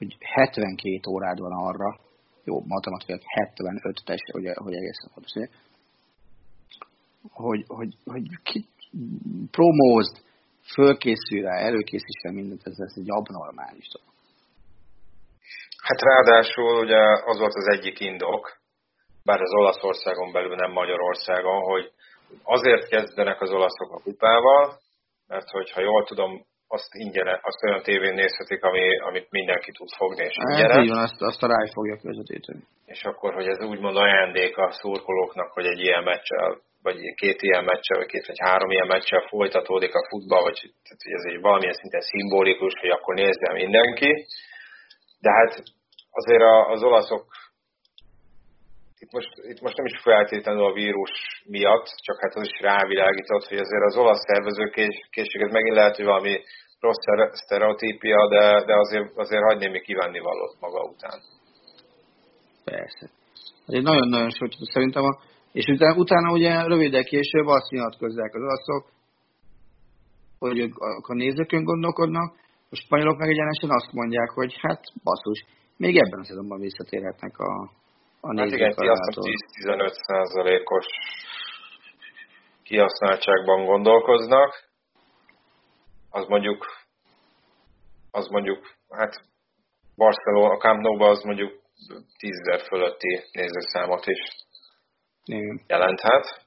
hogy 0.00 0.16
72 0.20 1.00
órád 1.10 1.38
van 1.38 1.52
arra, 1.52 1.98
jó, 2.44 2.54
matematikailag 2.66 3.24
75 3.26 4.02
teste, 4.04 4.32
hogy, 4.32 4.44
hogy 4.54 4.74
egészen 4.74 5.10
fontos, 5.12 5.32
hogy, 7.46 7.64
hogy, 7.66 7.92
hogy 8.04 8.26
ki 8.42 8.68
promózd, 9.50 10.14
fölkészül 10.74 11.42
rá, 11.42 11.56
előkészíts 11.56 12.22
rá 12.22 12.30
mindent, 12.30 12.60
ez, 12.64 12.78
ez 12.78 12.94
egy 12.96 13.10
abnormális 13.10 13.88
dolog. 13.92 14.14
Hát 15.86 16.00
ráadásul 16.00 16.84
ugye 16.84 17.00
az 17.30 17.38
volt 17.38 17.54
az 17.54 17.68
egyik 17.76 18.00
indok, 18.00 18.58
bár 19.24 19.40
az 19.40 19.54
Olaszországon 19.54 20.32
belül 20.32 20.54
nem 20.54 20.72
Magyarországon, 20.72 21.62
hogy 21.62 21.92
azért 22.42 22.88
kezdenek 22.88 23.40
az 23.40 23.50
olaszok 23.50 23.90
a 23.92 24.02
kupával, 24.02 24.78
mert 25.26 25.48
hogyha 25.50 25.80
jól 25.80 26.04
tudom, 26.04 26.44
azt 26.76 26.94
ingyen, 27.04 27.28
azt 27.48 27.62
olyan 27.64 27.82
tévén 27.82 28.14
nézhetik, 28.14 28.62
ami, 28.62 28.98
amit 28.98 29.30
mindenki 29.30 29.70
tud 29.72 29.90
fogni, 29.96 30.24
és 30.24 30.36
hát 30.38 30.48
ingyen. 30.48 30.82
így 30.82 30.88
van, 30.88 31.02
azt, 31.08 31.20
azt 31.30 31.42
a 31.42 31.46
ráj 31.46 31.66
fogja 31.72 31.96
közvetíteni. 31.96 32.62
És 32.86 33.02
akkor, 33.04 33.34
hogy 33.34 33.48
ez 33.48 33.60
úgymond 33.72 33.96
ajándék 33.96 34.56
a 34.56 34.70
szurkolóknak, 34.70 35.50
hogy 35.52 35.66
egy 35.66 35.80
ilyen 35.80 36.02
meccsel, 36.02 36.50
vagy 36.82 36.98
két 37.14 37.42
ilyen 37.42 37.64
meccsel, 37.64 37.98
vagy 37.98 38.06
két 38.06 38.26
vagy 38.26 38.40
három 38.46 38.70
ilyen 38.70 38.86
meccsel 38.86 39.22
folytatódik 39.28 39.94
a 39.94 40.06
futball, 40.08 40.42
vagy 40.42 40.58
tehát, 40.84 41.02
hogy 41.04 41.12
ez 41.12 41.24
egy 41.30 41.40
valamilyen 41.40 41.78
szinten 41.80 42.00
szimbolikus, 42.00 42.72
hogy 42.80 42.90
akkor 42.90 43.14
nézze 43.14 43.52
mindenki. 43.52 44.10
De 45.20 45.30
hát 45.32 45.52
azért 46.10 46.42
az 46.74 46.82
olaszok 46.82 47.24
itt 49.02 49.12
most, 49.12 49.32
itt 49.50 49.60
most 49.60 49.76
nem 49.76 49.86
is 49.86 49.98
feltétlenül 50.02 50.64
a 50.64 50.72
vírus 50.72 51.12
miatt, 51.44 51.86
csak 52.06 52.16
hát 52.20 52.34
az 52.34 52.46
is 52.52 52.60
rávilágított, 52.60 53.44
hogy 53.48 53.58
azért 53.58 53.84
az 53.90 53.96
olasz 53.96 54.24
szervezőkészség, 54.28 55.40
ez 55.40 55.52
megint 55.52 55.74
lehet, 55.74 55.96
hogy 55.96 56.04
valami 56.04 56.34
rossz 56.80 57.04
sztereotípia, 57.42 58.28
de, 58.28 58.64
de 58.64 58.74
azért, 58.76 59.10
azért 59.14 59.42
hagyni 59.42 59.68
még 59.68 59.82
kívánni 59.82 60.18
valót 60.18 60.56
maga 60.60 60.80
után. 60.92 61.18
Persze. 62.64 63.10
Ez 63.66 63.82
nagyon-nagyon 63.82 64.30
sok, 64.30 64.48
szerintem 64.74 65.04
a, 65.04 65.18
és 65.52 65.64
utána, 65.66 65.96
utána 65.96 66.32
ugye 66.32 66.62
rövidek 66.62 67.04
később 67.04 67.46
azt 67.46 67.70
nyilatkozzák 67.70 68.34
az 68.34 68.42
olaszok, 68.42 68.82
hogy 70.38 70.60
a 71.08 71.14
nézőkön 71.14 71.64
gondolkodnak, 71.64 72.34
a 72.70 72.76
spanyolok 72.76 73.18
meg 73.18 73.30
egyenesen 73.30 73.70
azt 73.70 73.92
mondják, 73.92 74.30
hogy 74.30 74.54
hát 74.60 74.82
basszus, 75.04 75.44
még 75.76 75.96
ebben 75.96 76.20
a 76.20 76.24
szezonban 76.24 76.60
visszatérhetnek 76.60 77.38
a, 77.38 77.70
a 78.20 78.38
hát 78.38 78.46
igen, 78.46 78.74
piacon 78.74 79.24
10-15 79.58 79.92
százalékos 79.92 80.86
kihasználtságban 82.62 83.64
gondolkoznak, 83.64 84.68
az 86.10 86.26
mondjuk, 86.26 86.66
az 88.10 88.26
mondjuk, 88.26 88.66
hát 88.88 89.20
Barcelona, 89.96 90.52
a 90.54 90.56
Camp 90.56 90.80
nou 90.80 91.02
az 91.02 91.22
mondjuk 91.22 91.52
10 92.18 92.38
ezer 92.38 92.66
fölötti 92.66 93.20
nézőszámot 93.32 94.06
is 94.06 94.18
Igen. 95.24 95.60
jelenthet. 95.66 96.46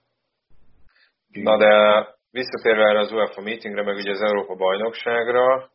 Na 1.31 1.57
de 1.57 2.05
visszatérve 2.31 2.83
erre 2.89 2.99
az 2.99 3.11
UEFA 3.11 3.41
meetingre, 3.41 3.83
meg 3.83 3.95
ugye 3.95 4.11
az 4.11 4.21
Európa 4.21 4.55
bajnokságra, 4.55 5.71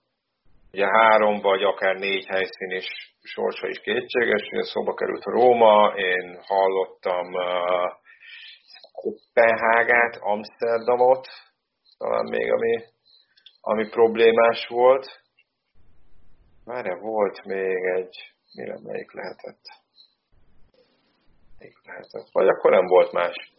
ugye 0.73 0.87
három 0.87 1.41
vagy 1.41 1.63
akár 1.63 1.97
négy 1.97 2.27
helyszín 2.27 2.71
is 2.71 2.87
sorsa 3.23 3.69
is 3.69 3.81
kétséges, 3.81 4.49
ugye 4.53 4.65
szóba 4.65 4.95
került 4.95 5.25
Róma, 5.25 5.95
én 5.97 6.39
hallottam 6.43 7.35
uh, 7.35 7.93
Kopenhágát, 8.93 10.17
Amsterdamot, 10.21 11.27
talán 11.99 12.25
még 12.25 12.53
ami, 12.53 12.85
ami 13.61 13.89
problémás 13.89 14.67
volt. 14.69 15.07
Várja, 16.65 16.97
volt 16.97 17.45
még 17.45 17.85
egy, 17.97 18.17
mire 18.55 18.79
melyik 18.83 19.13
lehetett? 19.13 19.63
Melyik 21.59 21.79
lehetett? 21.87 22.29
Vagy 22.33 22.49
akkor 22.49 22.71
nem 22.71 22.87
volt 22.87 23.13
más. 23.13 23.53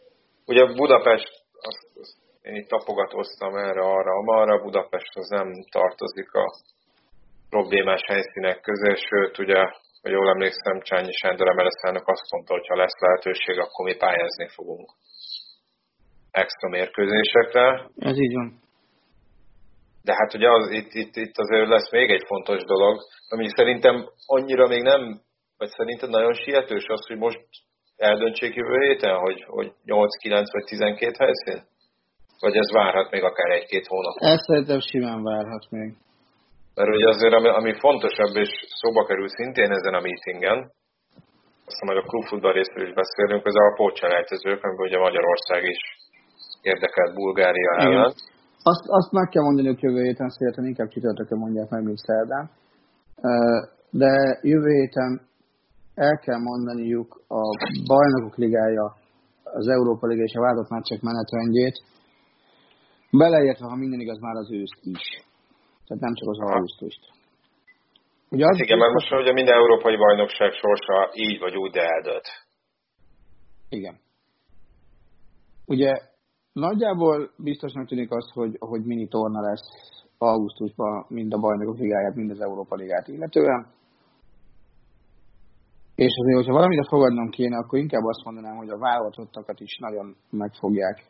Ugye 0.46 0.64
Budapest, 0.66 1.44
azt, 1.52 1.86
azt 2.00 2.16
én 2.42 2.54
itt 2.54 2.68
tapogatóztam 2.68 3.56
erre, 3.56 3.80
arra, 3.80 4.12
amarra, 4.12 4.62
Budapest 4.62 5.16
az 5.16 5.28
nem 5.28 5.52
tartozik 5.70 6.32
a 6.32 6.44
problémás 7.50 8.02
helyszínek 8.06 8.60
közé, 8.60 8.92
sőt, 9.08 9.38
ugye, 9.38 9.60
hogy 10.02 10.12
jól 10.12 10.28
emlékszem, 10.28 10.80
Csányi 10.80 11.12
Sándor 11.12 11.48
Emereszának 11.48 12.08
azt 12.08 12.30
mondta, 12.32 12.52
hogy 12.52 12.66
ha 12.66 12.76
lesz 12.76 12.98
lehetőség, 13.00 13.58
akkor 13.58 13.84
mi 13.84 13.94
pályázni 13.94 14.48
fogunk 14.48 14.88
extra 16.30 16.68
mérkőzésekre. 16.68 17.90
Ez 17.96 18.18
így 18.18 18.34
van. 18.34 18.58
De 20.02 20.12
hát 20.18 20.34
ugye 20.34 20.50
az, 20.50 20.70
itt, 20.70 20.92
itt, 20.92 21.16
itt 21.16 21.38
azért 21.38 21.68
lesz 21.68 21.90
még 21.90 22.10
egy 22.10 22.24
fontos 22.26 22.62
dolog, 22.64 22.96
ami 23.28 23.48
szerintem 23.48 24.08
annyira 24.26 24.66
még 24.66 24.82
nem, 24.82 25.20
vagy 25.58 25.68
szerinted 25.68 26.10
nagyon 26.10 26.34
sietős 26.34 26.86
az, 26.86 27.06
hogy 27.06 27.16
most 27.16 27.40
eldöntsék 27.96 28.54
jövő 28.54 28.78
héten, 28.80 29.16
hogy, 29.16 29.44
hogy 29.46 29.72
8, 29.84 30.16
9 30.16 30.52
vagy 30.52 30.64
12 30.64 31.12
helyszín? 31.18 31.68
Vagy 32.40 32.56
ez 32.56 32.72
várhat 32.72 33.10
még 33.10 33.22
akár 33.22 33.50
egy-két 33.50 33.86
hónap? 33.86 34.14
Ez 34.16 34.40
szerintem 34.46 34.80
simán 34.80 35.22
várhat 35.22 35.70
még. 35.70 35.94
Mert 36.74 36.90
ugye 36.96 37.08
azért, 37.14 37.34
ami, 37.38 37.48
ami 37.60 37.72
fontosabb, 37.84 38.34
és 38.44 38.50
szóba 38.80 39.02
kerül 39.08 39.28
szintén 39.28 39.70
ezen 39.78 39.94
a 39.94 40.00
meetingen, 40.06 40.58
aztán 41.68 41.86
majd 41.88 41.98
a 42.02 42.08
klubfutball 42.10 42.52
részről 42.52 42.86
is 42.88 42.94
beszélünk, 43.02 43.46
ez 43.46 43.54
a 43.54 43.74
pótselejtezők, 43.78 44.60
amiben 44.64 44.86
ugye 44.86 44.98
Magyarország 44.98 45.62
is 45.74 45.80
érdekelt 46.72 47.14
Bulgária 47.14 47.72
ellen. 47.84 48.12
Azt, 48.62 48.84
azt 48.98 49.10
meg 49.12 49.28
kell 49.28 49.42
mondani, 49.42 49.66
hogy 49.66 49.82
jövő 49.82 50.02
héten 50.02 50.28
széleten 50.28 50.66
inkább 50.66 50.88
csütörtökön 50.88 51.38
mondják 51.38 51.68
meg, 51.68 51.82
mint 51.82 51.98
szerdán. 51.98 52.50
De 53.90 54.38
jövő 54.42 54.72
héten 54.80 55.28
el 55.94 56.16
kell 56.24 56.38
mondaniuk 56.38 57.10
a 57.28 57.42
bajnokok 57.86 58.36
ligája, 58.36 58.96
az 59.42 59.68
Európa 59.68 60.06
Liga 60.06 60.22
és 60.22 60.34
a 60.34 60.40
vállalt 60.40 60.68
meccsek 60.68 61.00
menetrendjét, 61.00 61.76
beleértve, 63.10 63.66
ha 63.66 63.76
minden 63.76 64.00
igaz, 64.00 64.18
már 64.18 64.34
az 64.34 64.52
őszt 64.52 64.80
is. 64.82 65.28
Tehát 65.90 66.04
nem 66.04 66.14
csak 66.14 66.28
az 66.28 66.38
augusztust. 66.38 67.02
Ugye 68.30 68.46
az 68.46 68.60
Igen, 68.60 68.78
mert 68.78 68.92
most 68.92 69.12
ugye 69.12 69.32
minden 69.32 69.54
európai 69.54 69.96
bajnokság 69.96 70.52
sorsa 70.52 71.10
így 71.12 71.38
vagy 71.38 71.56
úgy, 71.56 71.70
de 71.70 71.82
eldölt. 71.82 72.26
Igen. 73.68 73.98
Ugye 75.66 75.92
nagyjából 76.52 77.30
biztosnak 77.36 77.86
tűnik 77.86 78.10
az, 78.10 78.30
hogy, 78.32 78.56
hogy 78.58 78.84
mini 78.84 79.08
torna 79.08 79.40
lesz 79.40 79.68
augusztusban 80.18 81.04
mind 81.08 81.32
a 81.32 81.38
bajnokok 81.38 81.78
ligáját, 81.78 82.14
mind 82.14 82.30
az 82.30 82.40
Európa 82.40 82.74
ligát 82.74 83.08
illetően. 83.08 83.66
És 85.94 86.12
azért, 86.20 86.36
hogyha 86.36 86.52
valamit 86.52 86.88
fogadnom 86.88 87.28
kéne, 87.30 87.56
akkor 87.56 87.78
inkább 87.78 88.04
azt 88.04 88.24
mondanám, 88.24 88.56
hogy 88.56 88.68
a 88.68 88.78
válogatottakat 88.78 89.60
is 89.60 89.78
nagyon 89.78 90.16
meg 90.30 90.52
fogják 90.54 91.04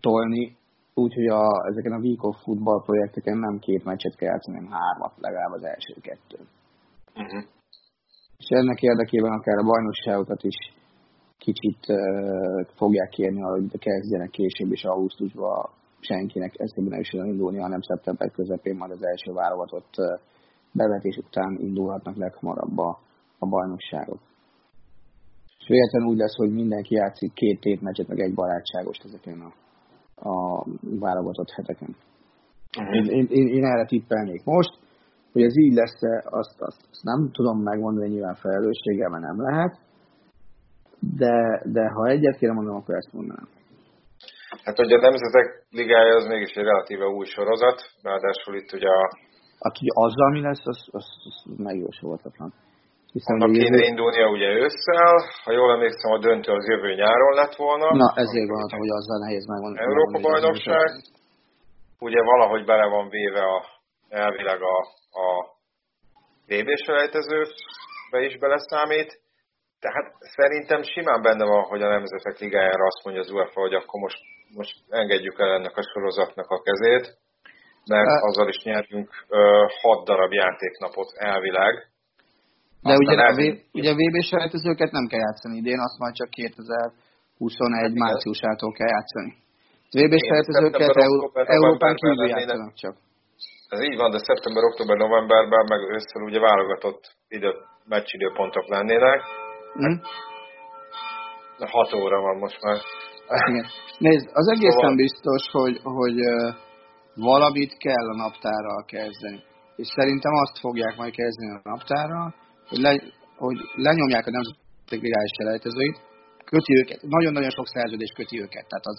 tolni, 0.00 0.56
úgyhogy 0.94 1.26
a, 1.26 1.44
ezeken 1.70 1.92
a 1.92 1.98
Week 1.98 2.22
of 2.22 2.42
Football 2.42 2.82
projekteken 2.82 3.38
nem 3.38 3.58
két 3.58 3.84
meccset 3.84 4.16
kell 4.16 4.28
játszani, 4.28 4.56
hanem 4.56 4.70
hármat, 4.70 5.12
legalább 5.20 5.52
az 5.52 5.64
első 5.64 5.94
kettő. 6.00 6.38
Uh-huh. 7.14 7.44
És 8.36 8.48
ennek 8.48 8.82
érdekében 8.82 9.32
akár 9.32 9.58
a 9.58 9.68
bajnokságokat 9.72 10.42
is 10.42 10.58
kicsit 11.38 11.82
uh, 11.88 12.66
fogják 12.76 13.08
kérni 13.08 13.40
hogy 13.40 13.78
kezdjenek 13.78 14.30
később, 14.30 14.72
és 14.72 14.84
augusztusban 14.84 15.70
senkinek 16.00 16.52
eszébe 16.56 16.88
ne 16.88 16.98
is 16.98 17.12
indulni, 17.12 17.58
hanem 17.58 17.80
szeptember 17.80 18.30
közepén 18.30 18.76
majd 18.76 18.90
az 18.90 19.04
első 19.04 19.32
válogatott 19.32 19.94
uh, 19.96 20.20
bevetés 20.72 21.16
után 21.16 21.56
indulhatnak 21.60 22.16
leghamarabb 22.16 22.78
a, 22.78 22.98
a 23.38 23.46
bajnokságok. 23.46 24.20
És 25.58 25.66
véletlenül 25.66 26.08
úgy 26.08 26.18
lesz, 26.18 26.36
hogy 26.36 26.52
mindenki 26.52 26.94
játszik 26.94 27.32
két 27.32 27.60
tétmeccset, 27.60 28.08
meg 28.08 28.20
egy 28.20 28.34
barátságos 28.34 28.98
ezeken 28.98 29.40
a 29.40 29.52
a 30.16 30.64
válogatott 30.80 31.50
heteken. 31.50 31.96
Én, 32.90 33.04
én, 33.04 33.26
én, 33.30 33.46
én 33.46 33.64
erre 33.64 33.84
tippelnék 33.84 34.44
most, 34.44 34.78
hogy 35.32 35.42
ez 35.42 35.56
így 35.58 35.74
lesz-e, 35.74 36.22
azt, 36.24 36.60
azt, 36.60 36.86
azt 36.90 37.02
nem 37.02 37.30
tudom 37.32 37.62
megmondani 37.62 38.08
nyilván 38.08 38.34
felelősséggel, 38.34 39.08
mert 39.08 39.22
nem 39.22 39.40
lehet, 39.40 39.78
de, 41.16 41.62
de 41.64 41.88
ha 41.88 42.06
egyet 42.06 42.36
kéne 42.36 42.52
mondanom, 42.52 42.80
akkor 42.80 42.94
ezt 42.94 43.12
mondanám. 43.12 43.48
Hát 44.64 44.78
ugye 44.78 44.96
a 44.96 45.00
Nemzetek 45.00 45.66
Ligája 45.70 46.16
az 46.16 46.26
mégis 46.26 46.52
egy 46.52 46.64
relatíve 46.64 47.06
új 47.06 47.24
sorozat, 47.24 47.80
ráadásul 48.02 48.54
itt 48.56 48.72
ugye 48.72 48.88
a... 48.88 49.08
Hát 49.58 49.76
ugye 49.80 49.90
azzal 49.94 50.30
mi 50.30 50.40
lesz, 50.40 50.66
az, 50.66 50.88
az, 50.90 51.06
az 51.24 51.56
megjósolhatatlan. 51.56 52.52
Hiszen 53.16 53.36
Annak 53.40 53.52
kéne 53.56 53.76
jövő... 53.76 53.90
indulnia 53.90 54.26
ugye 54.36 54.50
ősszel, 54.62 55.14
ha 55.44 55.50
jól 55.58 55.70
emlékszem, 55.76 56.10
a 56.12 56.18
döntő 56.18 56.52
az 56.52 56.66
jövő 56.68 56.94
nyáron 56.94 57.34
lett 57.40 57.54
volna. 57.64 57.86
Na, 58.02 58.08
ezért 58.24 58.48
gondoltam, 58.50 58.78
hogy 58.78 58.94
azzal 58.98 59.18
nehéz 59.18 59.46
megmondani. 59.46 59.86
Európa 59.86 60.18
bajnokság. 60.28 60.88
Ugye 62.08 62.22
valahogy 62.22 62.64
bele 62.64 62.86
van 62.86 63.08
véve 63.08 63.42
a, 63.54 63.58
elvileg 64.08 64.60
a, 64.62 64.78
a 65.24 65.26
VB 66.48 66.68
selejtezőbe 66.84 68.18
is 68.28 68.38
beleszámít. 68.38 69.10
Tehát 69.80 70.06
szerintem 70.36 70.82
simán 70.82 71.22
benne 71.22 71.44
van, 71.44 71.62
hogy 71.62 71.82
a 71.82 71.88
Nemzetek 71.88 72.38
Ligájára 72.38 72.84
azt 72.86 73.04
mondja 73.04 73.22
az 73.22 73.30
UEFA, 73.30 73.60
hogy 73.60 73.74
akkor 73.74 74.00
most, 74.00 74.20
most 74.54 74.74
engedjük 74.88 75.38
el 75.38 75.52
ennek 75.52 75.76
a 75.76 75.88
sorozatnak 75.92 76.50
a 76.50 76.62
kezét, 76.62 77.06
mert 77.86 78.22
azzal 78.28 78.48
is 78.48 78.62
nyerjünk 78.62 79.08
uh, 79.28 79.38
hat 79.82 80.04
darab 80.04 80.32
játéknapot 80.32 81.08
elvileg 81.16 81.93
de 82.86 82.94
ugye 83.02 83.16
a, 83.30 83.34
v, 83.38 83.40
ugye 83.78 83.90
a 83.94 83.96
VB 84.00 84.16
selejtezőket 84.30 84.90
nem 84.98 85.06
kell 85.10 85.22
játszani 85.26 85.56
idén, 85.62 85.80
azt 85.86 85.98
majd 86.02 86.14
csak 86.20 86.30
2021 86.30 87.80
hát 87.80 88.02
márciusától 88.04 88.72
kell 88.78 88.90
játszani. 88.96 89.32
A 89.90 89.96
VB 90.00 90.14
selejtezőket 90.28 90.96
Európán 91.56 91.94
kívül 92.00 92.28
játszanak 92.28 92.74
csak. 92.82 92.94
Ez 93.74 93.80
így 93.88 93.96
van, 93.96 94.10
de 94.10 94.18
szeptember, 94.18 94.62
október, 94.70 94.96
novemberben, 94.96 95.64
meg 95.72 95.80
ősszel 95.94 96.22
ugye 96.22 96.40
válogatott 96.40 97.02
idő, 97.28 97.52
meccsidőpontok 97.88 98.66
lennének. 98.68 99.20
Hát, 101.58 101.70
6 101.70 101.94
óra 101.94 102.20
van 102.20 102.36
most 102.36 102.58
már. 102.62 102.78
Igen. 103.50 103.66
Nézd, 103.98 104.28
az 104.32 104.48
egészen 104.48 104.70
szóval... 104.70 104.94
biztos, 104.94 105.42
hogy, 105.52 105.76
hogy 105.82 106.18
valamit 107.14 107.76
kell 107.76 108.06
a 108.12 108.16
naptárral 108.16 108.84
kezdeni. 108.84 109.40
És 109.76 109.86
szerintem 109.86 110.32
azt 110.32 110.58
fogják 110.58 110.96
majd 110.96 111.14
kezdeni 111.14 111.50
a 111.50 111.68
naptárral, 111.68 112.34
hogy, 112.68 112.78
le, 112.78 112.92
hogy 113.36 113.58
lenyomják 113.74 114.26
a 114.26 114.30
nemzeti 114.30 114.96
ligális 115.06 115.34
selejtezőit, 115.38 115.98
köti 116.44 116.72
őket, 116.80 117.02
nagyon-nagyon 117.02 117.50
sok 117.50 117.66
szerződés 117.66 118.12
köti 118.16 118.40
őket, 118.40 118.66
tehát 118.68 118.86
az, 118.92 118.98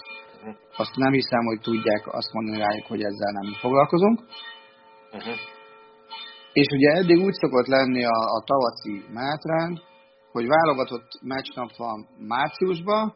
azt 0.77 0.95
nem 0.95 1.11
hiszem, 1.11 1.43
hogy 1.45 1.59
tudják 1.61 2.03
azt 2.07 2.33
mondani 2.33 2.57
rájuk, 2.57 2.85
hogy 2.85 3.03
ezzel 3.03 3.31
nem 3.31 3.53
foglalkozunk. 3.59 4.19
Uh-huh. 5.11 5.35
És 6.53 6.67
ugye 6.77 6.89
eddig 6.91 7.19
úgy 7.27 7.33
szokott 7.33 7.67
lenni 7.67 8.03
a, 8.05 8.17
a 8.37 8.43
tavaci 8.45 9.05
menetrend, 9.13 9.77
hogy 10.31 10.47
válogatott 10.47 11.09
meccsnap 11.21 11.75
van 11.77 12.07
márciusban, 12.17 13.15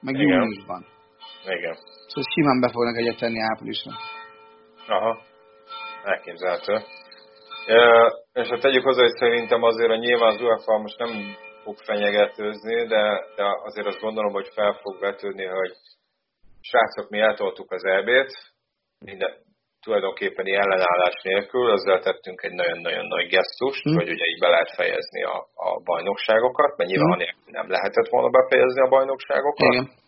meg 0.00 0.14
Igen. 0.14 0.26
júniusban. 0.26 0.86
Igen. 1.44 1.74
Szóval 2.06 2.30
simán 2.34 2.60
be 2.60 2.68
fognak 2.70 2.96
egyet 2.96 3.18
tenni 3.18 3.40
áprilisra. 3.40 3.92
Aha, 4.86 5.22
elképzelhető. 6.04 6.74
És 8.32 8.48
hát 8.48 8.60
tegyük 8.60 8.84
hozzá, 8.84 9.02
hogy 9.02 9.16
szerintem 9.16 9.62
azért 9.62 9.90
a 9.90 9.96
nyilván 9.96 10.34
az 10.34 10.40
UEFA 10.40 10.78
most 10.78 10.98
nem 10.98 11.36
fog 11.62 11.76
fenyegetőzni, 11.76 12.86
de, 12.86 13.24
de 13.36 13.44
azért 13.62 13.86
azt 13.86 14.00
gondolom, 14.00 14.32
hogy 14.32 14.48
fel 14.54 14.72
fog 14.82 15.00
vetődni, 15.00 15.44
hogy 15.44 15.72
srácok, 16.60 17.10
mi 17.10 17.18
eltoltuk 17.18 17.70
az 17.72 17.84
EB-t, 17.84 18.32
minden, 19.04 19.32
tulajdonképpen 19.84 20.46
ellenállás 20.46 21.16
nélkül, 21.22 21.72
ezzel 21.72 22.00
tettünk 22.00 22.42
egy 22.42 22.52
nagyon-nagyon 22.52 23.06
nagy 23.06 23.26
gesztust, 23.28 23.82
hmm. 23.82 23.94
hogy 23.94 24.10
ugye 24.10 24.26
így 24.32 24.40
be 24.40 24.48
lehet 24.48 24.70
fejezni 24.74 25.22
a, 25.22 25.36
a 25.66 25.80
bajnokságokat, 25.84 26.76
mert 26.76 26.90
nyilván 26.90 27.18
hmm. 27.18 27.52
nem 27.58 27.70
lehetett 27.70 28.08
volna 28.08 28.28
befejezni 28.28 28.80
a 28.82 28.88
bajnokságokat. 28.88 29.72
Igen. 29.72 30.01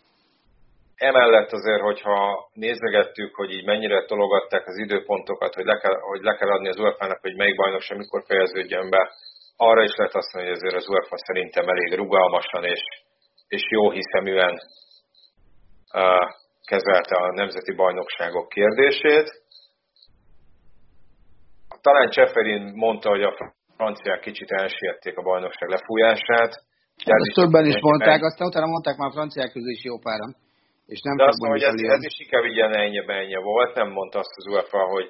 Emellett 0.97 1.53
azért, 1.53 1.83
hogyha 1.83 2.49
nézegettük, 2.53 3.35
hogy 3.35 3.51
így 3.51 3.65
mennyire 3.65 4.05
tologatták 4.05 4.67
az 4.67 4.77
időpontokat, 4.79 5.55
hogy 5.55 5.65
le 5.65 5.79
kell, 5.79 5.99
hogy 6.01 6.23
le 6.23 6.35
kell 6.37 6.51
adni 6.51 6.69
az 6.69 6.79
UEFA-nak, 6.79 7.21
hogy 7.21 7.37
melyik 7.37 7.57
bajnokság 7.57 7.99
mikor 7.99 8.23
fejeződjön 8.27 8.91
be, 8.91 9.13
arra 9.57 9.83
is 9.83 9.95
lehet 9.97 10.15
azt 10.15 10.33
mondani, 10.33 10.55
hogy 10.55 10.63
azért 10.63 10.81
az 10.83 10.89
UEFA 10.89 11.17
szerintem 11.17 11.69
elég 11.69 11.95
rugalmasan 11.95 12.65
és, 12.65 12.83
és 13.49 13.63
jó 13.71 13.91
hiszeműen 13.91 14.55
uh, 15.93 16.27
kezelte 16.65 17.17
a 17.17 17.33
nemzeti 17.33 17.73
bajnokságok 17.75 18.49
kérdését. 18.49 19.43
Talán 21.81 22.11
Cseferin 22.11 22.73
mondta, 22.75 23.09
hogy 23.09 23.23
a 23.23 23.55
franciák 23.77 24.21
kicsit 24.21 24.51
elsiették 24.51 25.17
a 25.19 25.23
bajnokság 25.23 25.69
lefújását. 25.69 26.53
Hát 27.05 27.21
ezt 27.21 27.35
többen 27.35 27.67
is 27.67 27.81
mondták, 27.81 28.23
aztán 28.23 28.49
utána 28.49 28.67
mondták 28.67 28.97
már 28.97 29.09
a 29.09 29.13
franciák 29.13 29.53
közül 29.53 29.71
is 29.71 29.85
jó 29.85 29.99
páran. 29.99 30.37
És 30.87 31.01
nem 31.01 31.17
De 31.17 31.25
azt 31.25 31.39
mondom, 31.39 31.59
hogy 31.59 31.69
ez, 31.69 31.97
ez 31.97 32.05
is 32.11 32.17
inkább 32.25 32.45
ilyen 32.45 32.75
ennyi 32.77 33.01
ennyi 33.07 33.37
volt, 33.43 33.75
nem 33.75 33.91
mondta 33.91 34.19
azt 34.19 34.37
az 34.37 34.47
UEFA, 34.47 34.83
hogy 34.95 35.09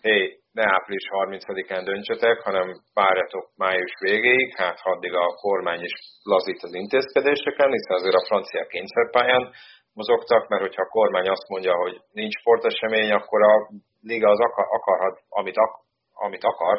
hé, 0.00 0.40
ne 0.52 0.64
április 0.76 1.06
30-án 1.10 1.82
döntsetek, 1.84 2.38
hanem 2.40 2.68
várjatok 2.94 3.46
május 3.56 3.92
végéig, 4.00 4.56
hát 4.56 4.78
addig 4.82 5.12
a 5.14 5.26
kormány 5.44 5.82
is 5.82 5.94
lazít 6.22 6.62
az 6.62 6.74
intézkedéseken, 6.74 7.70
hiszen 7.70 7.96
azért 7.96 8.14
a 8.20 8.26
francia 8.26 8.66
kényszerpályán 8.66 9.44
mozogtak, 9.92 10.48
mert 10.48 10.62
hogyha 10.62 10.82
a 10.82 10.94
kormány 10.96 11.28
azt 11.28 11.48
mondja, 11.48 11.74
hogy 11.74 12.00
nincs 12.12 12.38
sportesemény, 12.40 13.12
akkor 13.12 13.42
a 13.42 13.54
liga 14.02 14.28
az 14.30 14.40
akar, 14.40 14.66
akarhat, 14.70 15.16
amit, 15.28 15.56
ak, 15.56 15.72
amit 16.12 16.44
akar, 16.44 16.76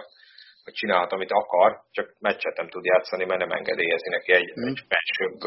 vagy 0.63 0.73
csinálhat, 0.73 1.11
amit 1.11 1.31
akar, 1.31 1.81
csak 1.91 2.07
meccset 2.19 2.57
nem 2.57 2.69
tud 2.69 2.85
játszani, 2.85 3.25
mert 3.25 3.39
nem 3.39 3.51
engedélyezi 3.51 4.09
neki 4.09 4.31
egy, 4.31 4.49
mm. 4.59 4.67
egy 4.67 4.81
felsőbb 4.91 5.39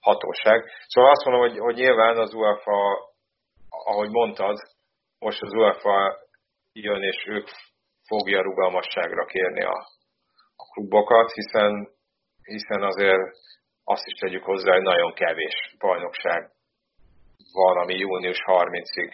hatóság. 0.00 0.64
Szóval 0.86 1.10
azt 1.10 1.24
mondom, 1.24 1.42
hogy, 1.48 1.58
hogy 1.58 1.74
nyilván 1.74 2.16
az 2.18 2.34
UEFA, 2.34 2.98
ahogy 3.68 4.10
mondtad, 4.10 4.58
most 5.18 5.42
az 5.42 5.52
UEFA 5.52 6.18
jön, 6.72 7.02
és 7.02 7.24
ők 7.26 7.48
fogja 8.06 8.42
rugalmasságra 8.42 9.24
kérni 9.24 9.62
a, 9.62 9.76
a 10.56 10.64
klubokat, 10.72 11.32
hiszen, 11.32 11.88
hiszen 12.42 12.82
azért 12.82 13.20
azt 13.84 14.06
is 14.06 14.18
tegyük 14.18 14.44
hozzá, 14.44 14.72
hogy 14.72 14.82
nagyon 14.82 15.12
kevés 15.12 15.74
bajnokság 15.78 16.50
van, 17.52 17.76
ami 17.76 17.94
június 17.94 18.38
30-ig 18.46 19.10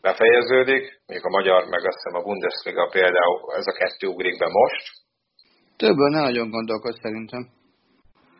befejeződik, 0.00 0.84
mondjuk 1.06 1.28
a 1.30 1.36
magyar, 1.38 1.60
meg 1.64 1.86
azt 1.86 1.96
hiszem 1.96 2.20
a 2.20 2.22
Bundesliga 2.22 2.88
például 2.88 3.54
ez 3.56 3.66
a 3.66 3.78
kettő 3.80 4.06
ugrik 4.06 4.38
be 4.38 4.48
most. 4.48 4.84
Többől 5.76 6.10
ne 6.10 6.20
nagyon 6.20 6.50
gondolkoz 6.50 6.98
szerintem. 7.00 7.61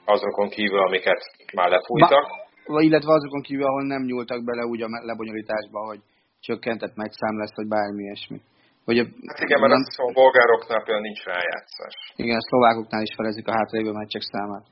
Azokon 0.05 0.49
kívül, 0.49 0.79
amiket 0.79 1.21
már 1.55 1.71
lefújtak. 1.71 2.25
Ba, 2.67 2.81
illetve 2.81 3.13
azokon 3.13 3.43
kívül, 3.43 3.67
ahol 3.67 3.83
nem 3.83 4.03
nyúltak 4.03 4.45
bele 4.45 4.65
úgy 4.65 4.83
a 4.83 4.89
lebonyolításba, 5.11 5.87
hogy 5.87 6.01
csökkentett 6.41 6.95
megyszám 6.95 7.39
lesz, 7.39 7.57
vagy 7.57 7.69
bármi 7.69 8.03
ilyesmi. 8.03 8.41
Hogy 8.85 8.99
a, 8.99 9.05
hát 9.27 9.41
igen, 9.47 9.61
mert 9.61 9.73
azt 9.73 9.99
a 9.99 10.13
bolgároknál 10.13 10.83
például 10.85 11.07
nincs 11.09 11.23
rájátszás. 11.25 11.95
Igen, 12.17 12.37
a 12.37 12.47
szlovákoknál 12.49 13.03
is 13.03 13.15
felezik 13.17 13.47
a 13.49 13.53
hátralévő 13.57 13.93
meccsek 13.93 14.23
számát. 14.23 14.67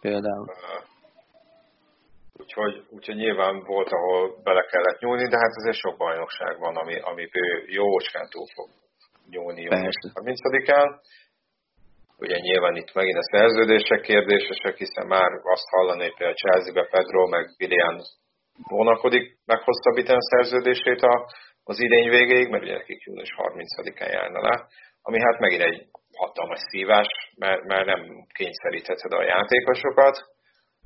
Például. 0.00 0.46
Úgyhogy, 2.42 2.74
úgyhogy 2.90 3.16
nyilván 3.16 3.64
volt, 3.64 3.88
ahol 3.88 4.20
bele 4.42 4.62
kellett 4.70 5.00
nyúlni, 5.00 5.28
de 5.28 5.38
hát 5.42 5.54
azért 5.60 5.82
sok 5.84 5.96
bajnokság 5.96 6.58
van, 6.58 6.76
ami, 6.76 7.00
ami 7.00 7.28
jócskán 7.66 8.26
túl 8.30 8.46
fog 8.54 8.68
nyúlni 9.30 9.62
június 9.62 9.94
30-án. 10.14 10.88
Ugye 12.18 12.38
nyilván 12.38 12.76
itt 12.76 12.92
megint 12.94 13.18
a 13.18 13.30
szerződések 13.32 14.00
kérdésesek, 14.00 14.76
hiszen 14.76 15.06
már 15.06 15.30
azt 15.42 15.68
hallani, 15.70 16.02
hogy 16.02 16.16
például 16.16 16.36
Chelsea-be 16.42 16.84
Pedro 16.90 17.26
meg 17.26 17.44
William 17.60 17.96
vonakodik 18.68 19.38
meghosszabbítani 19.44 20.18
a 20.18 20.28
szerződését 20.32 21.00
a, 21.02 21.14
az 21.64 21.80
idény 21.80 22.08
végéig, 22.08 22.48
mert 22.48 22.62
ugye 22.62 22.76
nekik 22.76 23.02
június 23.04 23.34
30-án 23.36 24.12
járna 24.12 24.40
le, 24.40 24.66
ami 25.02 25.18
hát 25.20 25.38
megint 25.38 25.62
egy 25.62 25.86
hatalmas 26.16 26.60
szívás, 26.70 27.08
mert, 27.36 27.62
mert 27.64 27.86
nem 27.86 28.02
kényszerítheted 28.32 29.12
a 29.12 29.22
játékosokat. 29.22 30.16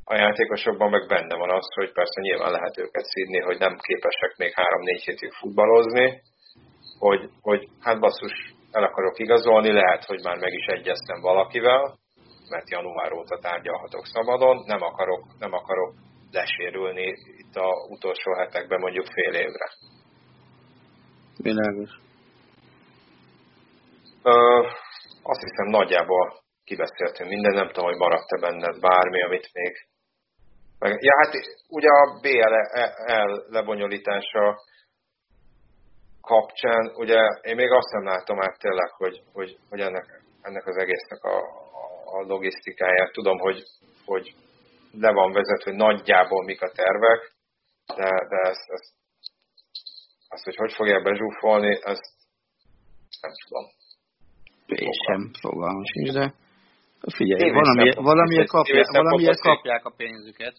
A 0.05 0.15
játékosokban 0.15 0.91
meg 0.91 1.07
benne 1.07 1.37
van 1.37 1.51
az, 1.51 1.67
hogy 1.75 1.93
persze 1.93 2.21
nyilván 2.21 2.51
lehet 2.51 2.79
őket 2.79 3.05
szídni, 3.05 3.41
hogy 3.41 3.59
nem 3.59 3.77
képesek 3.77 4.33
még 4.37 4.53
3-4 4.57 5.03
hétig 5.05 5.33
futballozni, 5.33 6.21
hogy, 6.99 7.29
hogy 7.41 7.69
hát 7.81 8.01
basszus, 8.01 8.55
el 8.71 8.83
akarok 8.83 9.19
igazolni, 9.19 9.73
lehet, 9.73 10.05
hogy 10.05 10.23
már 10.23 10.39
meg 10.39 10.53
is 10.53 10.67
egyeztem 10.67 11.21
valakivel, 11.21 11.99
mert 12.49 12.71
január 12.71 13.13
óta 13.13 13.39
tárgyalhatok 13.39 14.07
szabadon, 14.07 14.65
nem 14.67 14.83
akarok, 14.83 15.25
nem 15.39 15.53
akarok 15.53 15.95
lesérülni 16.31 17.15
itt 17.37 17.55
a 17.55 17.87
utolsó 17.89 18.33
hetekben 18.35 18.81
mondjuk 18.81 19.07
fél 19.07 19.35
évre. 19.35 19.69
Világos. 21.37 21.91
Ö, 24.23 24.33
azt 25.23 25.41
hiszem 25.41 25.67
nagyjából 25.67 26.41
kibeszéltünk 26.65 27.29
minden, 27.29 27.55
nem 27.55 27.67
tudom, 27.67 27.85
hogy 27.85 27.97
maradt-e 27.99 28.41
benned 28.41 28.81
bármi, 28.81 29.23
amit 29.23 29.51
még... 29.53 29.73
Ja, 30.81 31.13
hát 31.21 31.33
ugye 31.69 31.89
a 31.89 32.19
BL 32.23 32.55
lebonyolítása 33.49 34.59
kapcsán, 36.21 36.93
ugye 36.97 37.19
én 37.43 37.55
még 37.55 37.71
azt 37.71 37.93
nem 37.93 38.05
látom 38.05 38.41
át 38.41 38.59
tényleg, 38.59 38.91
hogy, 38.91 39.23
hogy, 39.33 39.59
hogy 39.69 39.81
ennek, 39.81 40.23
ennek 40.43 40.67
az 40.67 40.77
egésznek 40.77 41.23
a, 41.25 41.37
a 42.05 42.21
logisztikáját. 42.27 43.13
Tudom, 43.13 43.39
hogy, 43.39 43.63
hogy 44.05 44.35
le 44.93 45.13
van 45.13 45.33
vezetve, 45.33 45.71
hogy 45.71 45.81
nagyjából 45.81 46.45
mik 46.45 46.63
a 46.63 46.71
tervek, 46.71 47.33
de, 47.97 48.11
de 48.29 48.49
ezt, 48.49 48.67
ezt, 48.69 48.93
azt, 50.29 50.45
hogy 50.45 50.57
hogy 50.57 50.73
fogják 50.73 51.03
bezsúfolni, 51.03 51.79
ezt 51.83 52.13
nem 53.21 53.33
tudom. 53.45 53.65
Én 54.67 54.93
sem 55.07 55.31
fogalmam 55.41 55.85
sincs, 55.85 56.13
de 56.13 56.35
figyelj, 57.17 57.51
valami, 57.51 57.91
valamiért, 57.95 58.49
kapják, 58.49 58.87
valamiért 58.91 59.41
kapják 59.41 59.85
a 59.85 59.91
pénzüket. 59.97 60.55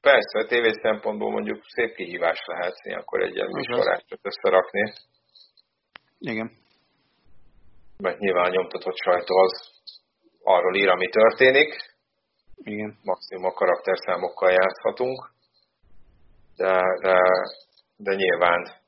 Persze, 0.00 0.38
a 0.38 0.46
tévé 0.46 0.72
szempontból 0.72 1.30
mondjuk 1.30 1.64
szép 1.68 1.94
kihívás 1.94 2.38
lehet 2.46 2.74
ilyenkor 2.82 3.22
egy 3.22 3.34
ilyen 3.34 3.50
műsorástot 3.50 4.20
összerakni. 4.22 4.92
Igen. 6.18 6.50
Mert 7.96 8.18
nyilván 8.18 8.44
a 8.44 8.54
nyomtatott 8.54 8.96
sajtó 8.96 9.36
az 9.36 9.70
arról 10.42 10.76
ír, 10.76 10.88
ami 10.88 11.08
történik. 11.08 11.74
Igen. 12.56 12.98
Maximum 13.02 13.44
a 13.44 13.52
karakterszámokkal 13.52 14.50
játszhatunk. 14.50 15.30
De, 16.56 16.82
de, 17.00 17.18
de 17.96 18.14
nyilván 18.14 18.80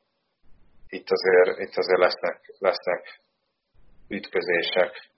itt 0.88 1.10
azért, 1.10 1.58
itt 1.58 1.76
azért 1.76 1.98
lesznek, 1.98 2.40
lesznek 2.58 3.20
ütközések. 4.08 5.10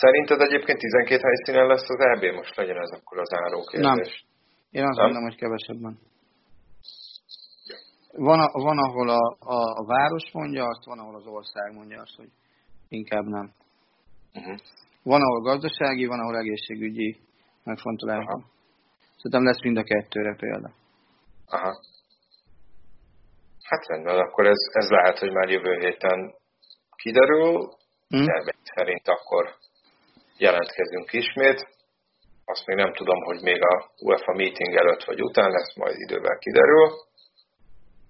Szerinted 0.00 0.40
egyébként 0.40 0.78
12 0.78 1.22
helyszínen 1.22 1.66
lesz 1.66 1.88
az 1.88 2.00
EB? 2.00 2.34
Most 2.34 2.56
legyen 2.56 2.76
ez 2.76 2.90
akkor 2.90 3.18
az 3.18 3.32
álló 3.32 3.60
kérdés. 3.64 3.86
Nem. 3.86 4.32
Én 4.70 4.84
azt 4.88 4.98
mondom, 4.98 5.22
hogy 5.22 5.36
kevesebben. 5.36 5.98
Van, 8.12 8.40
a, 8.40 8.48
van 8.52 8.78
ahol 8.78 9.08
a, 9.08 9.36
a, 9.38 9.58
a 9.80 9.84
város 9.86 10.30
mondja 10.32 10.64
azt, 10.64 10.84
van, 10.84 10.98
ahol 10.98 11.14
az 11.14 11.26
ország 11.26 11.72
mondja 11.72 12.00
azt, 12.00 12.16
hogy 12.16 12.30
inkább 12.88 13.24
nem. 13.24 13.52
Uh-huh. 14.34 14.58
Van, 15.02 15.20
ahol 15.22 15.40
gazdasági, 15.40 16.06
van, 16.06 16.20
ahol 16.20 16.36
egészségügyi 16.36 17.20
megfontolás. 17.64 18.24
Szerintem 19.16 19.44
lesz 19.44 19.62
mind 19.62 19.76
a 19.76 19.82
kettőre 19.82 20.34
példa. 20.36 20.70
Aha. 21.46 21.72
Hát 23.62 23.86
rendben, 23.86 24.18
akkor 24.18 24.46
ez, 24.46 24.60
ez 24.72 24.88
lehet, 24.88 25.18
hogy 25.18 25.32
már 25.32 25.48
jövő 25.48 25.78
héten 25.78 26.34
kiderül, 26.96 27.68
hmm. 28.08 28.24
de 28.24 28.54
szerint 28.74 29.08
akkor 29.08 29.54
jelentkezünk 30.38 31.12
ismét. 31.12 31.68
Azt 32.44 32.66
még 32.66 32.76
nem 32.76 32.92
tudom, 32.94 33.22
hogy 33.22 33.40
még 33.40 33.60
a 33.62 33.90
UEFA 33.98 34.32
meeting 34.34 34.74
előtt 34.74 35.04
vagy 35.04 35.22
után 35.22 35.50
lesz, 35.50 35.74
majd 35.76 35.96
idővel 35.98 36.38
kiderül, 36.38 36.88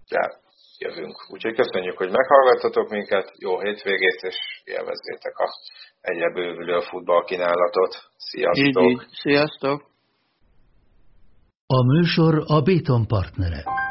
de 0.09 0.43
jövünk. 0.79 1.17
Úgyhogy 1.29 1.55
köszönjük, 1.55 1.97
hogy 1.97 2.11
meghallgattatok 2.11 2.89
minket, 2.91 3.33
jó 3.39 3.61
hétvégét, 3.61 4.21
és 4.21 4.37
élvezzétek 4.65 5.39
a 5.39 5.49
egyre 6.01 6.33
bővülő 6.33 6.81
futballkínálatot. 6.81 7.97
Sziasztok! 8.17 8.85
Így, 8.85 8.91
így. 8.91 9.07
Sziasztok! 9.23 9.93
A 11.67 11.85
műsor 11.85 12.43
a 12.47 12.61
Béton 12.61 13.07
partnere. 13.07 13.84